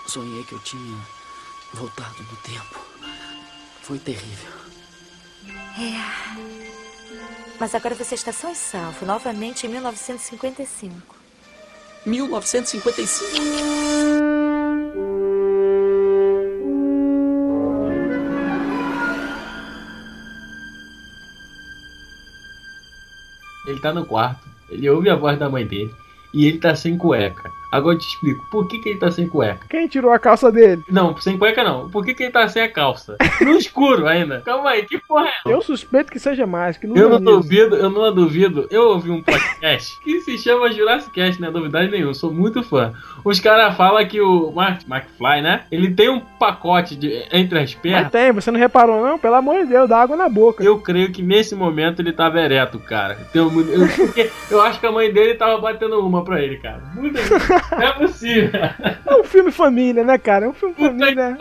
Sonhei 0.06 0.44
que 0.44 0.52
eu 0.52 0.58
tinha 0.58 0.98
voltado 1.72 2.22
no 2.22 2.36
tempo. 2.38 2.80
Foi 3.82 3.98
terrível. 3.98 4.52
É. 5.78 7.12
Mas 7.58 7.74
agora 7.74 7.94
você 7.94 8.14
está 8.14 8.32
são 8.32 8.52
e 8.52 8.56
salvo, 8.56 9.06
novamente 9.06 9.66
em 9.66 9.70
1955. 9.70 11.11
1955? 12.04 13.72
Ele 23.66 23.80
tá 23.80 23.92
no 23.92 24.04
quarto. 24.04 24.48
Ele 24.70 24.88
ouve 24.90 25.08
a 25.08 25.16
voz 25.16 25.38
da 25.38 25.48
mãe 25.48 25.66
dele. 25.66 25.94
E 26.34 26.46
ele 26.46 26.58
tá 26.58 26.74
sem 26.74 26.98
cueca. 26.98 27.61
Agora 27.72 27.94
eu 27.94 27.98
te 27.98 28.06
explico. 28.06 28.44
Por 28.50 28.66
que, 28.68 28.78
que 28.78 28.90
ele 28.90 28.98
tá 28.98 29.10
sem 29.10 29.26
cueca? 29.26 29.66
Quem 29.68 29.88
tirou 29.88 30.12
a 30.12 30.18
calça 30.18 30.52
dele? 30.52 30.82
Não, 30.90 31.16
sem 31.16 31.38
cueca 31.38 31.64
não. 31.64 31.88
Por 31.88 32.04
que, 32.04 32.12
que 32.12 32.24
ele 32.24 32.30
tá 32.30 32.46
sem 32.46 32.62
a 32.62 32.68
calça? 32.70 33.16
No 33.40 33.52
escuro 33.56 34.06
ainda. 34.06 34.42
Calma 34.44 34.70
aí, 34.70 34.84
que 34.84 34.98
porra 34.98 35.28
é? 35.28 35.50
Eu 35.52 35.62
suspeito 35.62 36.12
que 36.12 36.18
seja 36.18 36.46
mais, 36.46 36.76
que 36.76 36.86
não 36.86 36.94
Eu 36.94 37.08
não 37.08 37.20
duvido, 37.20 37.74
eu 37.76 37.88
não 37.88 38.14
duvido. 38.14 38.68
Eu 38.70 38.90
ouvi 38.90 39.10
um 39.10 39.22
podcast 39.22 39.98
que 40.04 40.20
se 40.20 40.36
chama 40.36 40.70
Jurassic 40.70 41.10
Cast, 41.12 41.40
não 41.40 41.48
é 41.48 41.50
novidade 41.50 41.90
nenhuma, 41.90 42.12
sou 42.14 42.30
muito 42.32 42.62
fã. 42.62 42.92
Os 43.24 43.40
caras 43.40 43.74
falam 43.76 44.06
que 44.06 44.20
o 44.20 44.52
Mark, 44.52 44.82
McFly, 44.86 45.40
né? 45.40 45.64
Ele 45.70 45.90
tem 45.94 46.10
um 46.10 46.20
pacote 46.20 46.94
de, 46.94 47.24
entre 47.32 47.58
as 47.58 47.72
Mas 47.72 47.82
pernas. 47.82 48.12
tem, 48.12 48.32
você 48.32 48.50
não 48.50 48.58
reparou 48.60 49.02
não? 49.02 49.18
Pelo 49.18 49.36
amor 49.36 49.60
de 49.62 49.66
Deus, 49.66 49.88
dá 49.88 49.98
água 50.02 50.16
na 50.16 50.28
boca. 50.28 50.62
Eu 50.62 50.78
creio 50.78 51.10
que 51.10 51.22
nesse 51.22 51.54
momento 51.54 52.00
ele 52.00 52.12
tava 52.12 52.38
ereto, 52.40 52.78
cara. 52.78 53.16
Um- 53.34 53.60
eu, 53.60 53.88
porque 53.96 54.30
eu 54.50 54.60
acho 54.60 54.78
que 54.78 54.86
a 54.86 54.92
mãe 54.92 55.10
dele 55.12 55.34
tava 55.34 55.58
batendo 55.60 55.98
uma 56.04 56.22
pra 56.24 56.42
ele, 56.42 56.58
cara. 56.58 56.82
Muito, 56.94 57.18
não 57.70 57.82
é 57.82 57.92
possível. 57.92 58.50
É 59.06 59.14
um 59.16 59.24
filme 59.24 59.50
família, 59.50 60.02
né, 60.04 60.18
cara? 60.18 60.46
É 60.46 60.48
um 60.48 60.52
filme 60.52 60.74
família. 60.74 61.36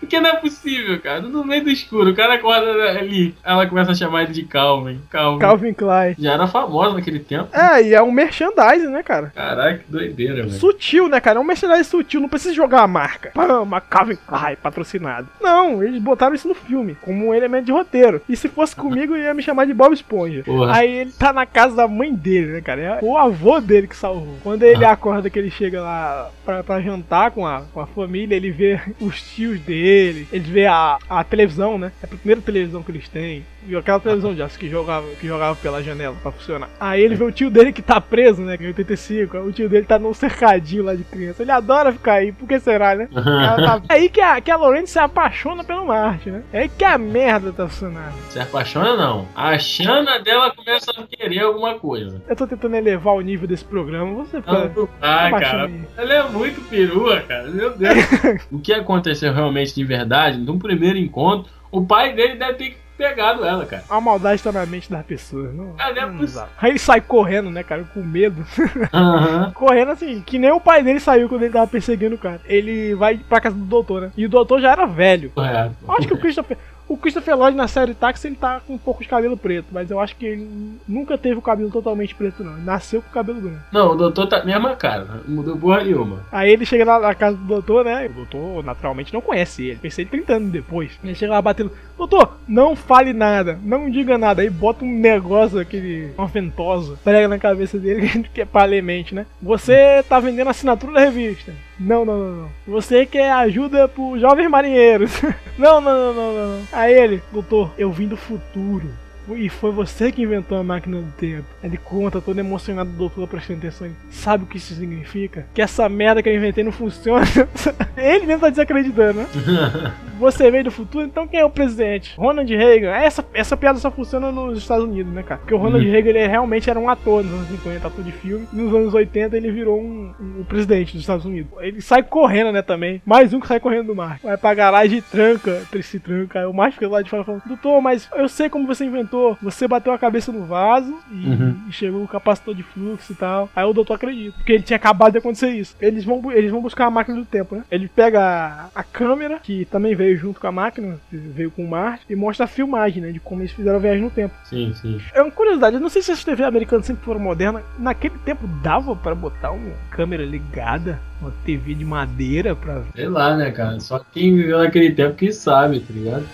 Porque 0.00 0.18
não 0.20 0.30
é 0.30 0.36
possível, 0.36 1.00
cara. 1.00 1.20
No 1.20 1.44
meio 1.44 1.64
do 1.64 1.70
escuro, 1.70 2.10
o 2.10 2.14
cara 2.14 2.34
acorda 2.34 2.70
ali. 2.98 3.34
Ela 3.44 3.66
começa 3.66 3.92
a 3.92 3.94
chamar 3.94 4.24
ele 4.24 4.32
de 4.32 4.44
Calvin. 4.44 5.00
Calvin. 5.10 5.38
Calvin 5.40 5.72
Klein. 5.74 6.14
Já 6.18 6.34
era 6.34 6.46
famosa 6.46 6.94
naquele 6.94 7.20
tempo. 7.20 7.48
É, 7.52 7.82
e 7.82 7.94
é 7.94 8.02
um 8.02 8.10
merchandising, 8.10 8.88
né, 8.88 9.02
cara? 9.02 9.32
Caraca, 9.34 9.78
que 9.78 9.90
doideira, 9.90 10.34
velho. 10.36 10.50
Sutil, 10.50 11.08
né, 11.08 11.20
cara? 11.20 11.38
É 11.38 11.40
um 11.40 11.44
merchandising 11.44 11.84
sutil, 11.84 12.20
não 12.20 12.28
precisa 12.28 12.54
jogar 12.54 12.82
a 12.82 12.86
marca. 12.86 13.30
Pã, 13.34 13.60
uma 13.60 13.80
Calvin 13.80 14.16
Klein 14.26 14.56
patrocinado. 14.62 15.28
Não, 15.40 15.82
eles 15.82 16.00
botaram 16.00 16.34
isso 16.34 16.48
no 16.48 16.54
filme, 16.54 16.96
como 17.02 17.28
um 17.28 17.34
elemento 17.34 17.66
de 17.66 17.72
roteiro. 17.72 18.20
E 18.28 18.36
se 18.36 18.48
fosse 18.48 18.74
comigo, 18.76 19.16
ia 19.16 19.34
me 19.34 19.42
chamar 19.42 19.66
de 19.66 19.74
Bob 19.74 19.92
Esponja. 19.92 20.42
Porra. 20.44 20.76
Aí 20.76 20.90
ele 20.90 21.12
tá 21.12 21.32
na 21.32 21.46
casa 21.46 21.74
da 21.76 21.88
mãe 21.88 22.14
dele, 22.14 22.52
né, 22.52 22.60
cara? 22.60 22.80
É 22.80 22.98
o 23.02 23.16
avô 23.16 23.60
dele 23.60 23.86
que 23.86 23.96
salvou. 23.96 24.36
Quando 24.42 24.62
ele 24.62 24.84
Ah. 24.84 24.92
acorda 24.92 25.28
que 25.30 25.38
ele 25.38 25.50
chega 25.50 25.65
lá 25.74 26.30
pra, 26.44 26.62
pra 26.62 26.80
jantar 26.80 27.30
com 27.30 27.46
a, 27.46 27.62
com 27.72 27.80
a 27.80 27.86
família, 27.86 28.34
ele 28.36 28.50
vê 28.50 28.80
os 29.00 29.20
tios 29.22 29.58
dele, 29.60 30.26
ele 30.32 30.50
vê 30.50 30.66
a, 30.66 30.98
a 31.08 31.24
televisão, 31.24 31.78
né? 31.78 31.92
É 32.02 32.06
a 32.06 32.08
primeira 32.08 32.40
televisão 32.40 32.82
que 32.82 32.90
eles 32.92 33.08
têm. 33.08 33.44
E 33.68 33.74
aquela 33.74 33.98
televisão 33.98 34.32
já 34.36 34.48
que 34.48 34.68
jogava, 34.68 35.04
que 35.20 35.26
jogava 35.26 35.56
pela 35.56 35.82
janela 35.82 36.14
pra 36.22 36.30
funcionar. 36.30 36.68
Aí 36.78 37.02
ele 37.02 37.16
vê 37.16 37.24
o 37.24 37.32
tio 37.32 37.50
dele 37.50 37.72
que 37.72 37.82
tá 37.82 38.00
preso, 38.00 38.42
né? 38.42 38.56
Em 38.60 38.66
85. 38.68 39.38
O 39.38 39.52
tio 39.52 39.68
dele 39.68 39.84
tá 39.84 39.98
num 39.98 40.14
cercadinho 40.14 40.84
lá 40.84 40.94
de 40.94 41.02
criança. 41.02 41.42
Ele 41.42 41.50
adora 41.50 41.92
ficar 41.92 42.12
aí, 42.14 42.30
por 42.30 42.46
que 42.46 42.60
será, 42.60 42.94
né? 42.94 43.08
Tá- 43.12 43.82
É 43.88 43.94
aí 43.94 44.08
que 44.08 44.20
a, 44.20 44.40
que 44.40 44.50
a 44.52 44.56
Lorraine 44.56 44.86
se 44.86 44.98
apaixona 45.00 45.64
pelo 45.64 45.84
Marte, 45.86 46.30
né? 46.30 46.42
É 46.52 46.60
aí 46.60 46.68
que 46.68 46.84
a 46.84 46.96
merda 46.96 47.52
tá 47.52 47.66
funcionando. 47.66 48.14
Se 48.30 48.38
apaixona, 48.38 48.96
não. 48.96 49.26
A 49.34 49.58
Xana 49.58 50.20
dela 50.20 50.52
começa 50.54 50.92
a 50.92 51.02
querer 51.16 51.40
alguma 51.40 51.74
coisa. 51.76 52.22
Eu 52.28 52.36
tô 52.36 52.46
tentando 52.46 52.76
elevar 52.76 53.14
o 53.14 53.20
nível 53.20 53.48
desse 53.48 53.64
programa. 53.64 54.12
Você 54.24 54.40
fica. 54.40 54.52
Não, 54.76 54.88
ah, 55.02 55.30
cara. 55.40 55.55
Aí. 55.64 55.80
Ela 55.96 56.14
é 56.14 56.22
muito 56.28 56.60
perua, 56.68 57.20
cara. 57.22 57.48
Meu 57.48 57.76
Deus. 57.76 57.96
o 58.52 58.58
que 58.60 58.72
aconteceu 58.72 59.32
realmente 59.32 59.74
de 59.74 59.84
verdade, 59.84 60.38
no 60.38 60.58
primeiro 60.58 60.98
encontro, 60.98 61.50
o 61.70 61.84
pai 61.84 62.14
dele 62.14 62.36
deve 62.36 62.54
ter 62.54 62.78
pegado 62.96 63.44
ela, 63.44 63.66
cara. 63.66 63.84
A 63.90 64.00
maldade 64.00 64.42
tá 64.42 64.50
na 64.50 64.64
mente 64.64 64.90
das 64.90 65.04
pessoas. 65.04 65.52
Não, 65.54 65.74
Ah, 65.78 65.92
não 65.92 66.02
é 66.02 66.06
possível. 66.18 66.42
dá. 66.42 66.48
Aí 66.58 66.70
ele 66.70 66.78
sai 66.78 67.00
correndo, 67.00 67.50
né, 67.50 67.62
cara, 67.62 67.84
com 67.92 68.02
medo. 68.02 68.42
Aham. 68.92 69.50
correndo 69.54 69.90
assim, 69.90 70.22
que 70.24 70.38
nem 70.38 70.50
o 70.50 70.60
pai 70.60 70.82
dele 70.82 70.98
saiu 70.98 71.28
quando 71.28 71.42
ele 71.42 71.52
tava 71.52 71.66
perseguindo 71.66 72.14
o 72.14 72.18
cara. 72.18 72.40
Ele 72.46 72.94
vai 72.94 73.18
pra 73.18 73.40
casa 73.40 73.54
do 73.54 73.64
doutor, 73.66 74.00
né? 74.02 74.12
E 74.16 74.24
o 74.24 74.28
doutor 74.30 74.60
já 74.62 74.72
era 74.72 74.86
velho. 74.86 75.30
Eu 75.36 75.94
acho 75.94 76.08
que 76.08 76.14
o 76.14 76.18
Christopher. 76.18 76.56
O 76.88 76.96
Christopher 76.96 77.36
Lloyd 77.36 77.56
na 77.56 77.66
série 77.66 77.94
Táxi 77.94 78.28
ele 78.28 78.36
tá 78.36 78.60
com 78.60 78.74
um 78.74 78.78
pouco 78.78 79.02
de 79.02 79.08
cabelo 79.08 79.36
preto, 79.36 79.66
mas 79.72 79.90
eu 79.90 79.98
acho 79.98 80.14
que 80.16 80.26
ele 80.26 80.78
nunca 80.86 81.18
teve 81.18 81.36
o 81.36 81.42
cabelo 81.42 81.70
totalmente 81.70 82.14
preto, 82.14 82.44
não. 82.44 82.52
Ele 82.52 82.64
nasceu 82.64 83.02
com 83.02 83.08
o 83.08 83.12
cabelo 83.12 83.40
branco. 83.40 83.60
Não, 83.72 83.90
o 83.90 83.96
doutor 83.96 84.26
tá 84.26 84.44
mesma 84.44 84.76
cara. 84.76 85.22
Não 85.26 85.36
mudou 85.36 85.56
porra 85.56 85.82
nenhuma. 85.82 86.20
Aí 86.30 86.50
ele 86.50 86.64
chega 86.64 86.84
lá 86.84 87.00
na 87.00 87.14
casa 87.14 87.36
do 87.36 87.44
doutor, 87.44 87.84
né? 87.84 88.06
O 88.06 88.12
doutor 88.12 88.64
naturalmente 88.64 89.12
não 89.12 89.20
conhece 89.20 89.66
ele. 89.66 89.78
Pensei 89.80 90.04
30 90.04 90.34
anos 90.34 90.52
depois. 90.52 90.98
Ele 91.02 91.14
chega 91.14 91.32
lá 91.32 91.42
batendo: 91.42 91.72
Doutor, 91.96 92.36
não 92.46 92.76
fale 92.76 93.12
nada, 93.12 93.58
não 93.62 93.90
diga 93.90 94.18
nada. 94.18 94.42
Aí 94.42 94.50
bota 94.50 94.84
um 94.84 94.98
negócio, 94.98 95.58
aquele. 95.58 96.12
Uma 96.16 96.26
ventosa, 96.26 96.98
prega 97.02 97.26
na 97.26 97.38
cabeça 97.38 97.78
dele, 97.78 98.08
que 98.32 98.42
é 98.42 98.44
pra 98.44 98.64
ler 98.64 98.82
mente, 98.82 99.14
né? 99.14 99.26
Você 99.42 100.04
tá 100.08 100.20
vendendo 100.20 100.50
assinatura 100.50 100.92
da 100.92 101.00
revista. 101.00 101.52
Não, 101.78 102.04
não, 102.04 102.18
não, 102.18 102.36
não. 102.42 102.48
Você 102.66 103.04
quer 103.04 103.30
ajuda 103.32 103.86
pro 103.86 104.18
jovens 104.18 104.48
marinheiros. 104.48 105.12
não, 105.58 105.80
não, 105.80 106.14
não, 106.14 106.14
não, 106.14 106.56
não. 106.56 106.62
Aí 106.72 106.94
ele, 106.94 107.22
doutor, 107.32 107.72
eu 107.76 107.92
vim 107.92 108.08
do 108.08 108.16
futuro. 108.16 108.88
E 109.34 109.48
foi 109.48 109.72
você 109.72 110.12
que 110.12 110.22
inventou 110.22 110.56
a 110.56 110.62
máquina 110.62 110.98
do 110.98 111.12
tempo. 111.12 111.44
Ele 111.62 111.76
conta, 111.76 112.20
todo 112.20 112.38
emocionado, 112.38 112.90
o 112.90 112.92
doutor 112.92 113.26
prestando 113.26 113.58
atenção. 113.58 113.90
Sabe 114.08 114.44
o 114.44 114.46
que 114.46 114.56
isso 114.56 114.72
significa? 114.74 115.46
Que 115.52 115.60
essa 115.60 115.88
merda 115.88 116.22
que 116.22 116.28
eu 116.28 116.36
inventei 116.36 116.62
não 116.62 116.70
funciona. 116.70 117.26
Ele 117.96 118.24
mesmo 118.24 118.42
tá 118.42 118.50
desacreditando, 118.50 119.20
né? 119.20 119.26
Você 120.18 120.50
veio 120.50 120.64
do 120.64 120.70
futuro, 120.70 121.04
então 121.04 121.26
quem 121.26 121.40
é 121.40 121.44
o 121.44 121.50
presidente? 121.50 122.14
Ronald 122.16 122.48
Reagan. 122.54 122.90
Essa, 122.92 123.24
essa 123.34 123.56
piada 123.56 123.78
só 123.78 123.90
funciona 123.90 124.30
nos 124.32 124.58
Estados 124.58 124.84
Unidos, 124.84 125.12
né, 125.12 125.22
cara? 125.22 125.40
Porque 125.40 125.54
o 125.54 125.58
Ronald 125.58 125.86
Hum. 125.86 125.90
Reagan 125.90 126.08
ele 126.10 126.26
realmente 126.26 126.68
era 126.70 126.78
um 126.78 126.88
ator 126.88 127.22
nos 127.24 127.32
anos 127.34 127.48
50, 127.48 127.86
ator 127.86 128.04
de 128.04 128.12
filme. 128.12 128.46
Nos 128.52 128.74
anos 128.74 128.94
80 128.94 129.36
ele 129.36 129.50
virou 129.50 129.80
um, 129.80 130.12
um 130.20 130.44
presidente 130.44 130.92
dos 130.92 131.02
Estados 131.02 131.24
Unidos. 131.24 131.50
Ele 131.60 131.80
sai 131.80 132.02
correndo, 132.02 132.52
né, 132.52 132.62
também. 132.62 133.00
Mais 133.04 133.32
um 133.32 133.40
que 133.40 133.46
sai 133.46 133.60
correndo 133.60 133.86
do 133.88 133.94
mar. 133.94 134.18
Vai 134.22 134.36
pra 134.36 134.54
garagem 134.54 134.98
e 134.98 135.02
tranca, 135.02 135.62
se 135.82 136.00
tranca. 136.00 136.40
Aí 136.40 136.46
o 136.46 136.52
Marty 136.52 136.74
fica 136.74 136.88
lá 136.88 137.02
de 137.02 137.10
fora 137.10 137.24
falando: 137.24 137.42
Doutor, 137.46 137.80
mas 137.82 138.08
eu 138.16 138.28
sei 138.28 138.48
como 138.48 138.66
você 138.66 138.84
inventou. 138.84 139.36
Você 139.42 139.68
bateu 139.68 139.92
a 139.92 139.98
cabeça 139.98 140.32
no 140.32 140.44
vaso 140.46 140.94
e, 141.12 141.26
Uhum. 141.26 141.56
e 141.68 141.72
chegou 141.72 142.02
o 142.02 142.08
capacitor 142.08 142.54
de 142.54 142.62
fluxo 142.62 143.12
e 143.12 143.16
tal. 143.16 143.48
Aí 143.54 143.64
o 143.64 143.72
doutor 143.72 143.94
acredita. 143.94 144.36
Porque 144.38 144.52
ele 144.52 144.62
tinha 144.62 144.76
acabado 144.76 145.12
de 145.12 145.18
acontecer 145.18 145.50
isso. 145.50 145.76
Eles 145.80 146.04
vão, 146.04 146.32
eles 146.32 146.50
vão 146.50 146.60
buscar 146.62 146.86
a 146.86 146.90
máquina 146.90 147.18
do 147.18 147.24
tempo, 147.24 147.56
né? 147.56 147.64
Ele 147.70 147.88
pega 147.88 148.20
a, 148.20 148.68
a 148.74 148.82
câmera, 148.82 149.38
que 149.42 149.64
também 149.66 149.94
veio 149.94 150.05
junto 150.14 150.40
com 150.40 150.46
a 150.46 150.52
máquina, 150.52 150.98
veio 151.10 151.50
com 151.50 151.64
o 151.64 151.68
Marte, 151.68 152.04
e 152.08 152.14
mostra 152.14 152.44
a 152.44 152.48
filmagem, 152.48 153.02
né? 153.02 153.10
De 153.10 153.18
como 153.20 153.40
eles 153.40 153.52
fizeram 153.52 153.76
a 153.76 153.80
viagem 153.80 154.02
no 154.02 154.10
tempo. 154.10 154.34
Sim, 154.44 154.74
sim. 154.80 155.00
É 155.14 155.22
uma 155.22 155.30
curiosidade, 155.30 155.76
eu 155.76 155.80
não 155.80 155.88
sei 155.88 156.02
se 156.02 156.12
as 156.12 156.22
TV 156.22 156.44
americanas 156.44 156.86
sempre 156.86 157.04
foram 157.04 157.20
modernas. 157.20 157.62
Naquele 157.78 158.18
tempo 158.18 158.46
dava 158.62 158.94
pra 158.94 159.14
botar 159.14 159.50
uma 159.50 159.72
câmera 159.90 160.24
ligada, 160.24 161.00
uma 161.20 161.32
TV 161.44 161.74
de 161.74 161.84
madeira 161.84 162.54
pra. 162.54 162.82
Sei 162.94 163.08
lá, 163.08 163.36
né, 163.36 163.50
cara? 163.50 163.80
Só 163.80 163.98
quem 164.12 164.36
viveu 164.36 164.58
naquele 164.58 164.92
tempo 164.92 165.16
que 165.16 165.32
sabe, 165.32 165.80
tá 165.80 165.92
ligado? 165.92 166.26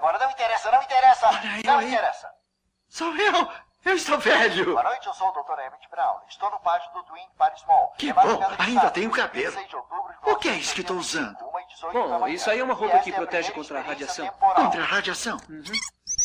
Agora, 0.00 0.18
não 0.18 0.30
interessa, 0.30 0.70
não 0.70 0.82
interessa. 0.82 1.28
aí, 1.28 1.62
não 1.64 1.78
aí. 1.78 1.88
interessa. 1.88 2.30
Sou 2.88 3.14
eu! 3.16 3.52
Eu 3.82 3.94
estou 3.94 4.18
velho! 4.18 4.64
Boa 4.72 4.82
noite, 4.82 5.06
eu 5.06 5.14
sou 5.14 5.28
o 5.28 5.32
Dr. 5.32 5.58
Emmett 5.60 5.88
Brown. 5.90 6.20
Estou 6.28 6.50
no 6.50 6.60
pátio 6.60 6.92
do 6.92 7.02
Twin 7.04 7.26
Paris 7.38 7.64
Mall. 7.66 7.94
Que 7.96 8.10
É 8.10 8.12
bom, 8.12 8.20
ainda 8.58 8.90
tenho 8.90 9.10
cabelo. 9.10 9.52
26 9.52 9.68
de 9.70 9.76
outubro 9.76 10.12
de 10.22 10.30
O 10.30 10.36
que 10.36 10.48
é 10.50 10.52
isso 10.52 10.74
que 10.74 10.82
estou 10.82 10.96
usando? 10.98 11.34
1981, 11.38 11.92
18 11.92 11.92
Bom, 12.20 12.28
isso 12.28 12.50
aí 12.50 12.58
é 12.58 12.64
uma 12.64 12.74
roupa 12.74 12.98
que 12.98 13.10
é 13.10 13.14
protege 13.14 13.52
contra 13.52 13.78
a 13.78 13.82
radiação. 13.82 14.26
temporal. 14.28 14.64
Contra 14.64 14.82
a 14.82 14.86
radiação? 14.86 15.38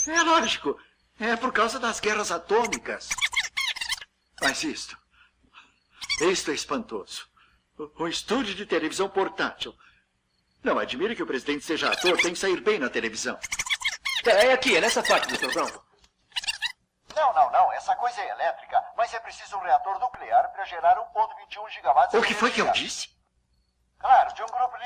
É 0.07 0.21
lógico. 0.23 0.78
É 1.17 1.36
por 1.38 1.53
causa 1.53 1.80
das 1.80 1.99
guerras 2.01 2.30
atômicas. 2.30 3.07
Mas 4.41 4.63
isto. 4.65 4.97
Isto 6.21 6.51
é 6.51 6.53
espantoso. 6.53 7.26
O- 7.78 8.03
Um 8.03 8.07
estúdio 8.07 8.53
de 8.53 8.65
televisão 8.65 9.07
portátil. 9.09 9.73
Não 10.66 10.80
admire 10.80 11.16
que 11.16 11.22
o 11.22 11.28
presidente 11.28 11.63
seja 11.63 11.91
ator, 11.91 12.18
tem 12.18 12.34
que 12.34 12.39
sair 12.39 12.59
bem 12.59 12.80
na 12.80 12.89
televisão. 12.89 13.38
É 14.26 14.51
aqui, 14.51 14.76
é 14.76 14.82
nessa 14.82 15.03
parte, 15.03 15.28
Dr. 15.38 15.53
Brown. 15.53 15.70
Não, 17.16 17.34
não, 17.36 17.51
não. 17.51 17.72
Essa 17.74 17.95
coisa 17.95 18.20
é 18.20 18.30
elétrica, 18.32 18.84
mas 18.97 19.13
é 19.13 19.20
preciso 19.20 19.57
um 19.57 19.59
reator 19.59 19.99
nuclear 19.99 20.51
para 20.51 20.66
gerar 20.66 20.97
1.21 20.97 21.70
gigawatts 21.70 22.16
O 22.16 22.24
que 22.24 22.34
foi 22.34 22.49
que 22.49 22.61
eu 22.61 22.66
energia. 22.66 22.84
disse? 22.88 23.09
Claro, 23.99 24.34
de 24.34 24.41
um 24.41 24.47
grupo 24.47 24.76
de... 24.80 24.86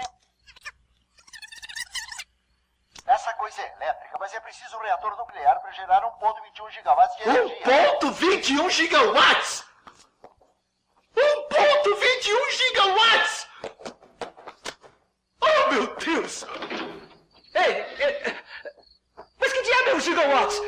Essa 3.07 3.33
coisa 3.35 3.61
é 3.61 3.73
elétrica, 3.77 4.17
mas 4.19 4.33
é 4.33 4.39
preciso 4.41 4.75
um 4.75 4.81
reator 4.81 5.15
nuclear 5.15 5.61
para 5.61 5.71
gerar 5.71 6.01
1.21 6.01 6.71
gigawatts 6.71 7.15
de 7.15 7.23
energia. 7.23 7.65
1.21 8.01 8.69
gigawatts! 8.69 9.63
1.21 11.15 12.51
gigawatts! 12.51 13.38
Ei, 17.55 17.85
ei, 17.99 18.33
mas 19.39 19.51
que 19.51 19.61
diabo 19.63 19.89
é 19.89 19.95
um 19.95 19.99
gigawatts? 19.99 20.61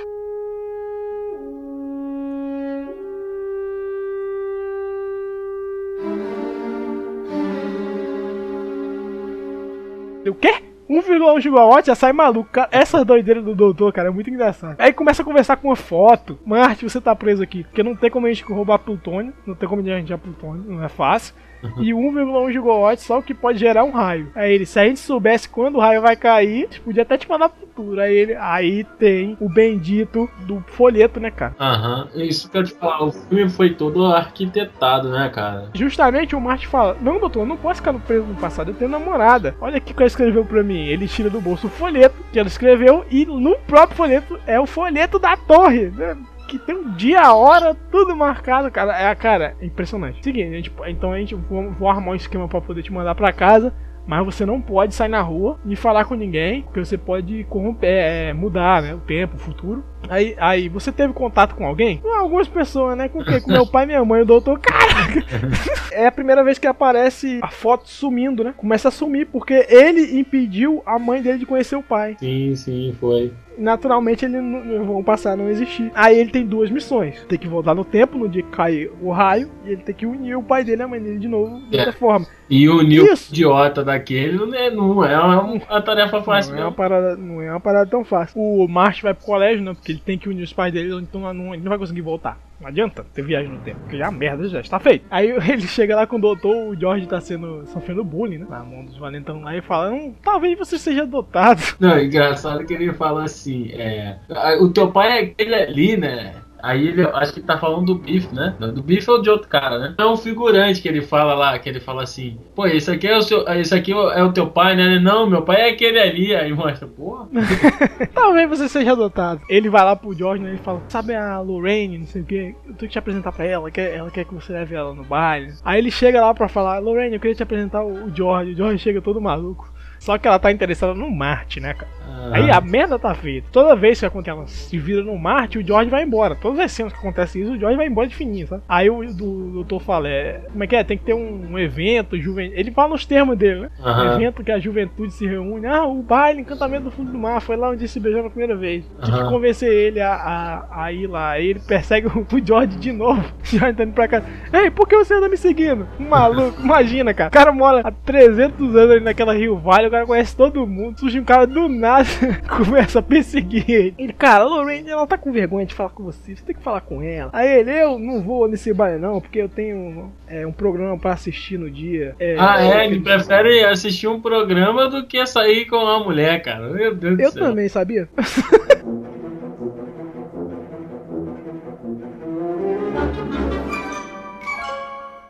O 10.27 10.33
quê? 10.35 10.63
1,1 10.89 11.41
gigawatt 11.41 11.87
já 11.87 11.95
sai 11.95 12.11
maluco. 12.11 12.49
Cara, 12.51 12.69
Essas 12.71 13.05
doideiras 13.05 13.43
do 13.43 13.55
doutor, 13.55 13.93
cara, 13.93 14.09
é 14.09 14.11
muito 14.11 14.29
engraçado. 14.29 14.75
Aí 14.79 14.91
começa 14.91 15.21
a 15.21 15.25
conversar 15.25 15.55
com 15.57 15.69
uma 15.69 15.75
foto. 15.75 16.37
Marte, 16.45 16.83
você 16.83 16.99
tá 16.99 17.15
preso 17.15 17.41
aqui. 17.41 17.63
Porque 17.63 17.81
não 17.83 17.95
tem 17.95 18.09
como 18.09 18.27
a 18.27 18.29
gente 18.29 18.43
roubar 18.43 18.79
plutônio. 18.79 19.33
Não 19.45 19.55
tem 19.55 19.69
como 19.69 19.81
a 19.81 19.83
gente 19.83 19.93
arranjar 19.93 20.17
plutônio. 20.17 20.63
Não 20.67 20.83
é 20.83 20.89
fácil. 20.89 21.33
E 21.79 21.91
1,1 21.91 22.51
gigawatt 22.51 23.01
só 23.01 23.19
o 23.19 23.23
que 23.23 23.33
pode 23.33 23.59
gerar 23.59 23.83
um 23.83 23.91
raio. 23.91 24.29
Aí 24.35 24.53
ele, 24.53 24.65
se 24.65 24.79
a 24.79 24.85
gente 24.85 24.99
soubesse 24.99 25.47
quando 25.49 25.75
o 25.75 25.79
raio 25.79 26.01
vai 26.01 26.15
cair, 26.15 26.63
a 26.63 26.65
gente 26.65 26.81
podia 26.81 27.03
até 27.03 27.17
te 27.17 27.29
mandar 27.29 27.49
pro 27.49 27.67
futuro. 27.67 27.99
Aí 28.01 28.15
ele, 28.15 28.35
aí 28.35 28.83
tem 28.99 29.37
o 29.39 29.47
bendito 29.49 30.29
do 30.41 30.63
folheto, 30.67 31.19
né, 31.19 31.31
cara? 31.31 31.55
Aham. 31.59 32.07
Isso 32.15 32.49
que 32.49 32.57
eu 32.57 32.63
te 32.63 32.73
falar, 32.73 33.03
o 33.03 33.11
filme 33.11 33.49
foi 33.49 33.71
todo 33.73 34.05
arquitetado, 34.05 35.09
né, 35.09 35.29
cara? 35.29 35.69
Justamente 35.73 36.35
o 36.35 36.41
Marte 36.41 36.67
fala: 36.67 36.97
Não, 37.01 37.19
doutor, 37.19 37.41
eu 37.41 37.45
não 37.45 37.57
posso 37.57 37.81
ficar 37.81 37.93
preso 37.93 38.25
no 38.25 38.35
passado, 38.35 38.71
eu 38.71 38.75
tenho 38.75 38.89
namorada. 38.91 39.55
Olha 39.61 39.77
aqui 39.77 39.91
o 39.91 39.95
que 39.95 40.01
ela 40.01 40.07
escreveu 40.07 40.43
pra 40.45 40.63
mim. 40.63 40.85
Ele 40.85 41.07
tira 41.07 41.29
do 41.29 41.41
bolso 41.41 41.67
o 41.67 41.69
folheto 41.69 42.15
que 42.31 42.39
ela 42.39 42.47
escreveu 42.47 43.05
e 43.09 43.25
no 43.25 43.55
próprio 43.59 43.95
folheto 43.97 44.39
é 44.47 44.59
o 44.59 44.65
folheto 44.65 45.19
da 45.19 45.35
torre. 45.37 45.91
né? 45.91 46.17
Que 46.51 46.59
tem 46.59 46.75
um 46.75 46.91
dia, 46.91 47.21
a 47.21 47.33
hora, 47.33 47.73
tudo 47.89 48.13
marcado, 48.13 48.69
cara. 48.69 48.91
É, 48.91 49.15
cara, 49.15 49.55
é 49.61 49.65
impressionante. 49.65 50.21
Seguinte, 50.21 50.49
a 50.49 50.55
gente, 50.57 50.73
então 50.87 51.13
a 51.13 51.17
gente 51.17 51.33
vou, 51.33 51.71
vou 51.71 51.87
armar 51.87 52.09
um 52.09 52.15
esquema 52.15 52.45
pra 52.45 52.59
poder 52.59 52.83
te 52.83 52.91
mandar 52.91 53.15
pra 53.15 53.31
casa. 53.31 53.73
Mas 54.05 54.25
você 54.25 54.45
não 54.45 54.59
pode 54.59 54.93
sair 54.93 55.07
na 55.07 55.21
rua 55.21 55.57
e 55.65 55.75
falar 55.75 56.03
com 56.03 56.15
ninguém, 56.15 56.63
porque 56.63 56.83
você 56.83 56.97
pode 56.97 57.45
corromper, 57.45 57.89
é, 57.89 58.33
mudar 58.33 58.81
né, 58.81 58.93
o 58.93 58.99
tempo, 58.99 59.35
o 59.35 59.39
futuro. 59.39 59.85
Aí, 60.09 60.35
aí, 60.39 60.67
você 60.67 60.91
teve 60.91 61.13
contato 61.13 61.55
com 61.55 61.65
alguém? 61.65 61.99
Com 61.99 62.13
algumas 62.19 62.47
pessoas, 62.47 62.97
né? 62.97 63.07
Com 63.07 63.19
o 63.19 63.23
quê? 63.23 63.39
Com 63.39 63.51
meu 63.51 63.65
pai, 63.65 63.85
minha 63.85 64.03
mãe, 64.03 64.23
o 64.23 64.25
doutor. 64.25 64.59
Caraca! 64.59 65.23
é 65.93 66.07
a 66.07 66.11
primeira 66.11 66.43
vez 66.43 66.57
que 66.57 66.67
aparece 66.67 67.39
a 67.41 67.49
foto 67.49 67.87
sumindo, 67.87 68.43
né? 68.43 68.53
Começa 68.57 68.89
a 68.89 68.91
sumir, 68.91 69.27
porque 69.27 69.65
ele 69.69 70.19
impediu 70.19 70.81
a 70.85 70.99
mãe 70.99 71.21
dele 71.21 71.37
de 71.37 71.45
conhecer 71.45 71.75
o 71.75 71.83
pai. 71.83 72.17
Sim, 72.19 72.55
sim, 72.55 72.95
foi. 72.99 73.31
Naturalmente, 73.61 74.25
ele 74.25 74.41
não, 74.41 74.85
vão 74.85 75.03
passar 75.03 75.33
a 75.33 75.35
não 75.37 75.49
existir. 75.49 75.91
Aí 75.93 76.19
ele 76.19 76.31
tem 76.31 76.45
duas 76.45 76.69
missões: 76.71 77.23
tem 77.29 77.37
que 77.37 77.47
voltar 77.47 77.75
no 77.75 77.85
tempo, 77.85 78.17
no 78.17 78.27
dia 78.27 78.41
que 78.43 78.49
cai 78.49 78.89
o 79.01 79.11
raio, 79.11 79.49
e 79.65 79.69
ele 79.71 79.83
tem 79.83 79.93
que 79.93 80.05
unir 80.05 80.35
o 80.35 80.43
pai 80.43 80.63
dele 80.63 80.81
e 80.81 80.83
a 80.83 80.87
mãe 80.87 80.99
dele 80.99 81.19
de 81.19 81.27
novo, 81.27 81.59
de 81.69 81.77
outra 81.77 81.89
É. 81.91 81.93
forma. 81.93 82.25
E 82.51 82.67
o 82.67 82.81
Isso. 82.81 83.31
idiota 83.31 83.81
daquele 83.81 84.37
não 84.37 84.53
é, 84.53 84.69
não 84.69 85.05
é 85.05 85.17
uma, 85.17 85.41
uma 85.43 85.81
tarefa 85.81 86.21
fácil, 86.21 86.53
Não 86.53 86.61
é, 86.61 86.65
uma 86.65 86.71
parada, 86.73 87.15
não 87.15 87.41
é 87.41 87.49
uma 87.49 87.61
parada 87.61 87.89
tão 87.89 88.03
fácil. 88.03 88.41
O 88.41 88.67
Marte 88.67 89.01
vai 89.01 89.13
pro 89.13 89.25
colégio, 89.25 89.63
né? 89.63 89.73
Porque 89.73 89.93
ele 89.93 90.01
tem 90.05 90.17
que 90.17 90.27
unir 90.27 90.43
os 90.43 90.51
pais 90.51 90.73
dele, 90.73 90.93
então 90.95 91.33
não, 91.33 91.53
ele 91.53 91.63
não 91.63 91.69
vai 91.69 91.77
conseguir 91.77 92.01
voltar. 92.01 92.37
Não 92.59 92.67
adianta 92.67 93.03
ter 93.13 93.23
viagem 93.23 93.49
no 93.49 93.57
tempo, 93.59 93.79
porque 93.79 93.97
já 93.97 94.07
a 94.07 94.11
merda 94.11 94.47
já 94.49 94.59
está 94.59 94.79
feita. 94.79 95.05
Aí 95.09 95.29
ele 95.49 95.61
chega 95.65 95.95
lá 95.95 96.05
com 96.05 96.17
o 96.17 96.21
doutor, 96.21 96.53
o 96.67 96.79
George 96.79 97.07
tá 97.07 97.21
sendo 97.21 97.65
sofrendo 97.67 98.03
bullying, 98.03 98.39
né? 98.39 98.47
Na 98.49 98.59
mão 98.63 98.83
dos 98.83 98.97
valentão 98.97 99.41
lá 99.41 99.55
e 99.55 99.61
fala: 99.61 99.89
hum, 99.91 100.13
talvez 100.21 100.57
você 100.59 100.77
seja 100.77 101.03
adotado. 101.03 101.61
Não, 101.79 101.91
é 101.95 102.03
engraçado 102.03 102.65
que 102.65 102.73
ele 102.73 102.91
fala 102.93 103.23
assim, 103.23 103.71
é. 103.71 104.17
"Ah, 104.29 104.57
O 104.61 104.69
teu 104.69 104.91
pai 104.91 105.07
é 105.09 105.21
aquele 105.23 105.55
ali, 105.55 105.95
né? 105.97 106.33
Aí 106.61 106.87
ele, 106.87 107.03
acho 107.03 107.33
que 107.33 107.39
ele 107.39 107.47
tá 107.47 107.57
falando 107.57 107.85
do 107.85 107.95
Biff, 107.95 108.33
né? 108.33 108.55
Do 108.59 108.81
Biff 108.81 109.09
ou 109.09 109.21
de 109.21 109.29
outro 109.29 109.47
cara, 109.47 109.79
né? 109.79 109.95
É 109.97 110.05
um 110.05 110.17
figurante 110.17 110.81
que 110.81 110.87
ele 110.87 111.01
fala 111.01 111.33
lá, 111.33 111.57
que 111.59 111.69
ele 111.69 111.79
fala 111.79 112.03
assim, 112.03 112.37
pô, 112.55 112.65
esse 112.65 112.89
aqui 112.91 113.07
é 113.07 113.17
o 113.17 113.21
seu. 113.21 113.47
Esse 113.49 113.73
aqui 113.73 113.91
é 113.91 114.23
o 114.23 114.31
teu 114.31 114.47
pai, 114.47 114.75
né? 114.75 114.83
Ele, 114.83 114.99
Não, 114.99 115.29
meu 115.29 115.41
pai 115.41 115.61
é 115.61 115.69
aquele 115.71 115.99
ali. 115.99 116.35
Aí 116.35 116.53
mostra, 116.53 116.87
pô. 116.87 117.27
Talvez 118.13 118.49
você 118.49 118.69
seja 118.69 118.91
adotado. 118.91 119.41
Ele 119.49 119.69
vai 119.69 119.83
lá 119.83 119.95
pro 119.95 120.13
George 120.13 120.43
né, 120.43 120.55
e 120.55 120.57
fala: 120.57 120.81
Sabe 120.87 121.15
a 121.15 121.39
Lorraine, 121.39 121.97
não 121.97 122.05
sei 122.05 122.21
o 122.21 122.25
que? 122.25 122.55
Eu 122.65 122.73
tenho 122.73 122.77
que 122.77 122.87
te 122.89 122.99
apresentar 122.99 123.31
pra 123.31 123.45
ela. 123.45 123.71
Quer, 123.71 123.95
ela 123.95 124.11
quer 124.11 124.25
que 124.25 124.33
você 124.33 124.53
leve 124.53 124.75
ela 124.75 124.93
no 124.93 125.03
baile. 125.03 125.53
Aí 125.63 125.79
ele 125.79 125.91
chega 125.91 126.21
lá 126.21 126.33
pra 126.33 126.47
falar: 126.47 126.79
Lorraine, 126.79 127.15
eu 127.15 127.19
queria 127.19 127.35
te 127.35 127.43
apresentar 127.43 127.83
o 127.83 128.13
George. 128.13 128.51
O 128.51 128.55
George 128.55 128.79
chega 128.79 129.01
todo 129.01 129.21
maluco. 129.21 129.71
Só 129.99 130.17
que 130.17 130.27
ela 130.27 130.39
tá 130.39 130.51
interessada 130.51 130.95
no 130.95 131.11
Marte, 131.11 131.59
né, 131.59 131.75
cara? 131.75 131.91
Aí 132.31 132.49
a 132.49 132.61
merda 132.61 132.97
tá 132.97 133.13
feita. 133.13 133.47
Toda 133.51 133.75
vez 133.75 133.99
que 133.99 134.05
acontece, 134.05 134.37
ela 134.37 134.47
se 134.47 134.77
vira 134.77 135.03
no 135.03 135.17
Marte, 135.17 135.57
o 135.57 135.65
George 135.65 135.89
vai 135.89 136.03
embora. 136.03 136.35
Todas 136.35 136.59
as 136.59 136.71
cenas 136.71 136.93
que 136.93 136.99
acontece 136.99 137.41
isso, 137.41 137.51
o 137.53 137.59
George 137.59 137.75
vai 137.77 137.87
embora 137.87 138.07
de 138.07 138.15
fininho, 138.15 138.47
sabe? 138.47 138.61
Aí 138.69 138.89
o 138.89 139.01
do- 139.13 139.51
doutor 139.51 139.81
fala, 139.81 140.07
é, 140.07 140.41
como 140.51 140.63
é 140.63 140.67
que 140.67 140.75
é? 140.75 140.83
Tem 140.83 140.97
que 140.97 141.03
ter 141.03 141.13
um, 141.13 141.51
um 141.51 141.59
evento, 141.59 142.17
juven... 142.19 142.51
ele 142.55 142.71
fala 142.71 142.95
os 142.95 143.05
termos 143.05 143.37
dele, 143.37 143.61
né? 143.61 143.69
Aham. 143.83 144.15
Evento 144.15 144.43
que 144.43 144.51
a 144.51 144.59
juventude 144.59 145.11
se 145.13 145.25
reúne. 145.27 145.65
Ah, 145.67 145.85
o 145.85 146.01
baile, 146.01 146.41
encantamento 146.41 146.85
do 146.85 146.91
fundo 146.91 147.11
do 147.11 147.17
mar, 147.17 147.41
foi 147.41 147.55
lá 147.57 147.69
onde 147.69 147.87
se 147.87 147.99
beijaram 147.99 148.27
a 148.27 148.29
primeira 148.29 148.55
vez. 148.55 148.85
Tive 149.03 149.17
que 149.17 149.29
convencer 149.29 149.71
ele 149.71 149.99
a, 149.99 150.13
a, 150.13 150.83
a 150.85 150.91
ir 150.93 151.07
lá. 151.07 151.31
Aí 151.31 151.47
ele 151.47 151.59
persegue 151.59 152.07
o, 152.07 152.19
o 152.31 152.45
George 152.45 152.77
de 152.77 152.91
novo. 152.91 153.21
O 153.41 153.45
George 153.57 153.75
tá 153.75 153.83
indo 153.83 153.93
pra 153.93 154.07
casa. 154.07 154.25
Ei, 154.53 154.71
por 154.71 154.87
que 154.87 154.95
você 154.95 155.13
anda 155.15 155.27
me 155.27 155.35
seguindo? 155.35 155.85
Um 155.99 156.07
maluco, 156.07 156.61
imagina, 156.63 157.13
cara. 157.13 157.27
O 157.27 157.31
cara 157.33 157.51
mora 157.51 157.81
há 157.83 157.91
300 157.91 158.75
anos 158.75 158.91
ali 158.91 158.99
naquela 159.03 159.33
Rio 159.33 159.57
Vale, 159.57 159.87
o 159.87 159.91
cara 159.91 160.05
conhece 160.05 160.35
todo 160.37 160.65
mundo. 160.65 160.97
Surge 160.99 161.19
um 161.19 161.23
cara 161.25 161.45
do 161.45 161.67
nada, 161.67 162.00
começa 162.47 162.99
a 162.99 163.01
perseguir 163.01 163.69
ele. 163.69 163.93
Ele, 163.97 164.13
cara, 164.13 164.43
a 164.43 164.47
Lorraine, 164.47 164.89
ela 164.89 165.07
tá 165.07 165.17
com 165.17 165.31
vergonha 165.31 165.65
de 165.65 165.73
falar 165.73 165.89
com 165.89 166.03
você, 166.03 166.35
você 166.35 166.43
tem 166.43 166.55
que 166.55 166.61
falar 166.61 166.81
com 166.81 167.01
ela. 167.01 167.29
Aí 167.33 167.59
ele, 167.59 167.71
eu 167.71 167.99
não 167.99 168.21
vou 168.21 168.47
nesse 168.47 168.73
baile 168.73 168.99
não, 168.99 169.19
porque 169.19 169.39
eu 169.39 169.49
tenho 169.49 170.11
é, 170.27 170.45
um 170.45 170.51
programa 170.51 170.97
pra 170.97 171.13
assistir 171.13 171.57
no 171.57 171.69
dia. 171.69 172.15
É, 172.19 172.35
ah, 172.37 172.63
é? 172.63 172.85
Ele 172.85 172.99
prefere 172.99 173.63
assistir 173.65 174.07
um 174.07 174.21
programa 174.21 174.89
do 174.89 175.05
que 175.05 175.25
sair 175.25 175.65
com 175.65 175.77
uma 175.77 176.03
mulher, 176.03 176.41
cara. 176.41 176.69
Meu 176.69 176.95
Deus 176.95 177.19
eu 177.19 177.29
do 177.29 177.33
céu. 177.33 177.43
Eu 177.43 177.49
também, 177.49 177.69
sabia? 177.69 178.09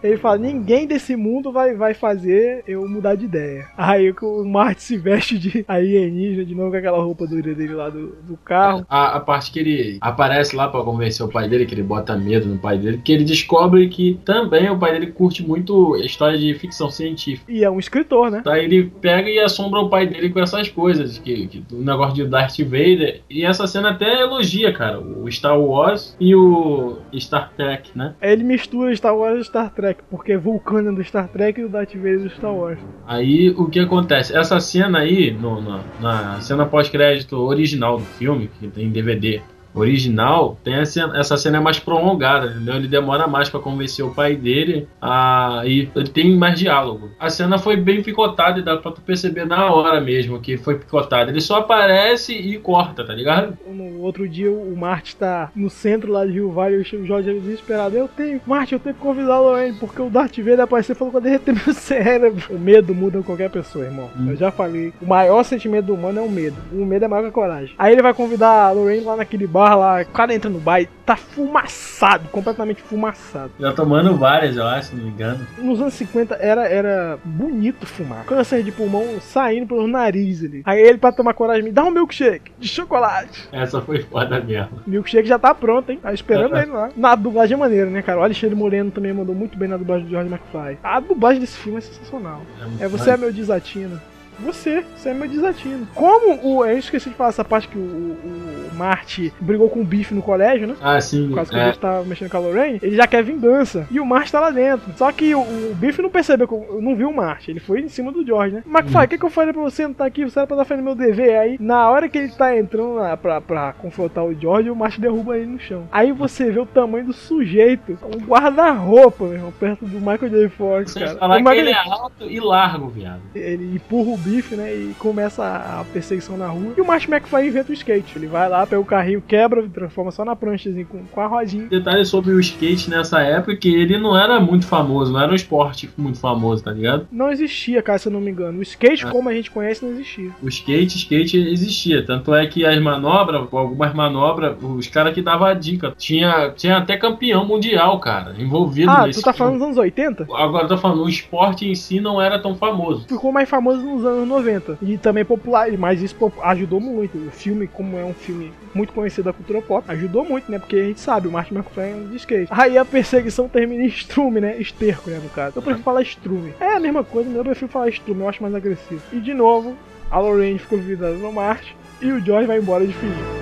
Ele 0.04 0.18
fala: 0.18 0.38
ninguém 0.38 0.88
desse 0.88 1.16
mundo 1.16 1.52
vai, 1.52 1.74
vai 1.74 1.94
fazer 1.94 2.64
eu 2.68 2.88
mudar 2.88 3.16
de 3.16 3.26
ideia. 3.26 3.68
Aí 3.78 4.14
o 4.22 4.46
Marty 4.46 4.82
se 4.82 4.98
veste 4.98 5.38
de 5.38 5.66
alienígena 5.68 6.46
de 6.46 6.56
novo 6.56 6.72
com 6.72 6.78
aquela 6.78 7.02
roupa 7.02 7.28
dura 7.28 7.54
dele 7.54 7.74
lá 7.74 7.90
do, 7.90 8.16
do 8.24 8.38
carro. 8.38 8.86
A, 8.90 9.18
a 9.18 9.20
parte 9.20 9.52
que 9.52 9.60
ele 9.60 9.98
aparece 10.02 10.56
lá 10.56 10.68
pra 10.68 10.84
convencer 10.84 11.26
o 11.26 11.30
pai 11.30 11.48
dele, 11.48 11.66
que 11.66 11.74
ele 11.74 11.84
bota 11.84 12.16
medo 12.18 12.48
no 12.48 12.58
pai 12.58 12.78
dele, 12.78 13.02
que 13.04 13.12
ele 13.12 13.24
descobre 13.24 13.88
que 13.90 14.20
também 14.26 14.70
o 14.70 14.78
pai 14.78 14.94
dele 14.94 15.08
curte 15.08 15.46
muito 15.46 15.96
história 15.98 16.38
de 16.38 16.54
ficção 16.56 16.90
científica. 16.90 17.52
E 17.52 17.64
é 17.64 17.70
um 17.70 17.80
escritor, 17.80 18.32
né? 18.32 18.42
Daí 18.44 18.66
ele 18.66 18.92
pega 19.02 19.30
e 19.30 19.40
assombra 19.40 19.80
o 19.80 19.90
pai 19.90 20.08
dele 20.08 20.30
com 20.30 20.40
essas 20.40 20.70
coisas, 20.70 21.18
que, 21.18 21.48
que 21.48 21.64
o 21.72 21.82
negócio 21.82 22.16
de 22.16 22.26
Darth 22.26 22.58
Vader. 22.60 23.22
E 23.30 23.46
essa 23.46 23.68
cena 23.68 23.92
até 23.92 24.22
elogia, 24.22 24.74
cara, 24.74 25.00
o 25.00 25.30
Star 25.32 25.60
Wars 25.60 26.16
e 26.20 26.36
o 26.36 26.98
Star 27.16 27.52
Trek, 27.56 27.92
né? 27.96 28.16
Ele 28.22 28.44
mistura 28.44 28.96
Star 28.96 29.16
Wars 29.16 29.42
e 29.42 29.46
Star 29.46 29.72
Trek, 29.74 29.91
porque 30.10 30.38
Vulcano 30.38 30.90
é 30.90 30.96
do 30.96 31.04
Star 31.04 31.28
Trek 31.28 31.60
e 31.60 31.66
o 31.66 31.70
Darth 31.70 31.94
Vader 31.96 32.14
é 32.14 32.18
do 32.18 32.30
Star 32.30 32.54
Wars. 32.54 32.80
Aí 33.08 33.50
o 33.52 33.68
que 33.68 33.80
acontece? 33.80 34.36
Essa 34.36 34.60
cena 34.60 35.00
aí, 35.00 35.32
no, 35.32 35.62
na, 35.62 35.84
na 36.00 36.42
cena 36.42 36.66
pós-crédito 36.66 37.38
original 37.38 37.98
do 37.98 38.04
filme, 38.04 38.50
que 38.60 38.68
tem 38.68 38.90
DVD 38.90 39.42
original, 39.74 40.58
tem 40.64 40.76
essa, 40.76 41.12
essa 41.16 41.38
cena 41.38 41.62
mais 41.62 41.80
prolongada, 41.80 42.48
entendeu? 42.48 42.76
Ele 42.76 42.88
demora 42.88 43.28
mais 43.28 43.50
pra 43.50 43.60
convencer 43.60 44.04
o 44.06 44.14
pai 44.14 44.36
dele 44.36 44.88
a, 45.02 45.62
e 45.66 45.90
ele 45.96 46.10
tem 46.10 46.36
mais 46.36 46.60
diálogo. 46.60 47.12
A 47.20 47.30
cena 47.30 47.58
foi 47.58 47.76
bem 47.78 48.02
picotada 48.02 48.60
e 48.60 48.64
dá 48.64 48.78
pra 48.78 48.92
tu 48.92 49.02
perceber 49.02 49.46
na 49.46 49.72
hora 49.72 50.00
mesmo 50.02 50.40
que 50.40 50.58
foi 50.58 50.76
picotada. 50.76 51.32
Ele 51.32 51.42
só 51.42 51.60
aparece 51.60 52.34
e 52.34 52.58
corta, 52.58 53.06
tá 53.06 53.14
ligado? 53.14 53.58
No 53.68 54.02
outro 54.02 54.28
dia 54.28 54.52
o 54.52 54.76
Marty 54.76 55.16
tá 55.16 55.52
no 55.56 55.70
centro 55.70 56.12
lá 56.12 56.26
de 56.26 56.34
Rio 56.34 56.52
Vale 56.52 56.76
e 56.76 56.96
o 56.96 57.06
Jorge 57.06 57.30
é 57.30 57.34
desesperado. 57.34 57.96
Eu 57.96 58.08
tenho, 58.08 58.42
Marty, 58.46 58.74
eu 58.74 58.80
tenho 58.80 58.96
que 58.96 59.02
convidar 59.02 59.40
o 59.40 59.50
Lorraine, 59.50 59.78
porque 59.80 60.02
o 60.02 60.10
Darth 60.10 60.38
Vader 60.38 60.62
apareceu 60.62 60.94
e 60.94 60.98
falou 60.98 61.12
que 61.12 61.18
eu 61.18 61.22
derreter 61.22 61.54
meu 61.54 61.74
cérebro. 61.74 62.44
O 62.50 62.60
medo 62.60 62.94
muda 62.94 63.22
qualquer 63.22 63.50
pessoa, 63.50 63.86
irmão. 63.86 64.10
Eu 64.28 64.36
já 64.36 64.52
falei. 64.52 64.94
O 65.02 65.06
maior 65.06 65.44
sentimento 65.44 65.86
do 65.86 65.94
humano 65.94 66.20
é 66.20 66.22
o 66.22 66.30
medo. 66.30 66.58
O 66.74 66.86
medo 66.86 67.06
é 67.06 67.08
maior 67.08 67.24
que 67.24 67.30
a 67.30 67.32
coragem. 67.32 67.76
Aí 67.78 67.94
ele 67.94 68.02
vai 68.02 68.14
convidar 68.14 68.68
a 68.68 68.72
Lorraine 68.72 69.06
lá 69.06 69.16
naquele 69.16 69.48
bar 69.48 69.61
lá. 69.76 70.02
O 70.02 70.06
cara 70.08 70.34
entra 70.34 70.50
no 70.50 70.60
bar 70.60 70.82
e 70.82 70.88
tá 71.06 71.16
fumaçado, 71.16 72.30
completamente 72.30 72.82
fumaçado. 72.82 73.52
Já 73.60 73.72
tomando 73.74 74.16
várias, 74.16 74.56
eu 74.56 74.66
acho, 74.66 74.90
se 74.90 74.96
não 74.96 75.04
me 75.04 75.10
engano. 75.10 75.46
Nos 75.58 75.82
anos 75.82 75.94
50 75.96 76.36
era, 76.36 76.68
era 76.68 77.20
bonito 77.24 77.86
fumar. 77.86 78.26
Câncer 78.26 78.64
de 78.64 78.72
pulmão 78.72 79.20
saindo 79.20 79.68
pelo 79.68 79.88
nariz 79.88 80.44
ali. 80.44 80.62
Aí 80.66 80.80
ele, 80.82 80.98
pra 80.98 81.12
tomar 81.12 81.34
coragem, 81.34 81.64
me 81.64 81.72
dá 81.72 81.84
um 81.84 81.92
milkshake 81.92 82.52
de 82.58 82.68
chocolate. 82.68 83.48
Essa 83.52 83.82
foi 83.82 84.02
foda 84.04 84.40
mesmo. 84.40 84.82
Milkshake 84.88 85.28
já 85.28 85.38
tá 85.40 85.54
pronto, 85.54 85.92
hein? 85.92 86.00
Tá 86.02 86.14
esperando 86.14 86.56
ele 86.58 86.72
lá. 86.72 86.90
Na 86.96 87.16
dublagem 87.16 87.56
é 87.56 87.58
maneira, 87.58 87.90
né, 87.90 88.02
cara? 88.02 88.20
O 88.20 88.24
Alexandre 88.24 88.56
Moreno 88.56 88.92
também 88.92 89.14
mandou 89.14 89.36
muito 89.36 89.58
bem 89.58 89.68
na 89.68 89.78
dublagem 89.78 90.06
do 90.06 90.12
George 90.12 90.30
McFly. 90.32 90.78
A 90.84 91.00
dublagem 91.00 91.40
desse 91.42 91.58
filme 91.58 91.78
é 91.80 91.82
sensacional. 91.82 92.42
É, 92.80 92.88
você 92.88 93.12
é 93.12 93.18
meu 93.18 93.32
desatino. 93.32 94.00
Você, 94.42 94.84
você 94.96 95.10
é 95.10 95.14
meu 95.14 95.28
desatino. 95.28 95.88
Como 95.94 96.40
o. 96.44 96.66
Eu 96.66 96.78
esqueci 96.78 97.10
de 97.10 97.16
falar 97.16 97.30
essa 97.30 97.46
parte 97.46 97.68
que 97.68 97.78
o, 97.78 97.82
o, 97.82 98.70
o 98.72 98.76
Marty 98.76 99.34
brigou 99.40 99.70
com 99.70 99.82
o 99.82 99.86
Biff 99.86 100.14
no 100.14 100.22
colégio, 100.22 100.68
né? 100.68 100.76
Ah, 100.82 101.00
sim. 101.00 101.28
Por 101.30 101.36
causa 101.36 101.52
que 101.52 101.58
é. 101.58 101.64
o 101.64 101.66
Biff 101.68 101.80
tava 101.80 102.04
mexendo 102.06 102.30
com 102.30 102.38
a 102.38 102.40
Lorraine, 102.40 102.80
ele 102.82 102.96
já 102.96 103.08
quer 103.08 103.24
vingança. 103.24 103.88
E 103.92 104.00
o 104.00 104.06
Marty 104.06 104.32
tá 104.32 104.40
lá 104.40 104.52
dentro. 104.52 104.92
Só 104.98 105.12
que 105.12 105.34
o, 105.36 105.42
o 105.42 105.76
Biff 105.76 106.02
não 106.02 106.10
percebeu, 106.10 106.48
não 106.82 106.96
viu 106.96 107.10
o 107.10 107.16
Marty. 107.16 107.52
Ele 107.52 107.60
foi 107.60 107.82
em 107.82 107.90
cima 107.90 108.12
do 108.12 108.26
George, 108.26 108.56
né? 108.56 108.64
McFly, 108.66 109.06
o 109.06 109.08
que, 109.08 109.18
que 109.18 109.26
eu 109.26 109.30
falei 109.30 109.54
pra 109.54 109.62
você 109.62 109.84
não 109.84 109.94
tá 109.94 110.06
aqui? 110.06 110.24
Você 110.24 110.40
era 110.40 110.48
pra 110.48 110.56
estar 110.56 110.66
fazendo 110.66 110.84
meu 110.84 110.96
dever. 110.96 111.38
Aí, 111.38 111.58
na 111.60 111.90
hora 111.90 112.10
que 112.10 112.18
ele 112.18 112.30
tá 112.30 112.58
entrando 112.58 112.96
lá 112.96 113.16
pra, 113.16 113.40
pra 113.42 113.74
confrontar 113.74 114.26
o 114.26 114.34
George, 114.34 114.70
o 114.70 114.76
Marty 114.76 115.00
derruba 115.00 115.38
ele 115.38 115.48
no 115.48 115.60
chão. 115.60 115.88
Aí 115.92 116.12
você 116.12 116.52
vê 116.52 116.60
o 116.60 116.66
tamanho 116.66 117.06
do 117.06 117.14
sujeito. 117.14 117.98
Um 118.04 118.26
guarda-roupa, 118.26 119.26
meu 119.26 119.34
irmão, 119.34 119.54
perto 119.60 119.86
do 119.86 120.00
Michael 120.00 120.30
J. 120.30 120.50
Fox, 120.50 120.92
Sem 120.92 121.04
cara. 121.04 121.16
O 121.16 121.36
que 121.36 121.40
Michael 121.40 121.60
ele 121.60 121.70
é 121.72 121.78
alto 121.78 122.30
e 122.30 122.40
largo, 122.40 122.88
viado. 122.90 123.22
Ele 123.36 123.76
empurra 123.76 124.12
o 124.12 124.18
né? 124.56 124.74
E 124.74 124.94
começa 124.98 125.44
a 125.46 125.84
perseguição 125.92 126.38
na 126.38 126.48
rua. 126.48 126.74
E 126.78 126.82
o 126.82 126.86
Marty 126.86 127.10
McFly 127.12 127.48
inventa 127.48 127.72
o 127.72 127.74
skate. 127.74 128.18
Ele 128.18 128.28
vai 128.28 128.48
lá, 128.50 128.66
pega 128.66 128.82
o 128.82 128.86
carrinho, 128.86 129.22
quebra, 129.22 129.68
transforma 129.70 130.12
só 130.12 130.24
na 130.26 130.36
pranchazinha 130.36 130.86
com, 130.86 131.00
com 131.06 131.22
a 131.22 131.28
rodinha. 131.28 131.68
Detalhe 131.68 132.06
sobre 132.06 132.32
o 132.32 132.40
skate 132.40 132.90
nessa 132.90 133.22
época 133.22 133.56
que 133.56 133.74
ele 133.74 133.98
não 133.98 134.18
era 134.18 134.40
muito 134.40 134.66
famoso, 134.66 135.12
não 135.12 135.20
era 135.22 135.32
um 135.32 135.36
esporte 135.36 135.90
muito 135.98 136.20
famoso, 136.20 136.64
tá 136.64 136.72
ligado? 136.72 137.08
Não 137.12 137.32
existia, 137.32 137.82
cara, 137.82 137.98
se 138.00 138.08
eu 138.08 138.12
não 138.12 138.22
me 138.22 138.32
engano. 138.32 138.60
O 138.60 138.62
skate, 138.62 139.06
Ah. 139.06 139.10
como 139.12 139.30
a 139.30 139.34
gente 139.34 139.52
conhece, 139.52 139.84
não 139.84 139.92
existia. 139.92 140.32
O 140.42 140.48
skate, 140.48 140.98
skate 140.98 141.38
existia. 141.38 142.06
Tanto 142.06 142.34
é 142.34 142.46
que 142.48 142.66
as 142.66 142.80
manobras, 142.82 143.42
algumas 143.52 143.94
manobras, 143.94 144.56
os 144.62 144.88
caras 144.88 145.14
que 145.14 145.22
davam 145.22 145.48
a 145.48 145.54
dica. 145.54 145.94
Tinha, 145.98 146.52
tinha 146.56 146.78
até 146.78 146.98
campeão 146.98 147.46
mundial, 147.46 148.00
cara, 148.00 148.36
envolvido 148.40 148.90
Ah, 148.90 149.08
nesse. 149.08 149.20
tu 149.22 149.26
tá 149.26 149.34
falando 149.34 149.54
dos 149.56 149.64
anos 149.64 149.78
80? 149.78 150.28
Agora 150.34 150.64
eu 150.66 150.68
tô 150.68 150.78
falando, 150.78 151.04
o 151.04 151.10
esporte 151.10 151.68
em 151.68 151.76
si 151.76 152.00
não 152.00 152.22
era 152.22 152.40
tão 152.40 152.56
famoso. 152.56 153.06
Ficou 153.08 153.32
mais 153.32 153.50
famoso 153.50 153.82
nos 153.82 154.06
anos 154.22 154.30
90. 154.30 154.78
E 154.82 154.98
também 154.98 155.26
popular, 155.26 155.72
mas 155.78 156.02
isso 156.02 156.16
ajudou 156.44 156.80
muito. 156.80 157.18
O 157.18 157.32
filme, 157.32 157.68
como 157.68 157.98
é 157.98 158.04
um 158.04 158.14
filme 158.14 158.54
muito 158.74 158.94
conhecido 158.94 159.26
da 159.26 159.34
cultura 159.34 159.62
pop, 159.62 159.90
ajudou 159.90 160.24
muito, 160.26 160.52
né? 160.52 160.60
Porque 160.60 160.76
a 160.76 160.86
gente 160.86 161.00
sabe, 161.00 161.28
o 161.28 161.32
Martin 161.32 161.56
McFly 161.56 161.84
é 161.84 161.96
um 161.96 162.16
skate. 162.16 162.48
Aí 162.52 162.78
a 162.78 162.86
perseguição 162.86 163.50
termina 163.50 163.84
em 163.84 163.88
estrume, 163.88 164.40
né? 164.40 164.58
Esterco, 164.58 165.10
né, 165.10 165.20
no 165.20 165.30
caso. 165.30 165.58
Eu 165.58 165.62
prefiro 165.62 165.84
falar 165.84 166.02
estrume. 166.02 166.54
É 166.60 166.76
a 166.76 166.80
mesma 166.80 167.04
coisa, 167.04 167.30
mas 167.30 167.38
eu 167.38 167.44
prefiro 167.44 167.72
falar 167.72 167.90
estrume, 167.90 168.22
eu 168.22 168.30
acho 168.30 168.42
mais 168.42 168.56
agressivo. 168.56 169.02
E 169.12 169.20
de 169.20 169.34
novo, 169.34 169.78
a 170.10 170.20
Lorraine 170.20 170.60
ficou 170.60 170.78
convidada 170.78 171.14
no 171.14 171.32
Martin 171.32 171.76
e 172.02 172.12
o 172.12 172.20
George 172.20 172.48
vai 172.48 172.58
embora 172.58 172.86
de 172.86 172.94
fininho. 172.94 173.42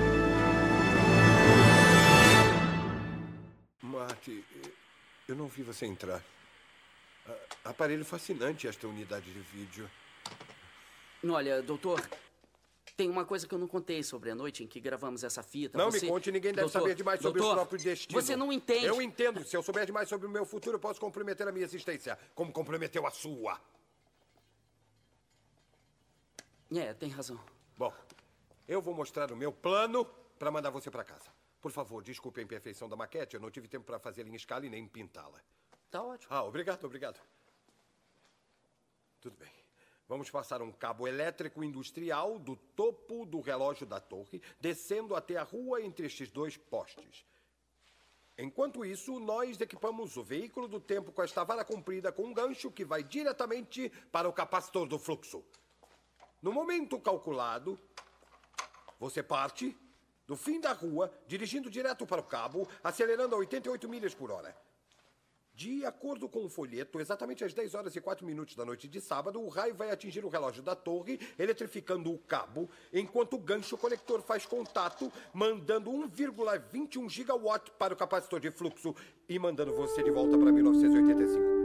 Marty, 3.82 4.44
eu 5.28 5.34
não 5.34 5.46
vi 5.46 5.62
você 5.62 5.86
entrar. 5.86 6.20
Aparelho 7.64 8.04
fascinante 8.04 8.66
esta 8.66 8.86
unidade 8.88 9.26
de 9.26 9.40
vídeo. 9.56 9.88
Olha, 11.28 11.62
doutor, 11.62 12.00
tem 12.96 13.08
uma 13.10 13.24
coisa 13.24 13.46
que 13.46 13.54
eu 13.54 13.58
não 13.58 13.68
contei 13.68 14.02
sobre 14.02 14.30
a 14.30 14.34
noite 14.34 14.64
em 14.64 14.66
que 14.66 14.80
gravamos 14.80 15.22
essa 15.24 15.42
fita. 15.42 15.76
Não 15.76 15.90
Você- 15.90 16.06
me 16.06 16.12
conte, 16.12 16.30
ninguém 16.32 16.52
deve 16.52 16.62
Doutor, 16.62 16.80
saber 16.80 16.94
demais 16.94 17.20
sobre 17.20 17.40
doutor, 17.40 17.52
o 17.54 17.56
próprio 17.56 17.78
destino. 17.82 18.20
Você 18.20 18.36
não 18.36 18.52
entende. 18.52 18.86
Eu 18.86 19.00
entendo. 19.02 19.44
Se 19.44 19.56
eu 19.56 19.62
souber 19.62 19.84
demais 19.86 20.08
sobre 20.08 20.26
o 20.26 20.30
meu 20.30 20.44
futuro, 20.44 20.76
eu 20.76 20.80
posso 20.80 21.00
comprometer 21.00 21.46
a 21.46 21.52
minha 21.52 21.64
existência, 21.64 22.18
como 22.34 22.52
comprometeu 22.52 23.06
a 23.06 23.10
sua. 23.10 23.60
É, 26.74 26.94
tem 26.94 27.10
razão. 27.10 27.38
Bom, 27.76 27.92
eu 28.68 28.80
vou 28.80 28.94
mostrar 28.94 29.32
o 29.32 29.36
meu 29.36 29.52
plano 29.52 30.04
para 30.38 30.50
mandar 30.50 30.70
você 30.70 30.90
para 30.90 31.02
casa. 31.04 31.28
Por 31.60 31.70
favor, 31.72 32.02
desculpe 32.02 32.40
a 32.40 32.42
imperfeição 32.42 32.88
da 32.88 32.96
maquete. 32.96 33.34
Eu 33.34 33.40
não 33.40 33.50
tive 33.50 33.68
tempo 33.68 33.84
para 33.84 33.98
fazê-la 33.98 34.28
em 34.28 34.34
escala 34.34 34.64
e 34.64 34.70
nem 34.70 34.86
pintá-la. 34.86 35.38
Tá 35.90 36.02
ótimo. 36.02 36.32
Ah, 36.32 36.44
obrigado, 36.44 36.84
obrigado. 36.84 37.20
Tudo 39.20 39.36
bem. 39.36 39.59
Vamos 40.10 40.28
passar 40.28 40.60
um 40.60 40.72
cabo 40.72 41.06
elétrico 41.06 41.62
industrial 41.62 42.36
do 42.36 42.56
topo 42.56 43.24
do 43.24 43.40
relógio 43.40 43.86
da 43.86 44.00
torre, 44.00 44.42
descendo 44.60 45.14
até 45.14 45.36
a 45.36 45.44
rua 45.44 45.80
entre 45.82 46.04
estes 46.04 46.28
dois 46.32 46.56
postes. 46.56 47.24
Enquanto 48.36 48.84
isso, 48.84 49.20
nós 49.20 49.60
equipamos 49.60 50.16
o 50.16 50.24
veículo 50.24 50.66
do 50.66 50.80
tempo 50.80 51.12
com 51.12 51.22
esta 51.22 51.44
vara 51.44 51.64
comprida 51.64 52.10
com 52.10 52.24
um 52.24 52.34
gancho 52.34 52.72
que 52.72 52.84
vai 52.84 53.04
diretamente 53.04 53.88
para 54.10 54.28
o 54.28 54.32
capacitor 54.32 54.88
do 54.88 54.98
fluxo. 54.98 55.44
No 56.42 56.52
momento 56.52 56.98
calculado, 56.98 57.78
você 58.98 59.22
parte 59.22 59.78
do 60.26 60.36
fim 60.36 60.60
da 60.60 60.72
rua, 60.72 61.08
dirigindo 61.28 61.70
direto 61.70 62.04
para 62.04 62.20
o 62.20 62.24
cabo, 62.24 62.68
acelerando 62.82 63.36
a 63.36 63.38
88 63.38 63.88
milhas 63.88 64.12
por 64.12 64.32
hora. 64.32 64.56
De 65.60 65.84
acordo 65.84 66.26
com 66.26 66.46
o 66.46 66.48
folheto, 66.48 66.98
exatamente 66.98 67.44
às 67.44 67.52
10 67.52 67.74
horas 67.74 67.94
e 67.94 68.00
4 68.00 68.24
minutos 68.24 68.56
da 68.56 68.64
noite 68.64 68.88
de 68.88 68.98
sábado, 68.98 69.38
o 69.42 69.50
raio 69.50 69.74
vai 69.74 69.90
atingir 69.90 70.24
o 70.24 70.30
relógio 70.30 70.62
da 70.62 70.74
torre, 70.74 71.20
eletrificando 71.38 72.10
o 72.10 72.16
cabo, 72.16 72.66
enquanto 72.90 73.34
o 73.34 73.38
gancho 73.38 73.76
conector 73.76 74.22
faz 74.22 74.46
contato, 74.46 75.12
mandando 75.34 75.90
1,21 75.90 77.10
gigawatt 77.10 77.72
para 77.72 77.92
o 77.92 77.96
capacitor 77.96 78.40
de 78.40 78.50
fluxo 78.50 78.96
e 79.28 79.38
mandando 79.38 79.74
você 79.74 80.02
de 80.02 80.10
volta 80.10 80.38
para 80.38 80.50
1985. 80.50 81.59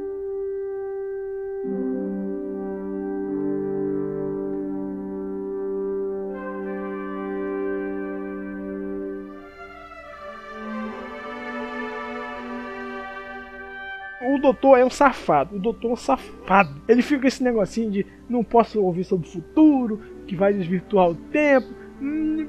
O 14.35 14.37
doutor 14.37 14.77
é 14.77 14.83
um 14.83 14.89
safado. 14.89 15.55
O 15.55 15.59
doutor 15.59 15.91
é 15.91 15.93
um 15.93 15.95
safado. 15.95 16.81
Ele 16.89 17.01
fica 17.01 17.21
com 17.21 17.27
esse 17.27 17.41
negocinho 17.41 17.89
de 17.89 18.05
não 18.27 18.43
posso 18.43 18.83
ouvir 18.83 19.05
sobre 19.05 19.25
o 19.29 19.31
futuro, 19.31 20.01
que 20.27 20.35
vai 20.35 20.53
desvirtuar 20.53 21.09
o 21.09 21.15
tempo. 21.15 21.73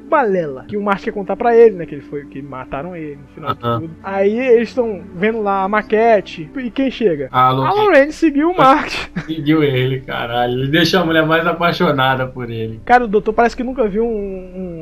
Balela. 0.09 0.65
Que 0.69 0.77
o 0.77 0.83
Martin 0.83 1.05
quer 1.07 1.13
contar 1.13 1.37
pra 1.37 1.57
ele, 1.57 1.77
né? 1.77 1.87
Que 1.87 1.95
ele 1.95 2.03
foi, 2.03 2.25
que 2.27 2.41
mataram 2.43 2.95
ele 2.97 3.17
no 3.17 3.29
final 3.29 3.51
Aham. 3.51 3.81
de 3.81 3.87
tudo. 3.89 3.97
Aí 4.03 4.39
eles 4.39 4.69
estão 4.69 5.03
vendo 5.15 5.43
lá 5.43 5.65
a 5.65 5.69
maquete. 5.69 6.51
E 6.57 6.71
quem 6.71 6.91
chega? 6.91 7.29
Ah, 7.33 7.49
A 7.49 7.51
Lorraine 7.51 8.13
seguiu 8.13 8.51
o 8.51 8.57
Martin. 8.57 8.97
seguiu 9.27 9.63
ele, 9.63 10.01
caralho. 10.01 10.53
Ele 10.53 10.71
deixou 10.71 11.01
a 11.01 11.05
mulher 11.05 11.27
mais 11.27 11.47
apaixonada 11.47 12.27
por 12.27 12.51
ele. 12.51 12.81
Cara, 12.85 13.05
o 13.05 13.09
doutor 13.09 13.33
parece 13.33 13.57
que 13.57 13.65
nunca 13.65 13.89
viu 13.89 14.05
um- 14.05 14.09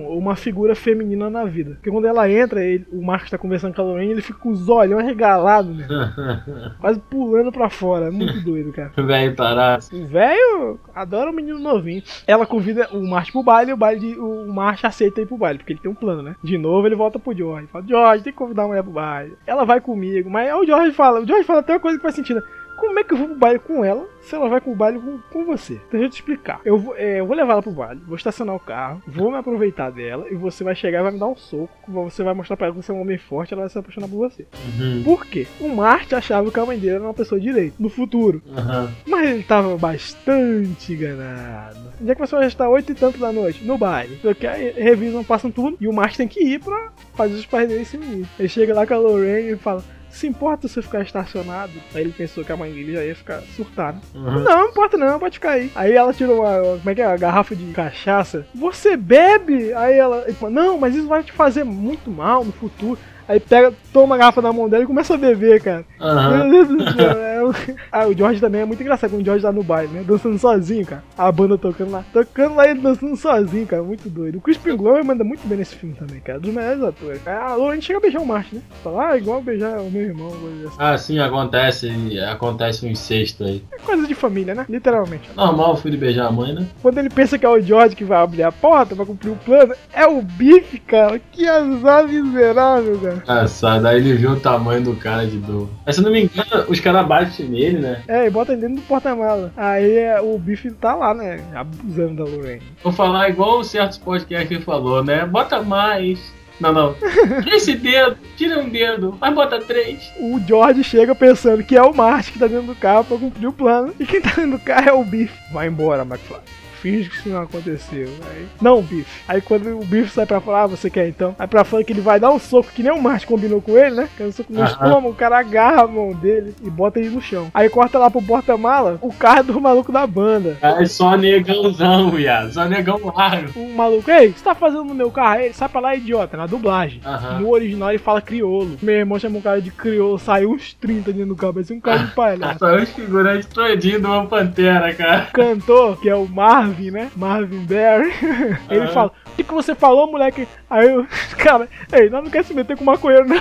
um- 0.09 0.19
uma 0.19 0.37
figura 0.37 0.75
feminina 0.75 1.29
na 1.31 1.45
vida. 1.45 1.73
Porque 1.75 1.91
quando 1.91 2.07
ela 2.07 2.31
entra, 2.31 2.63
ele- 2.65 2.87
o 2.93 3.03
Marcos 3.05 3.31
tá 3.31 3.39
conversando 3.39 3.75
com 3.75 3.83
a 3.83 3.85
Lorraine, 3.85 4.13
ele 4.13 4.23
fica 4.23 4.39
com 4.39 4.51
os 4.51 4.69
olhos 4.69 4.99
arregalados, 4.99 5.77
né? 5.77 5.87
Quase 6.81 7.01
pulando 7.01 7.51
pra 7.53 7.71
fora. 7.71 8.07
É 8.07 8.11
muito 8.11 8.41
doido, 8.45 8.73
cara. 8.73 8.93
Velho 8.97 9.35
tarado. 9.35 9.85
O 9.93 10.07
velho 10.07 10.79
adora 10.95 11.31
o 11.31 11.35
menino 11.35 11.59
novinho. 11.59 12.03
Ela 12.27 12.47
convida 12.47 12.89
o 12.93 13.03
Martin 13.09 13.33
pro 13.33 13.43
baile 13.43 13.71
e 13.71 13.75
o, 13.75 13.77
baile, 13.77 14.17
o 14.19 14.54
Martin 14.55 14.87
aceita 14.87 15.21
ir 15.21 15.27
pro 15.27 15.37
baile, 15.37 15.59
porque 15.59 15.73
ele 15.73 15.81
tem 15.81 15.91
um 15.91 15.95
plano, 15.95 16.23
né? 16.23 16.37
De 16.43 16.57
novo 16.57 16.87
ele 16.87 16.95
volta 16.95 17.19
pro 17.19 17.37
George. 17.37 17.67
Fala, 17.67 17.85
George, 17.87 18.25
tem 18.25 18.33
que 18.33 18.39
convidar 18.39 18.65
a 18.65 18.69
mulher 18.69 18.83
pro 18.83 18.93
baile. 18.93 19.37
Ela 19.47 19.65
vai 19.65 19.81
comigo. 19.81 20.31
Mas 20.31 20.49
aí 20.49 20.55
o 20.55 20.65
George 20.65 20.93
fala, 20.93 21.21
o 21.21 21.27
George 21.27 21.45
fala 21.45 21.61
até 21.61 21.75
uma 21.75 21.81
coisa 21.81 21.99
que 21.99 22.03
faz 22.03 22.15
sentido. 22.15 22.43
Como 22.77 22.99
é 22.99 23.05
que 23.05 23.15
eu 23.15 23.19
vou 23.19 23.29
pro 23.29 23.37
baile 23.37 23.59
com 23.59 23.85
ela 23.85 24.07
se 24.21 24.35
ela 24.35 24.49
vai 24.49 24.61
pro 24.61 24.75
baile 24.75 24.99
com, 24.99 25.19
com 25.33 25.45
você? 25.45 25.81
Deixa 25.91 26.07
eu 26.07 26.11
te 26.11 26.15
explicar. 26.15 26.61
Eu 26.65 26.79
vou, 26.79 26.97
é, 26.97 27.21
eu 27.21 27.27
vou 27.27 27.37
levar 27.37 27.55
ela 27.55 27.63
pro 27.63 27.71
baile, 27.71 28.01
vou 28.07 28.17
estacionar 28.17 28.55
o 28.55 28.61
carro, 28.61 29.03
vou 29.07 29.31
me 29.31 29.37
aproveitar 29.37 29.91
dela 29.91 30.27
e 30.31 30.35
você 30.35 30.65
vai 30.65 30.75
chegar 30.75 31.01
e 31.01 31.03
vai 31.03 31.13
me 31.13 31.19
dar 31.19 31.27
um 31.27 31.37
soco. 31.37 31.73
Você 31.89 32.23
vai 32.23 32.35
mostrar 32.35 32.57
pra 32.57 32.67
ela 32.67 32.75
que 32.75 32.83
você 32.83 32.93
é 32.93 32.95
um 32.95 33.01
homem 33.01 33.19
forte 33.19 33.53
ela 33.53 33.63
vai 33.63 33.71
se 33.71 33.79
apaixonar 33.79 34.09
por 34.09 34.17
você. 34.17 34.47
Uhum. 34.79 35.03
Por 35.05 35.27
quê? 35.27 35.47
O 35.61 35.69
Martin 35.69 36.15
achava 36.15 36.51
que 36.51 36.61
a 36.61 36.67
mãe 36.67 36.79
dele 36.79 36.97
era 36.97 37.05
uma 37.05 37.15
pessoa 37.15 37.41
direita 37.41 37.77
no 37.79 37.89
futuro. 37.89 38.43
Aham. 38.57 38.91
Mas 39.07 39.31
ele 39.31 39.43
tava 39.43 39.77
bastante 39.77 40.93
enganado. 40.93 41.79
Onde 42.01 42.11
é 42.11 42.15
que 42.15 42.21
você 42.21 42.37
vai 42.37 42.47
estar 42.47 42.69
8 42.69 42.93
e 42.93 42.95
tanto 42.95 43.19
da 43.19 43.33
noite? 43.33 43.65
No 43.65 43.79
baile. 43.79 44.19
Só 44.23 44.35
que 44.35 44.47
aí 44.47 44.73
revisam, 44.73 45.23
passam 45.25 45.51
tudo. 45.51 45.77
E 45.81 45.89
o 45.89 45.93
Martin 45.93 46.19
tem 46.19 46.29
que 46.29 46.41
ir 46.41 46.61
pra 46.61 46.93
fazer 47.15 47.35
os 47.35 47.47
pais 47.47 47.69
dele 47.69 47.85
se 47.85 47.97
unir. 47.97 48.27
Ele 48.39 48.49
chega 48.49 48.75
lá 48.75 48.87
com 48.87 48.95
a 48.95 48.99
Lorraine 48.99 49.53
e 49.53 49.57
fala. 49.57 49.85
Se 50.15 50.27
importa 50.29 50.69
se 50.69 50.79
eu 50.79 50.83
ficar 50.83 51.03
estacionado? 51.03 51.73
Aí 51.93 52.03
ele 52.03 52.13
pensou 52.17 52.45
que 52.45 52.53
a 52.53 52.57
mãe 52.57 52.73
dele 52.73 52.93
já 52.93 53.05
ia 53.05 53.17
ficar 53.17 53.41
surtada. 53.57 53.99
Uhum. 54.15 54.23
Não, 54.23 54.45
não 54.45 54.69
importa 54.69 54.97
não, 54.97 55.19
pode 55.19 55.35
ficar 55.35 55.53
aí. 55.53 55.73
Aí 55.75 55.93
ela 55.93 56.13
tirou 56.15 56.41
uma, 56.43 56.57
uma- 56.63 56.79
como 56.79 56.91
é 56.91 56.95
que 56.95 57.03
é, 57.03 57.07
uma 57.09 57.17
garrafa 57.17 57.57
de 57.57 57.65
cachaça. 57.73 58.47
Você 58.55 58.97
bebe? 58.97 59.73
Aí 59.75 59.99
ela, 59.99 60.23
ele 60.25 60.35
falou, 60.35 60.55
não, 60.55 60.79
mas 60.79 60.95
isso 60.95 61.09
vai 61.09 61.23
te 61.25 61.33
fazer 61.33 61.65
muito 61.65 62.11
mal 62.11 62.45
no 62.45 62.53
futuro. 62.53 62.99
Aí 63.29 63.41
pega, 63.41 63.73
toma 63.93 64.15
a 64.15 64.19
garrafa 64.19 64.43
na 64.43 64.53
mão 64.53 64.69
dela 64.69 64.85
e 64.85 64.87
começa 64.87 65.15
a 65.15 65.17
beber, 65.17 65.63
cara. 65.63 65.85
Aham. 66.01 66.39
Meu 66.49 66.51
Deus 66.51 66.69
do 66.69 66.93
céu, 66.93 67.11
é 67.19 67.45
um- 67.45 67.53
Ah, 67.93 68.07
o 68.07 68.15
George 68.17 68.41
também 68.41 68.61
é 68.63 68.65
muito 68.65 68.81
engraçado 68.83 69.11
quando 69.11 69.23
o 69.23 69.25
George 69.25 69.43
tá 69.43 69.53
no 69.53 69.63
baile, 69.63 69.93
né? 69.93 70.05
Dançando 70.07 70.39
sozinho, 70.39 70.85
cara. 70.87 71.03
A 71.17 71.31
banda 71.31 71.57
tocando 71.57 71.91
lá. 71.93 72.05
Tocando 72.13 72.57
lá 72.57 72.69
e 72.69 72.75
dançando 72.75 73.17
sozinho, 73.17 73.67
cara. 73.67 73.83
Muito 73.83 74.09
doido. 74.11 74.39
O 74.39 74.41
Crispin 74.41 74.77
Glover 74.77 75.05
manda 75.05 75.23
muito 75.25 75.47
bem 75.47 75.59
nesse 75.59 75.75
filme 75.77 75.95
também, 75.95 76.21
cara. 76.21 76.41
Dos 76.41 76.53
melhores 76.53 76.83
atores. 76.83 77.27
A 77.27 77.55
Lauren 77.55 77.81
chega 77.81 77.99
a 77.99 78.03
beijar 78.03 78.21
o 78.21 78.27
Martin, 78.27 78.57
né? 78.57 78.63
Fala, 78.83 79.11
ah, 79.11 79.17
igual 79.19 79.41
beijar 79.43 79.79
o 79.81 79.91
meu 79.91 80.03
irmão, 80.03 80.31
coisa 80.31 80.69
assim. 80.69 80.77
Ah, 80.79 80.99
sim, 80.99 81.19
acontece. 81.19 81.91
Acontece 82.31 82.85
um 82.87 82.89
incesto 82.91 83.45
aí. 83.45 83.63
É 83.73 83.79
coisa 83.79 84.07
de 84.07 84.15
família, 84.15 84.55
né? 84.55 84.67
Literalmente. 84.69 85.31
Normal 85.37 85.75
o 85.75 85.77
filho 85.77 85.99
beijar 85.99 86.27
a 86.27 86.33
mãe, 86.33 86.53
né? 86.55 86.67
Quando 86.83 86.99
ele 86.99 87.11
pensa 87.11 87.39
que 87.39 87.47
é 87.47 87.49
o 87.49 87.61
George 87.61 87.95
que 87.95 88.05
vai 88.05 88.19
abrir 88.19 88.43
a 88.43 88.51
porta, 88.53 88.95
vai 88.95 89.07
cumprir 89.07 89.31
o 89.31 89.37
plano, 89.37 89.75
é 89.93 90.07
o 90.07 90.21
Biff, 90.21 90.79
cara. 90.81 91.21
Que 91.31 91.47
azar 91.47 92.07
miserável, 92.09 92.99
cara. 92.99 93.14
Engraçado, 93.23 93.87
aí 93.87 93.97
ele 93.97 94.15
viu 94.15 94.33
o 94.33 94.41
tamanho 94.41 94.83
do 94.83 94.97
cara 94.97 95.27
de 95.27 95.39
dor. 95.39 95.69
Mas 95.85 95.97
se 95.97 96.03
não 96.03 96.11
me 96.11 96.25
engano, 96.25 96.65
os 96.69 96.81
caras 96.81 97.07
batem 97.07 97.47
nele, 97.49 97.79
né? 97.79 98.03
É, 98.09 98.27
e 98.27 98.31
bota 98.31 98.53
ele 98.53 98.63
dentro 98.63 98.77
do 98.77 98.83
porta-mala. 98.83 99.53
Aí 99.57 99.97
é, 99.99 100.21
o 100.21 100.39
Biff 100.39 100.71
tá 100.73 100.95
lá, 100.95 101.15
né? 101.15 101.41
Abusando 101.55 102.25
da 102.25 102.31
Lorraine. 102.31 102.63
Vou 102.83 102.93
falar 102.93 103.29
igual 103.29 103.63
certos 103.65 103.99
podcasts 103.99 104.49
que 104.49 104.65
falou, 104.65 105.05
né? 105.05 105.25
Bota 105.27 105.63
mais. 105.63 106.21
Não, 106.61 106.73
não. 106.73 106.95
Esse 107.53 107.75
dedo, 107.75 108.17
tira 108.37 108.61
um 108.61 108.69
dedo, 108.69 109.17
mas 109.21 109.35
bota 109.35 109.59
três. 109.61 110.11
o 110.21 110.39
George 110.47 110.85
chega 110.85 111.15
pensando 111.15 111.65
que 111.65 111.77
é 111.77 111.83
o 111.83 111.93
Martin 111.93 112.33
que 112.33 112.39
tá 112.39 112.47
dentro 112.47 112.67
do 112.67 112.77
carro 112.77 113.05
pra 113.05 113.19
cumprir 113.19 113.49
o 113.49 113.53
plano. 113.53 113.93
E 113.99 114.07
quem 114.07 114.21
tá 114.21 114.31
dentro 114.31 114.53
do 114.53 114.59
carro 114.61 114.89
é 114.89 114.93
o 114.93 115.05
Biff. 115.05 115.33
Vai 115.53 115.67
embora, 115.67 116.03
McFly. 116.03 116.39
Finge 116.85 117.09
que 117.09 117.17
isso 117.17 117.31
não 117.31 117.41
aconteceu. 117.41 118.11
Aí, 118.31 118.47
não, 118.61 118.83
Biff. 118.83 119.23
Aí 119.27 119.41
quando 119.41 119.81
o 119.81 119.85
Biff 119.87 120.11
sai 120.11 120.27
pra 120.27 120.39
falar, 120.39 120.65
ah, 120.65 120.67
você 120.67 120.91
quer 120.91 121.09
então? 121.09 121.35
Aí 121.39 121.47
pra 121.47 121.65
fora 121.65 121.83
que 121.83 121.95
ele 121.95 122.03
vai 122.03 122.21
dar 122.21 122.31
um 122.31 122.39
soco, 122.39 122.69
que 122.75 122.83
nem 122.83 122.93
o 122.93 123.01
Martin 123.01 123.27
combinou 123.27 123.63
com 123.63 123.79
ele, 123.79 123.95
né? 123.97 124.09
Que 124.15 124.23
é 124.23 124.27
um 124.27 124.33
soco 124.33 124.53
no 124.53 124.61
Aham. 124.61 124.71
estômago, 124.71 125.09
o 125.09 125.15
cara 125.15 125.39
agarra 125.39 125.85
a 125.85 125.87
mão 125.87 126.13
dele 126.13 126.55
e 126.63 126.69
bota 126.69 127.01
ele 127.01 127.09
no 127.09 127.23
chão. 127.23 127.49
Aí 127.55 127.71
corta 127.71 127.99
lá 127.99 128.11
pro 128.11 128.21
porta-mala, 128.21 128.99
o 129.01 129.11
carro 129.11 129.45
do 129.45 129.59
maluco 129.61 129.91
da 129.91 130.07
banda. 130.07 130.59
É 130.61 130.85
só 130.85 131.17
negãozão, 131.17 132.11
viado. 132.11 132.53
Só 132.53 132.67
negão 132.67 133.01
largo. 133.17 133.59
O 133.59 133.75
maluco, 133.75 134.11
ei, 134.11 134.29
o 134.29 134.33
que 134.35 134.39
você 134.41 134.45
tá 134.45 134.55
fazendo 134.55 134.85
no 134.85 134.95
meu 134.95 135.11
carro? 135.11 135.39
Aí 135.39 135.45
Ele 135.47 135.55
sai 135.55 135.69
pra 135.71 135.81
lá, 135.81 135.97
idiota, 135.97 136.37
na 136.37 136.47
dublagem. 136.47 137.01
Aham. 137.03 137.41
No 137.41 137.49
original 137.51 137.89
ele 137.91 137.99
fala 137.99 138.21
criolo. 138.21 138.77
Meu 138.83 138.95
irmão 138.97 139.19
chamou 139.19 139.39
um 139.39 139.43
cara 139.43 139.63
de 139.63 139.71
criolo, 139.71 140.19
saiu 140.19 140.51
uns 140.53 140.75
30 140.75 141.13
dentro 141.15 141.29
do 141.31 141.37
carro, 141.37 141.55
parecia 141.55 141.75
um 141.77 141.81
cara 141.81 141.99
de 142.01 142.11
palhaço. 142.15 142.59
Só 142.59 142.77
os 142.77 142.91
figurantes 142.91 143.47
todinhos 143.49 144.01
de 144.03 144.07
uma 144.07 144.27
pantera, 144.27 144.93
cara. 144.93 145.29
cantor, 145.33 145.99
que 146.01 146.09
é 146.11 146.15
o 146.15 146.29
Marvin, 146.75 146.91
né? 146.91 147.11
Marvin 147.17 147.65
Barry. 147.65 148.13
Ele 148.69 148.81
Aham. 148.81 148.93
fala: 148.93 149.13
O 149.27 149.31
que, 149.37 149.45
que 149.45 149.55
você 149.55 149.75
falou, 149.75 150.11
moleque? 150.11 150.49
Aí 150.69 150.89
eu, 150.91 151.07
cara, 151.39 151.69
ei, 151.93 152.11
nós 152.11 152.25
não 152.25 152.31
quer 152.31 152.45
se 152.45 152.53
meter 152.53 152.77
com 152.77 152.85
maconheiro, 152.85 153.27
não. 153.29 153.41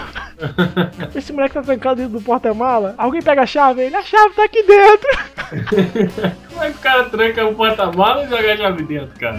Esse 1.16 1.34
moleque 1.34 1.54
tá 1.56 1.62
trancado 1.62 1.96
dentro 1.96 2.20
do 2.20 2.22
porta-mala. 2.24 2.96
Alguém 2.98 3.22
pega 3.22 3.42
a 3.42 3.46
chave? 3.46 3.82
Ele, 3.82 3.96
a 3.96 4.02
chave 4.04 4.36
tá 4.36 4.44
aqui 4.44 4.64
dentro. 4.64 5.10
Como 6.50 6.64
é 6.64 6.72
que 6.72 6.78
o 6.78 6.82
cara 6.82 7.04
tranca 7.06 7.46
o 7.46 7.56
porta-mala 7.56 8.24
e 8.24 8.30
joga 8.30 8.54
a 8.54 8.58
chave 8.58 8.84
dentro, 8.84 9.20
cara? 9.20 9.38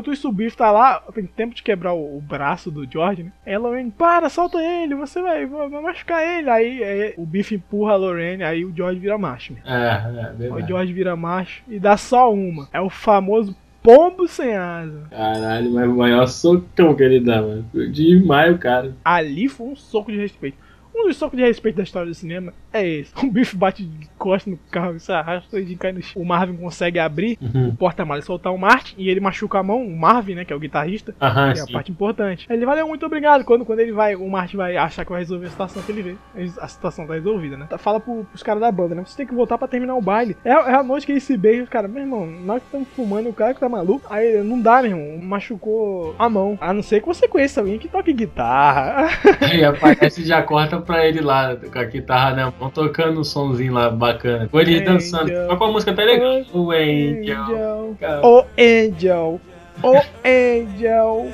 Enquanto 0.00 0.14
isso, 0.14 0.28
o 0.30 0.32
Biff 0.32 0.56
tá 0.56 0.70
lá, 0.72 1.02
tem 1.12 1.26
tempo 1.26 1.54
de 1.54 1.62
quebrar 1.62 1.92
o, 1.92 2.16
o 2.16 2.20
braço 2.22 2.70
do 2.70 2.90
George, 2.90 3.24
né? 3.24 3.32
Aí 3.44 3.52
a 3.52 3.58
Lorraine, 3.58 3.90
para, 3.90 4.30
solta 4.30 4.58
ele, 4.58 4.94
você 4.94 5.20
vai, 5.20 5.44
vai 5.44 5.68
machucar 5.82 6.26
ele. 6.26 6.48
Aí, 6.48 6.82
aí 6.82 7.14
o 7.18 7.26
Biff 7.26 7.54
empurra 7.54 7.92
a 7.92 7.96
Lorraine, 7.96 8.42
aí 8.42 8.64
o 8.64 8.74
George 8.74 8.98
vira 8.98 9.18
macho. 9.18 9.52
né? 9.52 9.60
É, 9.66 10.30
é, 10.30 10.32
O 10.32 10.36
verdade. 10.36 10.68
George 10.68 10.92
vira 10.94 11.14
macho 11.14 11.62
e 11.68 11.78
dá 11.78 11.98
só 11.98 12.32
uma. 12.32 12.66
É 12.72 12.80
o 12.80 12.88
famoso 12.88 13.54
pombo 13.82 14.26
sem 14.26 14.56
asa. 14.56 15.02
Caralho, 15.10 15.70
mas 15.70 15.88
o 15.90 15.94
maior 15.94 16.26
socão 16.26 16.94
que 16.94 17.02
ele 17.02 17.20
dá, 17.20 17.42
mano. 17.42 17.64
Demais 17.92 18.54
o 18.54 18.58
cara. 18.58 18.94
Ali 19.04 19.48
foi 19.48 19.66
um 19.66 19.76
soco 19.76 20.10
de 20.10 20.16
respeito. 20.16 20.56
Um 20.96 21.06
dos 21.06 21.16
socos 21.18 21.38
de 21.38 21.44
respeito 21.44 21.76
da 21.76 21.82
história 21.82 22.08
do 22.08 22.14
cinema 22.14 22.52
é 22.72 22.86
esse. 22.86 23.12
O 23.24 23.30
Biff 23.30 23.56
bate 23.56 23.84
de 23.84 24.08
costa 24.18 24.50
no 24.50 24.58
carro 24.70 24.96
e 24.96 25.00
se 25.00 25.12
arrasta 25.12 25.58
e 25.60 25.76
cai 25.76 25.92
no 25.92 26.02
chão. 26.02 26.20
O 26.20 26.24
Marvin 26.26 26.56
consegue 26.56 26.98
abrir 26.98 27.38
Uhum. 27.40 27.68
o 27.68 27.76
porta-malas 27.76 28.24
e 28.24 28.26
soltar 28.26 28.52
o 28.52 28.58
Martin. 28.58 28.94
E 28.98 29.08
ele 29.08 29.20
machuca 29.20 29.58
a 29.58 29.62
mão, 29.62 29.82
o 29.84 29.96
Marvin, 29.96 30.34
né? 30.34 30.44
Que 30.44 30.52
é 30.52 30.56
o 30.56 30.60
guitarrista. 30.60 31.14
Aham, 31.20 31.52
que 31.52 31.58
é 31.58 31.62
a 31.62 31.66
sim. 31.66 31.72
parte 31.72 31.90
importante. 31.92 32.46
Ele 32.50 32.66
valeu 32.66 32.86
muito 32.88 33.04
obrigado. 33.06 33.44
Quando, 33.44 33.64
quando 33.64 33.80
ele 33.80 33.92
vai, 33.92 34.14
o 34.16 34.28
Martin 34.28 34.56
vai 34.56 34.76
achar 34.76 35.04
que 35.04 35.10
vai 35.10 35.20
resolver 35.20 35.46
a 35.46 35.50
situação 35.50 35.82
que 35.82 35.92
ele 35.92 36.02
vê. 36.02 36.50
A 36.60 36.68
situação 36.68 37.06
tá 37.06 37.14
resolvida, 37.14 37.56
né? 37.56 37.66
Fala 37.78 38.00
pro, 38.00 38.24
pros 38.24 38.42
caras 38.42 38.60
da 38.60 38.70
banda, 38.70 38.94
né? 38.94 39.02
Você 39.06 39.16
tem 39.16 39.26
que 39.26 39.34
voltar 39.34 39.56
pra 39.58 39.68
terminar 39.68 39.94
o 39.96 40.02
baile. 40.02 40.36
É, 40.44 40.50
é 40.50 40.74
a 40.74 40.82
noite 40.82 41.06
que 41.06 41.12
eles 41.12 41.22
se 41.22 41.36
beijam, 41.36 41.66
cara. 41.66 41.88
Meu 41.88 42.02
irmão, 42.02 42.26
nós 42.26 42.60
que 42.60 42.66
estamos 42.66 42.88
fumando, 42.94 43.28
o 43.28 43.32
cara 43.34 43.54
que 43.54 43.60
tá 43.60 43.68
maluco. 43.68 44.06
Aí 44.10 44.42
não 44.42 44.60
dá, 44.60 44.82
meu 44.82 44.90
irmão. 44.96 45.18
Machucou 45.26 46.14
a 46.18 46.28
mão. 46.28 46.58
A 46.60 46.72
não 46.72 46.82
ser 46.82 47.00
que 47.00 47.06
você 47.06 47.26
conheça 47.28 47.60
alguém 47.60 47.78
que 47.78 47.88
toque 47.88 48.12
guitarra. 48.12 49.08
Aí 49.40 49.62
aparece 49.64 50.22
e 50.22 50.24
já 50.24 50.42
corta 50.42 50.80
pra 50.80 51.06
ele 51.06 51.20
lá, 51.20 51.56
com 51.56 51.78
a 51.78 51.84
guitarra 51.84 52.34
na 52.34 52.50
mão, 52.60 52.70
tocando 52.70 53.20
um 53.20 53.24
sonzinho 53.24 53.72
lá 53.72 53.90
bacana. 53.90 54.48
Com 54.48 54.60
ele 54.60 54.76
Angel. 54.76 54.92
dançando. 54.92 55.32
Mas 55.48 55.58
com 55.58 55.64
a 55.64 55.72
música 55.72 55.92
tá 55.92 56.02
legal. 56.02 56.42
O 56.52 56.70
Angel. 56.70 57.96
O 58.22 58.44
Angel. 58.58 59.40
O 59.82 59.96
Angel. 60.24 61.26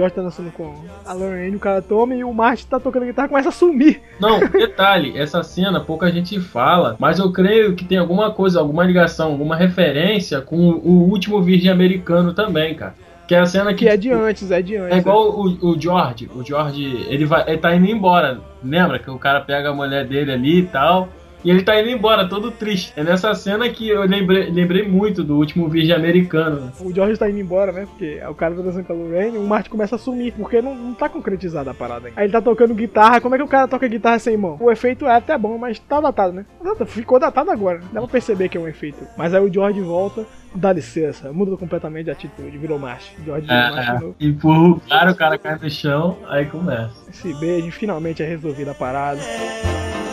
George 0.00 0.14
tá 0.14 0.22
dançando 0.22 0.50
com 0.50 0.74
a 1.04 1.12
Lorraine, 1.12 1.56
o 1.56 1.60
cara 1.60 1.82
toma 1.82 2.14
e 2.14 2.24
o 2.24 2.32
Martin 2.32 2.66
tá 2.66 2.80
tocando 2.80 3.04
guitarra 3.04 3.26
e 3.26 3.28
começa 3.28 3.50
a 3.50 3.52
sumir. 3.52 4.00
Não, 4.18 4.40
detalhe, 4.48 5.16
essa 5.18 5.42
cena 5.42 5.80
pouca 5.80 6.10
gente 6.10 6.40
fala, 6.40 6.96
mas 6.98 7.18
eu 7.18 7.30
creio 7.30 7.74
que 7.74 7.84
tem 7.84 7.98
alguma 7.98 8.30
coisa, 8.30 8.60
alguma 8.60 8.82
ligação, 8.82 9.32
alguma 9.32 9.56
referência 9.56 10.40
com 10.40 10.56
o 10.56 11.10
último 11.10 11.42
Virgem 11.42 11.70
Americano 11.70 12.32
também, 12.32 12.74
cara. 12.74 12.94
Que 13.28 13.34
é 13.34 13.38
a 13.38 13.46
cena 13.46 13.72
que. 13.72 13.84
Que 13.84 13.88
é 13.88 13.96
de 13.96 14.10
antes, 14.10 14.50
é 14.50 14.60
de 14.60 14.76
antes. 14.76 14.96
É 14.96 14.98
igual 14.98 15.30
o, 15.30 15.70
o 15.70 15.80
George. 15.80 16.28
O 16.34 16.42
George, 16.42 17.06
ele 17.08 17.24
vai, 17.24 17.44
ele 17.46 17.58
tá 17.58 17.72
indo 17.76 17.86
embora. 17.86 18.40
Lembra 18.60 18.98
que 18.98 19.08
o 19.08 19.18
cara 19.18 19.40
pega 19.40 19.70
a 19.70 19.74
mulher 19.74 20.04
dele 20.04 20.32
ali 20.32 20.58
e 20.60 20.66
tal. 20.66 21.08
E 21.44 21.50
ele 21.50 21.62
tá 21.62 21.80
indo 21.80 21.90
embora, 21.90 22.28
todo 22.28 22.50
triste. 22.50 22.92
É 22.96 23.02
nessa 23.02 23.34
cena 23.34 23.68
que 23.68 23.88
eu 23.88 24.02
lembrei, 24.02 24.50
lembrei 24.50 24.86
muito 24.86 25.24
do 25.24 25.36
último 25.36 25.68
Virgem 25.68 25.94
Americano. 25.94 26.60
né? 26.60 26.72
O 26.80 26.92
George 26.92 27.18
tá 27.18 27.28
indo 27.28 27.38
embora, 27.38 27.72
né? 27.72 27.86
Porque 27.86 28.20
o 28.28 28.34
cara 28.34 28.54
tá 28.54 28.62
dançando 28.62 28.84
com 28.84 28.92
a 28.92 28.96
Lorraine, 28.96 29.38
o 29.38 29.46
Martin 29.46 29.70
começa 29.70 29.96
a 29.96 29.98
sumir, 29.98 30.32
porque 30.34 30.60
não, 30.60 30.74
não 30.74 30.94
tá 30.94 31.08
concretizada 31.08 31.70
a 31.70 31.74
parada 31.74 32.08
ainda. 32.08 32.20
Aí 32.20 32.26
ele 32.26 32.32
tá 32.32 32.42
tocando 32.42 32.74
guitarra, 32.74 33.20
como 33.20 33.34
é 33.34 33.38
que 33.38 33.44
o 33.44 33.48
cara 33.48 33.66
toca 33.68 33.88
guitarra 33.88 34.18
sem 34.18 34.36
mão? 34.36 34.56
O 34.60 34.70
efeito 34.70 35.06
é 35.06 35.14
até 35.14 35.36
bom, 35.38 35.56
mas 35.58 35.78
tá 35.78 36.00
datado, 36.00 36.32
né? 36.32 36.44
Ficou 36.86 37.18
datado 37.18 37.50
agora, 37.50 37.80
dá 37.92 38.00
pra 38.00 38.08
perceber 38.08 38.48
que 38.48 38.58
é 38.58 38.60
um 38.60 38.68
efeito. 38.68 38.98
Mas 39.16 39.34
aí 39.34 39.42
o 39.42 39.52
George 39.52 39.80
volta, 39.80 40.26
dá 40.54 40.72
licença, 40.72 41.32
muda 41.32 41.56
completamente 41.56 42.06
de 42.06 42.10
atitude, 42.10 42.58
virou 42.58 42.78
macho. 42.78 43.12
George 43.24 43.46
virou 43.46 43.76
macho 43.76 44.14
de 44.18 44.24
É, 44.26 44.28
empurra 44.28 44.68
o 44.68 44.80
cara, 44.80 45.10
o 45.10 45.14
cara 45.14 45.38
cai 45.38 45.58
no 45.60 45.70
chão, 45.70 46.18
aí 46.28 46.44
começa. 46.46 46.94
Esse 47.08 47.32
beijo, 47.34 47.70
finalmente 47.72 48.22
é 48.22 48.26
resolvida 48.26 48.72
a 48.72 48.74
parada. 48.74 49.20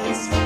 I 0.09 0.36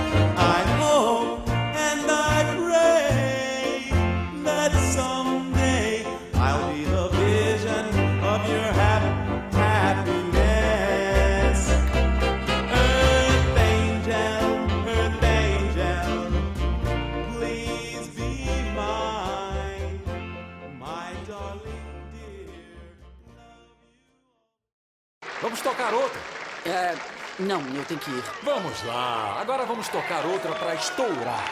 Vamos 25.41 25.59
tocar 25.61 25.91
outra? 25.91 26.21
É. 26.65 27.20
Não, 27.41 27.59
eu 27.75 27.83
tenho 27.85 27.99
que 27.99 28.11
ir. 28.11 28.23
Vamos 28.43 28.83
lá. 28.83 29.39
Agora 29.41 29.65
vamos 29.65 29.87
tocar 29.87 30.25
outra 30.25 30.53
pra 30.53 30.75
estourar. 30.75 31.45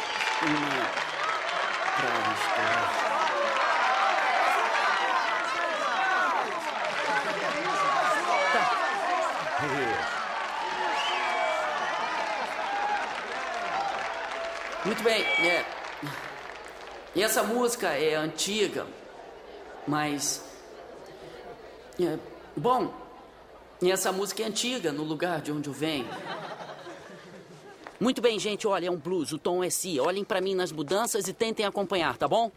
Uma. 0.44 0.86
Pra 1.98 2.34
estourar. 2.34 3.10
Muito 14.86 15.04
bem, 15.04 15.24
é. 15.24 15.66
E 17.16 17.24
essa 17.24 17.44
música 17.44 17.88
é 17.90 18.16
antiga, 18.16 18.86
mas. 19.88 20.44
É, 22.00 22.18
bom, 22.56 22.94
e 23.82 23.92
essa 23.92 24.12
música 24.12 24.44
é 24.44 24.46
antiga 24.46 24.92
no 24.92 25.04
lugar 25.04 25.42
de 25.42 25.52
onde 25.52 25.70
eu 25.70 25.74
venho. 25.74 26.08
Muito 28.00 28.22
bem, 28.22 28.40
gente, 28.40 28.66
olha, 28.66 28.88
é 28.88 28.92
um 28.92 28.98
blues, 28.98 29.34
o 29.34 29.38
tom 29.38 29.64
é 29.64 29.70
si. 29.70 30.00
Olhem 30.00 30.24
pra 30.24 30.40
mim 30.40 30.56
nas 30.56 30.72
mudanças 30.72 31.28
e 31.28 31.34
tentem 31.34 31.66
acompanhar, 31.66 32.18
tá 32.18 32.28
bom? 32.28 32.52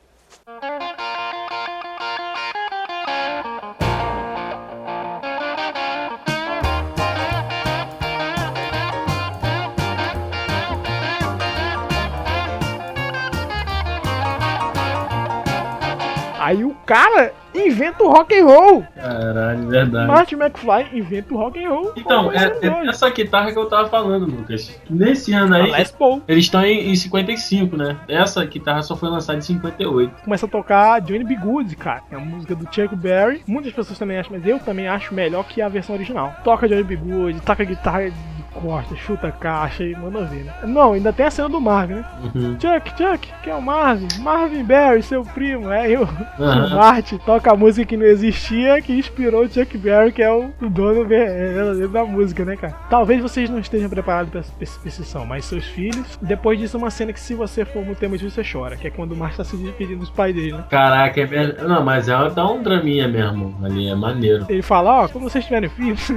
Aí 16.52 16.64
o 16.64 16.74
cara 16.84 17.32
inventa 17.54 18.04
o 18.04 18.10
rock 18.10 18.38
and 18.38 18.44
roll. 18.44 18.84
Caralho, 18.94 19.68
verdade. 19.68 20.06
Martin 20.06 20.34
McFly 20.34 20.86
inventa 20.92 21.32
o 21.32 21.38
rock 21.38 21.64
and 21.64 21.68
roll. 21.70 21.92
Então, 21.96 22.30
é, 22.30 22.44
é 22.44 22.70
doido. 22.70 22.90
essa 22.90 23.08
guitarra 23.08 23.50
que 23.50 23.58
eu 23.58 23.66
tava 23.66 23.88
falando, 23.88 24.26
Lucas. 24.26 24.78
Nesse 24.90 25.32
ano 25.32 25.54
aí, 25.54 25.70
A 25.72 25.78
Les 25.78 25.90
Paul. 25.90 26.22
eles 26.28 26.44
estão 26.44 26.62
em, 26.62 26.90
em 26.90 26.94
55, 26.94 27.74
né? 27.74 27.96
Essa 28.06 28.44
guitarra 28.44 28.82
só 28.82 28.94
foi 28.94 29.08
lançada 29.08 29.38
em 29.38 29.42
58. 29.42 30.24
Começa 30.24 30.44
a 30.44 30.48
tocar 30.48 31.00
Johnny 31.00 31.24
B. 31.24 31.36
Good, 31.36 31.74
cara. 31.76 32.02
É 32.10 32.16
a 32.16 32.20
música 32.20 32.54
do 32.54 32.64
Chuck 32.66 32.94
Berry. 32.94 33.42
Muitas 33.46 33.72
pessoas 33.72 33.98
também 33.98 34.18
acham, 34.18 34.32
mas 34.36 34.46
eu 34.46 34.58
também 34.58 34.88
acho 34.88 35.14
melhor 35.14 35.44
que 35.44 35.62
a 35.62 35.68
versão 35.70 35.94
original. 35.94 36.34
Toca 36.44 36.68
Johnny 36.68 36.84
B. 36.84 36.96
Good, 36.96 37.40
toca 37.40 37.64
guitarra 37.64 38.12
de 38.52 38.60
costa, 38.60 38.96
chuta 38.96 39.28
a 39.28 39.32
caixa 39.32 39.84
e 39.84 39.94
manda 39.94 40.24
ver, 40.24 40.44
né? 40.44 40.54
Não, 40.64 40.92
ainda 40.92 41.12
tem 41.12 41.26
a 41.26 41.30
cena 41.30 41.48
do 41.48 41.60
Marvin, 41.60 41.94
né? 41.94 42.04
Uhum. 42.34 42.58
Chuck, 42.60 42.90
Chuck, 42.90 43.32
que 43.42 43.50
é 43.50 43.54
o 43.54 43.62
Marvin? 43.62 44.08
Marvin 44.20 44.64
Berry, 44.64 45.02
seu 45.02 45.22
primo. 45.22 45.70
É 45.70 45.90
eu. 45.90 46.02
Aham. 46.38 46.66
O 46.66 46.76
Martin 46.76 47.18
toca 47.18 47.52
a 47.52 47.56
música 47.56 47.86
que 47.86 47.96
não 47.96 48.06
existia, 48.06 48.80
que 48.82 48.92
inspirou 48.92 49.44
o 49.44 49.48
Chuck 49.48 49.76
Berry, 49.78 50.12
que 50.12 50.22
é 50.22 50.30
o, 50.30 50.52
dono 50.60 51.06
verdadeiro 51.06 51.88
da 51.88 52.04
música, 52.04 52.44
né, 52.44 52.56
cara? 52.56 52.74
Talvez 52.88 53.20
vocês 53.20 53.48
não 53.48 53.58
estejam 53.58 53.88
preparados 53.88 54.30
para 54.30 54.40
essa 54.40 54.80
percepção, 54.80 55.24
mas 55.24 55.44
seus 55.44 55.64
filhos. 55.66 56.18
Depois 56.20 56.58
disso, 56.58 56.78
uma 56.78 56.90
cena 56.90 57.12
que 57.12 57.20
se 57.20 57.34
você 57.34 57.64
for 57.64 57.84
muito 57.84 58.02
emotivo, 58.02 58.30
você 58.30 58.42
chora, 58.44 58.76
que 58.76 58.86
é 58.86 58.90
quando 58.90 59.12
o 59.12 59.16
Martin 59.16 59.38
tá 59.38 59.44
se 59.44 59.56
despedindo 59.56 60.00
dos 60.00 60.10
pais 60.10 60.34
dele, 60.34 60.52
né? 60.52 60.64
Caraca, 60.68 61.20
é 61.20 61.26
verdade. 61.26 61.68
Não, 61.68 61.84
mas 61.84 62.08
ela 62.08 62.28
dá 62.28 62.46
um 62.46 62.62
draminha 62.62 63.08
mesmo 63.08 63.56
ali, 63.62 63.88
é 63.88 63.94
maneiro. 63.94 64.46
Ele 64.48 64.62
fala, 64.62 65.04
ó, 65.04 65.08
quando 65.08 65.24
vocês 65.24 65.44
tiverem 65.44 65.68
filhos, 65.68 66.10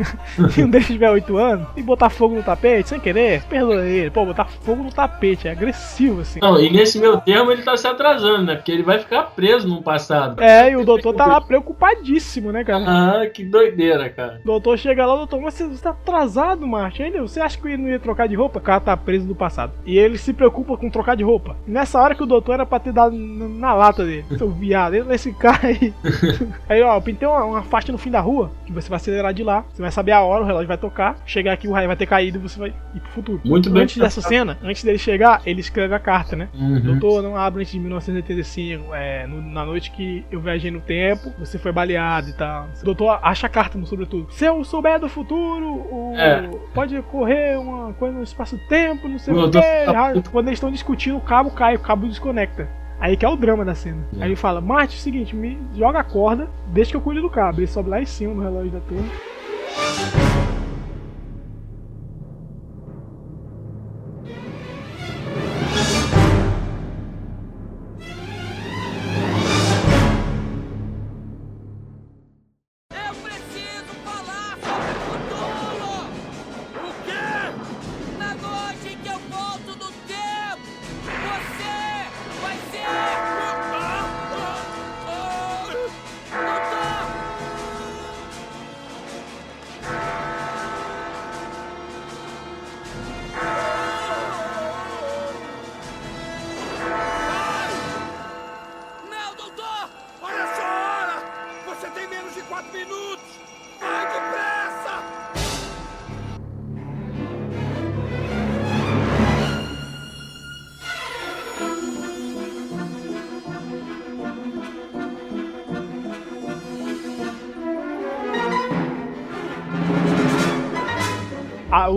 e 0.57 0.63
um 0.63 0.69
deles 0.69 0.87
tiver 0.87 1.09
8 1.09 1.37
anos, 1.37 1.67
e 1.75 1.81
botar 1.81 2.09
fogo 2.09 2.24
no 2.33 2.41
tapete, 2.41 2.89
sem 2.89 2.99
querer, 2.99 3.43
perdoa 3.43 3.85
ele. 3.85 4.09
Pô, 4.09 4.25
botar 4.25 4.45
fogo 4.45 4.83
no 4.83 4.91
tapete, 4.91 5.47
é 5.47 5.51
agressivo, 5.51 6.21
assim. 6.21 6.39
Não, 6.41 6.59
e 6.59 6.71
nesse 6.71 6.97
meu 6.97 7.17
termo 7.17 7.51
ele 7.51 7.61
tá 7.61 7.77
se 7.77 7.87
atrasando, 7.87 8.45
né? 8.45 8.55
Porque 8.55 8.71
ele 8.71 8.83
vai 8.83 8.97
ficar 8.97 9.23
preso 9.35 9.67
no 9.67 9.81
passado. 9.81 10.41
É, 10.41 10.71
e 10.71 10.75
o 10.75 10.85
doutor 10.85 11.13
tá 11.13 11.25
lá 11.25 11.41
preocupadíssimo, 11.41 12.51
né, 12.51 12.63
cara? 12.63 12.85
Ah, 12.87 13.27
que 13.27 13.43
doideira, 13.43 14.09
cara. 14.09 14.39
O 14.43 14.45
doutor 14.45 14.77
chega 14.77 15.05
lá, 15.05 15.15
doutor, 15.15 15.41
mas 15.41 15.53
você 15.53 15.67
tá 15.81 15.91
atrasado, 15.91 16.65
Martin. 16.65 17.03
Ele, 17.03 17.21
você 17.21 17.39
acha 17.39 17.57
que 17.57 17.67
ele 17.67 17.77
não 17.77 17.89
ia 17.89 17.99
trocar 17.99 18.27
de 18.27 18.35
roupa? 18.35 18.59
O 18.59 18.61
cara 18.61 18.79
tá 18.79 18.95
preso 18.95 19.27
no 19.27 19.35
passado. 19.35 19.73
E 19.85 19.97
ele 19.97 20.17
se 20.17 20.33
preocupa 20.33 20.77
com 20.77 20.89
trocar 20.89 21.15
de 21.15 21.23
roupa. 21.23 21.55
Nessa 21.67 21.99
hora 21.99 22.15
que 22.15 22.23
o 22.23 22.27
doutor 22.27 22.53
era 22.53 22.65
pra 22.65 22.79
ter 22.79 22.93
dado 22.93 23.15
na, 23.15 23.73
lata 23.73 24.05
dele. 24.05 24.25
Seu 24.37 24.49
viado, 24.49 24.95
ele 24.95 25.13
esse 25.13 25.31
cara 25.33 25.67
aí. 25.67 25.93
aí, 26.67 26.81
ó, 26.81 26.95
eu 26.95 27.01
pintei 27.01 27.27
uma, 27.27 27.43
uma 27.43 27.63
faixa 27.63 27.91
no 27.91 27.97
fim 27.97 28.11
da 28.11 28.19
rua, 28.19 28.51
que 28.65 28.71
você 28.71 28.89
vai 28.89 28.97
acelerar 28.97 29.33
de 29.33 29.43
lá. 29.43 29.65
Você 29.73 29.81
vai 29.81 29.91
saber 29.91 30.11
a 30.11 30.21
hora, 30.21 30.43
o 30.43 30.45
relógio 30.45 30.67
vai 30.67 30.77
tocar. 30.77 31.17
Chegar 31.25 31.53
aqui, 31.53 31.67
o 31.67 31.71
raio 31.71 31.87
vai 31.87 31.95
ter 31.95 32.05
caído 32.15 32.39
você 32.39 32.57
vai 32.57 32.69
ir 32.93 32.99
pro 32.99 33.11
futuro. 33.11 33.41
Muito 33.43 33.69
bem 33.69 33.83
Antes 33.83 33.97
dessa 33.97 34.21
cena, 34.21 34.57
antes 34.63 34.83
dele 34.83 34.97
chegar, 34.97 35.41
ele 35.45 35.59
escreve 35.59 35.93
a 35.93 35.99
carta, 35.99 36.35
né? 36.35 36.47
Uhum. 36.53 36.79
Doutor, 36.81 37.21
não 37.21 37.35
abre 37.35 37.61
antes 37.61 37.73
de 37.73 37.79
1985. 37.79 38.93
É, 38.95 39.27
no- 39.27 39.41
na 39.41 39.65
noite 39.65 39.91
que 39.91 40.25
eu 40.31 40.39
viajei 40.39 40.71
no 40.71 40.79
tempo, 40.81 41.31
você 41.37 41.57
foi 41.57 41.71
baleado 41.71 42.29
e 42.29 42.33
tal. 42.33 42.69
O 42.81 42.85
doutor 42.85 43.19
acha 43.21 43.47
a 43.47 43.49
carta 43.49 43.77
no 43.77 43.85
sobretudo. 43.85 44.27
Se 44.31 44.45
eu 44.45 44.63
souber 44.63 44.99
do 44.99 45.09
futuro, 45.09 45.65
o- 45.91 46.13
É. 46.15 46.49
pode 46.73 46.97
ocorrer 46.97 47.59
uma 47.59 47.93
coisa 47.93 48.15
no 48.17 48.23
espaço-tempo, 48.23 49.07
não 49.07 49.19
sei 49.19 49.33
O 49.33 49.37
doutor 49.37 49.61
tá. 49.61 50.13
Quando 50.31 50.47
eles 50.47 50.57
estão 50.57 50.71
discutindo, 50.71 51.17
o 51.17 51.21
cabo 51.21 51.51
cai, 51.51 51.75
o 51.75 51.79
cabo 51.79 52.07
desconecta. 52.07 52.67
Aí 52.99 53.17
que 53.17 53.25
é 53.25 53.29
o 53.29 53.35
drama 53.35 53.65
da 53.65 53.75
cena. 53.75 54.07
É. 54.17 54.23
Aí 54.23 54.29
ele 54.29 54.35
fala, 54.37 54.61
Marte, 54.61 54.95
é 54.95 54.97
o 54.97 55.01
seguinte, 55.01 55.35
me 55.35 55.57
joga 55.75 55.99
a 55.99 56.03
corda, 56.03 56.47
deixa 56.67 56.91
que 56.91 56.97
eu 56.97 57.01
cuide 57.01 57.19
do 57.21 57.29
cabo. 57.29 57.59
Ele 57.59 57.67
sobe 57.67 57.89
lá 57.89 58.01
em 58.01 58.05
cima 58.05 58.33
no 58.33 58.41
relógio 58.41 58.71
da 58.71 58.79
torre. 58.79 60.24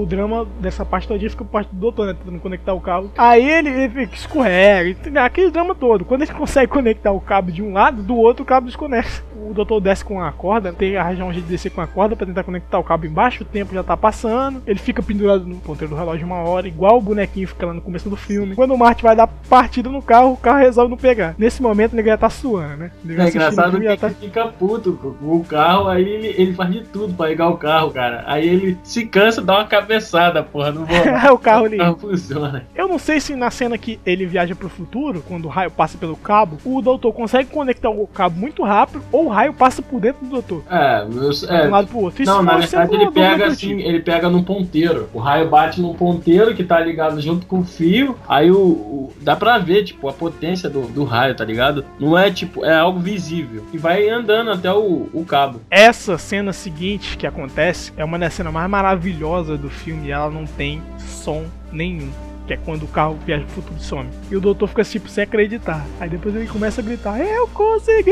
O 0.02 0.06
drama 0.06 0.46
dessa 0.60 0.84
parte 0.84 1.08
todinha 1.08 1.30
fica 1.30 1.44
por 1.44 1.50
parte 1.50 1.74
do 1.74 1.80
doutor, 1.80 2.06
né? 2.06 2.14
Tentando 2.14 2.40
conectar 2.40 2.74
o 2.74 2.80
cabo. 2.80 3.10
Aí 3.16 3.48
ele, 3.48 3.68
ele 3.68 3.88
fica 3.88 4.14
escorrega, 4.14 5.24
aquele 5.24 5.50
drama 5.50 5.74
todo. 5.74 6.04
Quando 6.04 6.22
ele 6.22 6.32
consegue 6.34 6.70
conectar 6.70 7.12
o 7.12 7.20
cabo 7.20 7.50
de 7.50 7.62
um 7.62 7.72
lado, 7.72 8.02
do 8.02 8.16
outro 8.16 8.42
o 8.42 8.46
cabo 8.46 8.66
desconecta. 8.66 9.27
O 9.50 9.54
doutor 9.54 9.80
desce 9.80 10.04
com 10.04 10.20
a 10.20 10.30
corda, 10.32 10.72
tem 10.72 10.92
que 10.92 10.96
arranjar 10.96 11.24
um 11.24 11.32
jeito 11.32 11.46
de 11.46 11.52
descer 11.52 11.70
com 11.70 11.80
a 11.80 11.86
corda 11.86 12.16
pra 12.16 12.26
tentar 12.26 12.44
conectar 12.44 12.78
o 12.78 12.84
cabo 12.84 13.06
embaixo, 13.06 13.42
o 13.42 13.46
tempo 13.46 13.74
já 13.74 13.82
tá 13.82 13.96
passando, 13.96 14.62
ele 14.66 14.78
fica 14.78 15.02
pendurado 15.02 15.44
no 15.46 15.56
ponteiro 15.56 15.94
do 15.94 15.98
relógio 15.98 16.26
uma 16.26 16.38
hora, 16.38 16.68
igual 16.68 16.98
o 16.98 17.02
bonequinho 17.02 17.48
fica 17.48 17.66
lá 17.66 17.74
no 17.74 17.80
começo 17.80 18.08
do 18.08 18.16
filme. 18.16 18.54
Quando 18.54 18.74
o 18.74 18.78
Marty 18.78 19.02
vai 19.02 19.16
dar 19.16 19.26
partida 19.26 19.88
no 19.88 20.02
carro, 20.02 20.32
o 20.32 20.36
carro 20.36 20.58
resolve 20.58 20.90
não 20.90 20.96
pegar. 20.96 21.34
Nesse 21.38 21.62
momento, 21.62 21.92
o 21.92 21.96
nego 21.96 22.08
já 22.08 22.16
tá 22.16 22.30
suando, 22.30 22.76
né? 22.76 22.90
É 23.04 23.08
o 23.08 23.28
engraçado 23.28 23.70
filme 23.72 23.88
que 23.88 23.96
tá... 23.96 24.10
fica 24.10 24.46
puto 24.48 24.92
com 24.92 25.36
o 25.36 25.44
carro, 25.44 25.88
aí 25.88 26.08
ele, 26.08 26.28
ele 26.36 26.54
faz 26.54 26.72
de 26.72 26.80
tudo 26.84 27.14
pra 27.14 27.28
ligar 27.28 27.48
o 27.48 27.56
carro, 27.56 27.90
cara. 27.90 28.24
Aí 28.26 28.48
ele 28.48 28.78
se 28.82 29.06
cansa, 29.06 29.40
dá 29.40 29.54
uma 29.54 29.66
cabeçada, 29.66 30.42
porra, 30.42 30.72
não 30.72 30.84
vou. 30.84 30.98
o 31.34 31.38
carro 31.38 31.66
liga. 31.66 31.84
Não 31.84 31.96
funciona. 31.96 32.66
Eu 32.74 32.88
não 32.88 32.98
sei 32.98 33.20
se 33.20 33.34
na 33.34 33.50
cena 33.50 33.78
que 33.78 33.98
ele 34.04 34.26
viaja 34.26 34.54
pro 34.54 34.68
futuro, 34.68 35.22
quando 35.26 35.46
o 35.46 35.48
raio 35.48 35.70
passa 35.70 35.96
pelo 35.96 36.16
cabo, 36.16 36.58
o 36.64 36.80
doutor 36.80 37.12
consegue 37.12 37.50
conectar 37.50 37.90
o 37.90 38.06
cabo 38.06 38.38
muito 38.38 38.62
rápido 38.62 39.02
ou 39.12 39.26
o 39.26 39.28
raio 39.38 39.52
passa 39.52 39.80
por 39.80 40.00
dentro 40.00 40.24
do 40.24 40.30
doutor. 40.30 40.62
É, 40.70 41.02
eu, 41.02 41.30
De 41.30 41.46
é 41.46 41.66
um 41.66 41.70
lado 41.70 41.88
pro 41.88 41.98
outro. 41.98 42.22
Isso 42.22 42.30
não, 42.32 42.42
na 42.42 42.56
verdade 42.56 42.94
ele 42.94 43.10
pega 43.10 43.46
assim, 43.46 43.80
ele 43.80 44.00
pega 44.00 44.28
num 44.28 44.42
ponteiro. 44.42 45.08
O 45.14 45.18
raio 45.18 45.48
bate 45.48 45.80
num 45.80 45.94
ponteiro 45.94 46.54
que 46.54 46.64
tá 46.64 46.80
ligado 46.80 47.20
junto 47.20 47.46
com 47.46 47.60
o 47.60 47.64
fio. 47.64 48.16
Aí 48.28 48.50
o, 48.50 48.58
o- 48.58 49.12
dá 49.20 49.36
pra 49.36 49.58
ver, 49.58 49.84
tipo, 49.84 50.08
a 50.08 50.12
potência 50.12 50.68
do, 50.68 50.82
do 50.88 51.04
raio, 51.04 51.34
tá 51.36 51.44
ligado? 51.44 51.84
Não 52.00 52.18
é 52.18 52.30
tipo, 52.30 52.64
é 52.64 52.74
algo 52.76 52.98
visível. 52.98 53.64
E 53.72 53.78
vai 53.78 54.08
andando 54.08 54.50
até 54.50 54.72
o, 54.72 55.08
o 55.12 55.24
cabo. 55.24 55.60
Essa 55.70 56.18
cena 56.18 56.52
seguinte 56.52 57.16
que 57.16 57.26
acontece 57.26 57.92
é 57.96 58.04
uma 58.04 58.18
das 58.18 58.34
cenas 58.34 58.52
mais 58.52 58.68
maravilhosas 58.68 59.58
do 59.58 59.70
filme 59.70 60.08
e 60.08 60.10
ela 60.10 60.30
não 60.30 60.46
tem 60.46 60.82
som 60.98 61.44
nenhum. 61.70 62.10
Que 62.48 62.54
é 62.54 62.56
quando 62.56 62.84
o 62.84 62.88
carro 62.88 63.16
viaja 63.26 63.44
pro 63.44 63.56
futuro 63.56 63.74
e 63.78 63.82
some. 63.84 64.08
E 64.30 64.34
o 64.36 64.40
doutor 64.40 64.68
fica 64.68 64.82
tipo 64.82 65.06
sem 65.08 65.22
acreditar. 65.22 65.84
Aí 66.00 66.08
depois 66.08 66.34
ele 66.34 66.46
começa 66.46 66.80
a 66.80 66.84
gritar: 66.84 67.20
Eu 67.20 67.46
consegui! 67.48 68.10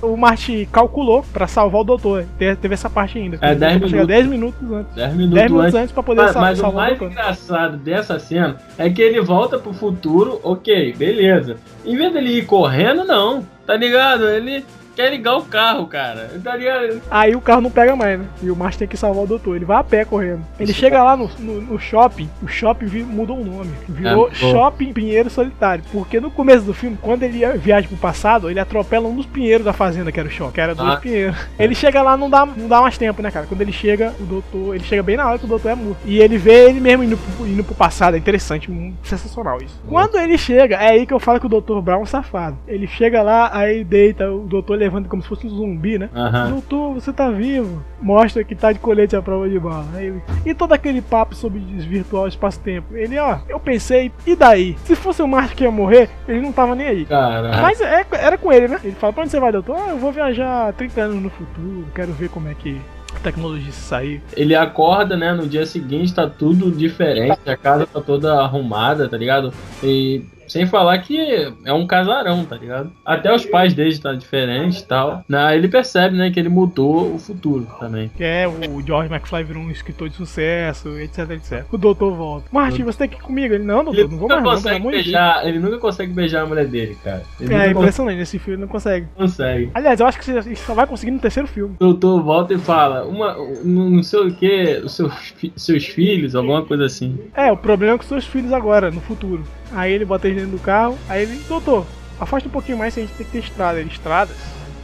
O 0.00 0.16
Marty 0.16 0.66
calculou 0.72 1.22
pra 1.32 1.46
salvar 1.46 1.82
o 1.82 1.84
doutor. 1.84 2.24
Te- 2.38 2.56
Teve 2.56 2.72
essa 2.74 2.88
parte 2.88 3.18
ainda. 3.18 3.36
É, 3.42 3.54
10 3.54 3.72
Chega 3.74 3.86
minutos. 3.86 4.06
10 4.08 4.26
minutos 4.26 4.72
antes. 4.72 4.94
10 4.94 5.12
minutos, 5.14 5.34
10 5.34 5.50
minutos 5.50 5.64
antes. 5.66 5.80
antes 5.80 5.92
pra 5.92 6.02
poder 6.02 6.22
mas, 6.22 6.32
sal- 6.32 6.42
mas 6.42 6.58
o 6.58 6.60
salvar 6.62 6.72
o 6.72 6.86
mais 6.88 6.98
doutor. 6.98 7.12
engraçado 7.12 7.76
dessa 7.76 8.18
cena 8.18 8.56
é 8.78 8.88
que 8.88 9.02
ele 9.02 9.20
volta 9.20 9.58
pro 9.58 9.72
futuro, 9.74 10.40
ok, 10.42 10.94
beleza. 10.94 11.56
Em 11.84 11.94
vez 11.96 12.12
dele 12.12 12.38
ir 12.38 12.46
correndo, 12.46 13.04
não. 13.04 13.46
Tá 13.66 13.76
ligado? 13.76 14.28
Ele 14.28 14.64
quer 14.94 15.10
ligar 15.10 15.36
o 15.36 15.44
carro, 15.44 15.86
cara. 15.86 16.30
Tá 16.42 16.56
ligado? 16.56 17.00
Aí 17.10 17.34
o 17.34 17.40
carro 17.40 17.60
não 17.60 17.70
pega 17.70 17.94
mais, 17.96 18.18
né? 18.18 18.26
E 18.42 18.50
o 18.50 18.56
Marty 18.56 18.78
tem 18.78 18.88
que 18.88 18.96
salvar 18.96 19.24
o 19.24 19.26
doutor. 19.26 19.56
Ele 19.56 19.64
vai 19.64 19.76
a 19.78 19.84
pé 19.84 20.04
correndo. 20.04 20.44
Ele 20.58 20.72
chega 20.72 21.02
lá 21.02 21.16
no, 21.16 21.30
no- 21.38 21.60
no 21.60 21.78
shopping, 21.78 22.28
o 22.42 22.46
shopping 22.48 22.86
mudou 23.04 23.38
o 23.40 23.44
nome. 23.44 23.70
Virou 23.88 24.28
É. 24.28 24.34
Shopping 24.34 24.92
Pinheiro 24.92 25.30
Solitário. 25.30 25.84
Porque 25.92 26.20
no 26.20 26.30
começo 26.30 26.64
do 26.64 26.74
filme, 26.74 26.98
quando 27.00 27.22
ele 27.22 27.38
ia- 27.38 27.56
viaja 27.56 27.88
pro 27.88 27.96
passado, 27.96 28.50
ele 28.50 28.60
atropela 28.60 29.08
um 29.08 29.14
dos 29.16 29.26
pinheiros 29.26 29.64
da 29.64 29.72
fazenda, 29.72 30.10
que 30.12 30.18
era 30.20 30.28
o 30.28 30.32
shopping, 30.32 30.52
que 30.52 30.60
era 30.60 30.74
dois 30.74 30.90
Ah. 30.90 30.96
pinheiros. 30.96 31.36
Ele 31.58 31.74
chega 31.74 32.02
lá, 32.02 32.16
não 32.16 32.28
dá, 32.30 32.44
não 32.46 32.68
dá 32.68 32.80
mais 32.80 32.98
tempo, 32.98 33.22
né, 33.22 33.30
cara? 33.30 33.46
Quando 33.46 33.60
ele 33.60 33.72
chega, 33.72 34.14
o 34.20 34.24
doutor. 34.24 34.74
Ele 34.74 34.84
chega 34.84 35.02
bem 35.02 35.16
na 35.16 35.28
hora 35.28 35.38
que 35.38 35.44
o 35.44 35.48
doutor 35.48 35.70
é 35.70 35.74
morto. 35.74 35.98
E 36.04 36.18
ele 36.20 36.36
vê 36.38 36.68
ele 36.68 36.80
mesmo 36.80 37.04
indo 37.04 37.16
pro, 37.16 37.46
indo 37.46 37.64
pro 37.64 37.74
passado. 37.74 38.14
É 38.14 38.18
interessante, 38.18 38.70
muito 38.70 38.96
sensacional 39.06 39.58
isso. 39.62 39.80
Quando 39.88 40.18
ele 40.18 40.36
chega, 40.38 40.76
é 40.76 40.90
aí 40.90 41.06
que 41.06 41.12
eu 41.14 41.20
falo 41.20 41.40
que 41.40 41.46
o 41.46 41.48
doutor 41.48 41.80
Brown 41.82 42.00
é 42.00 42.02
um 42.02 42.06
safado. 42.06 42.56
Ele 42.66 42.86
chega 42.86 43.22
lá, 43.22 43.50
aí 43.52 43.84
deita, 43.84 44.30
o 44.30 44.40
doutor 44.40 44.76
levanta 44.82 45.08
como 45.08 45.22
se 45.22 45.28
fosse 45.28 45.46
um 45.46 45.50
zumbi, 45.50 45.98
né? 45.98 46.08
Aham. 46.14 46.50
Doutor, 46.50 46.94
você 46.94 47.12
tá 47.12 47.30
vivo. 47.30 47.82
Mostra 48.00 48.42
que 48.44 48.54
tá 48.54 48.72
de 48.72 48.78
colete 48.78 49.14
à 49.16 49.22
prova 49.22 49.48
de 49.48 49.58
bala. 49.58 49.86
Aí 49.94 50.06
ele- 50.06 50.22
E 50.44 50.52
todo 50.54 50.72
aquele 50.72 51.00
papo 51.00 51.34
sobre 51.34 51.60
desvirtuar 51.60 52.24
o 52.24 52.28
espaço-tempo. 52.28 52.96
Ele, 52.96 53.18
ó, 53.18 53.38
eu 53.48 53.58
pensei, 53.60 54.10
e 54.26 54.34
daí? 54.34 54.76
Se 54.84 54.94
fosse 54.96 55.22
o 55.22 55.28
Martin 55.28 55.54
que 55.56 55.64
ia 55.64 55.70
morrer, 55.70 56.10
ele 56.26 56.40
não 56.40 56.52
tava 56.52 56.74
nem 56.74 56.86
aí. 56.88 57.04
Caralho. 57.04 57.62
Mas 57.62 57.80
é- 57.80 58.04
era 58.12 58.36
com 58.36 58.52
ele, 58.52 58.68
né? 58.68 58.78
Ele 58.82 58.94
fala, 58.94 59.12
pra 59.12 59.22
onde 59.22 59.30
você 59.30 59.40
vai, 59.40 59.52
doutor? 59.52 59.76
Ah, 59.78 59.90
eu 59.90 59.98
vou 59.98 60.12
viajar 60.12 60.72
30 60.74 61.00
anos 61.02 61.22
no 61.22 61.30
futuro, 61.30 61.86
quero 61.94 62.12
ver 62.12 62.28
como 62.28 62.48
é 62.48 62.54
que 62.54 62.80
a 63.14 63.18
tecnologia 63.20 63.70
sair. 63.72 64.22
Ele 64.36 64.54
acorda, 64.54 65.16
né? 65.16 65.32
No 65.32 65.46
dia 65.46 65.64
seguinte 65.66 66.14
tá 66.14 66.26
tudo 66.28 66.70
diferente, 66.70 67.38
a 67.46 67.56
casa 67.56 67.86
tá 67.86 68.00
toda 68.00 68.40
arrumada, 68.42 69.08
tá 69.08 69.16
ligado? 69.16 69.52
E 69.82 70.22
sem 70.52 70.66
falar 70.66 70.98
que 70.98 71.50
é 71.64 71.72
um 71.72 71.86
casarão, 71.86 72.44
tá 72.44 72.56
ligado? 72.56 72.92
Até 73.04 73.34
os 73.34 73.46
pais 73.46 73.72
dele 73.72 73.96
tá 73.98 74.12
diferente 74.12 74.80
e 74.80 74.84
tal. 74.84 75.24
Né, 75.28 75.56
ele 75.56 75.66
percebe, 75.66 76.16
né, 76.16 76.30
que 76.30 76.38
ele 76.38 76.50
mudou 76.50 77.14
o 77.14 77.18
futuro 77.18 77.66
também. 77.80 78.10
Que 78.16 78.22
é 78.22 78.46
o 78.46 78.80
George 78.84 79.10
McFly 79.12 79.44
virou 79.44 79.62
um 79.62 79.70
escritor 79.70 80.10
de 80.10 80.16
sucesso, 80.16 80.98
etc, 80.98 81.30
etc. 81.30 81.64
O 81.72 81.78
doutor 81.78 82.14
volta. 82.14 82.46
Martin, 82.52 82.82
você 82.84 82.98
tem 82.98 83.08
que 83.08 83.16
ir 83.16 83.22
comigo. 83.22 83.54
Ele, 83.54 83.64
não, 83.64 83.82
doutor, 83.82 84.00
Ele 84.00 84.08
não 84.10 84.18
vou 84.18 84.28
mais 84.28 84.42
não, 84.42 84.50
consegue 84.50 84.80
Deus. 84.82 84.92
beijar, 84.92 85.46
ele 85.46 85.58
nunca 85.58 85.78
consegue 85.78 86.12
beijar 86.12 86.42
a 86.42 86.46
mulher 86.46 86.66
dele, 86.66 86.96
cara. 87.02 87.22
Ele 87.40 87.54
É 87.54 87.68
nunca 87.68 87.70
impressionante, 87.70 88.18
nesse 88.18 88.38
filme 88.38 88.54
ele 88.56 88.62
não 88.62 88.68
consegue. 88.68 89.06
consegue. 89.16 89.70
Aliás, 89.72 90.00
eu 90.00 90.06
acho 90.06 90.18
que 90.18 90.24
você 90.24 90.54
só 90.56 90.74
vai 90.74 90.86
conseguir 90.86 91.12
no 91.12 91.18
terceiro 91.18 91.48
filme. 91.48 91.74
O 91.76 91.78
doutor 91.78 92.22
volta 92.22 92.52
e 92.52 92.58
fala, 92.58 93.04
uma, 93.04 93.34
não 93.64 93.90
não 93.90 94.02
sei 94.02 94.20
o 94.20 94.34
que, 94.34 94.80
os 94.84 94.94
seus, 94.94 95.34
seus 95.56 95.86
filhos, 95.86 96.34
alguma 96.34 96.62
coisa 96.64 96.84
assim. 96.84 97.18
É, 97.34 97.50
o 97.50 97.56
problema 97.56 97.94
é 97.94 97.98
com 97.98 98.04
seus 98.04 98.26
filhos 98.26 98.52
agora, 98.52 98.90
no 98.90 99.00
futuro. 99.00 99.44
Aí 99.74 99.92
ele 99.92 100.04
bota 100.04 100.28
eles 100.28 100.42
dentro 100.42 100.56
do 100.56 100.62
carro, 100.62 100.98
aí 101.08 101.22
ele, 101.22 101.42
doutor, 101.48 101.86
afasta 102.20 102.48
um 102.48 102.52
pouquinho 102.52 102.78
mais, 102.78 102.96
a 102.96 103.00
gente 103.00 103.14
tem 103.14 103.26
que 103.26 103.32
ter 103.32 103.38
estrada. 103.38 103.80
Ele, 103.80 103.90
estradas? 103.90 104.36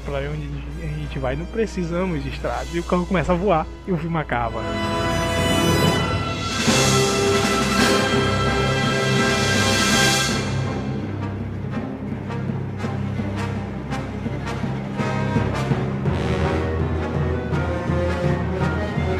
Pra 0.05 0.18
onde 0.18 0.49
a 0.82 0.86
gente 0.86 1.18
vai, 1.18 1.36
não 1.36 1.45
precisamos 1.47 2.22
de 2.22 2.30
estradas. 2.30 2.68
E 2.74 2.78
o 2.78 2.82
carro 2.82 3.07
começa 3.07 3.32
a 3.32 3.36
voar 3.36 3.66
e 3.86 3.93
o 3.93 3.99
filme 3.99 4.16
acaba. 4.16 4.62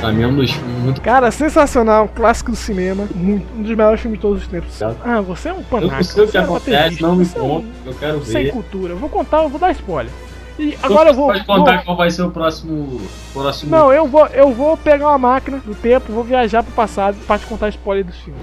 Pra 0.09 0.17
mim 0.17 0.23
é 0.23 0.27
um 0.27 0.35
dos 0.37 0.51
filmes 0.51 0.83
muito 0.83 1.01
Cara, 1.03 1.31
sensacional, 1.31 2.05
um 2.05 2.09
clássico 2.09 2.51
do 2.51 2.57
cinema, 2.57 3.07
muito- 3.15 3.47
um 3.55 3.61
dos 3.63 3.71
melhores 3.71 4.01
filmes 4.01 4.19
de 4.19 4.23
todos 4.23 4.43
os 4.43 4.49
tempos. 4.49 4.81
Obrigado. 4.81 5.07
Ah, 5.07 5.21
você 5.21 5.51
é 5.51 5.53
um 5.53 5.57
Eu 5.59 5.63
panaca. 5.65 5.97
não 5.97 6.03
sei 6.03 6.25
o 6.25 6.29
que 6.29 6.37
é 6.37 6.41
acontece, 6.41 7.03
não 7.03 7.15
me 7.17 7.25
você 7.27 7.39
é 7.39 7.43
um- 7.43 7.49
conta, 7.49 7.67
eu 7.85 7.95
quero 7.95 8.25
Sem 8.25 8.45
ver. 8.45 8.53
cultura. 8.53 8.93
Eu 8.95 8.99
vou 8.99 9.09
contar, 9.11 9.43
eu 9.43 9.51
vou 9.51 9.61
dar 9.61 9.71
spoiler. 9.73 10.11
E 10.59 10.77
agora 10.83 11.11
eu 11.11 11.15
vou. 11.15 11.27
Pode 11.27 11.45
contar 11.45 11.75
vou- 11.77 11.85
qual 11.85 11.97
vai 11.99 12.11
ser 12.11 12.23
o 12.23 12.31
próximo. 12.31 13.01
próximo 13.35 13.71
Não, 13.71 13.93
eu 13.93 14.07
vou, 14.09 14.27
eu 14.29 14.51
vou 14.51 14.77
pegar 14.79 15.09
uma 15.09 15.19
máquina 15.19 15.59
do 15.59 15.75
tempo, 15.75 16.11
vou 16.11 16.25
viajar 16.25 16.63
pro 16.63 16.73
passado 16.73 17.17
pra 17.27 17.39
te 17.39 17.45
contar 17.47 17.69
spoiler 17.69 18.05
do 18.05 18.13
filme. 18.13 18.41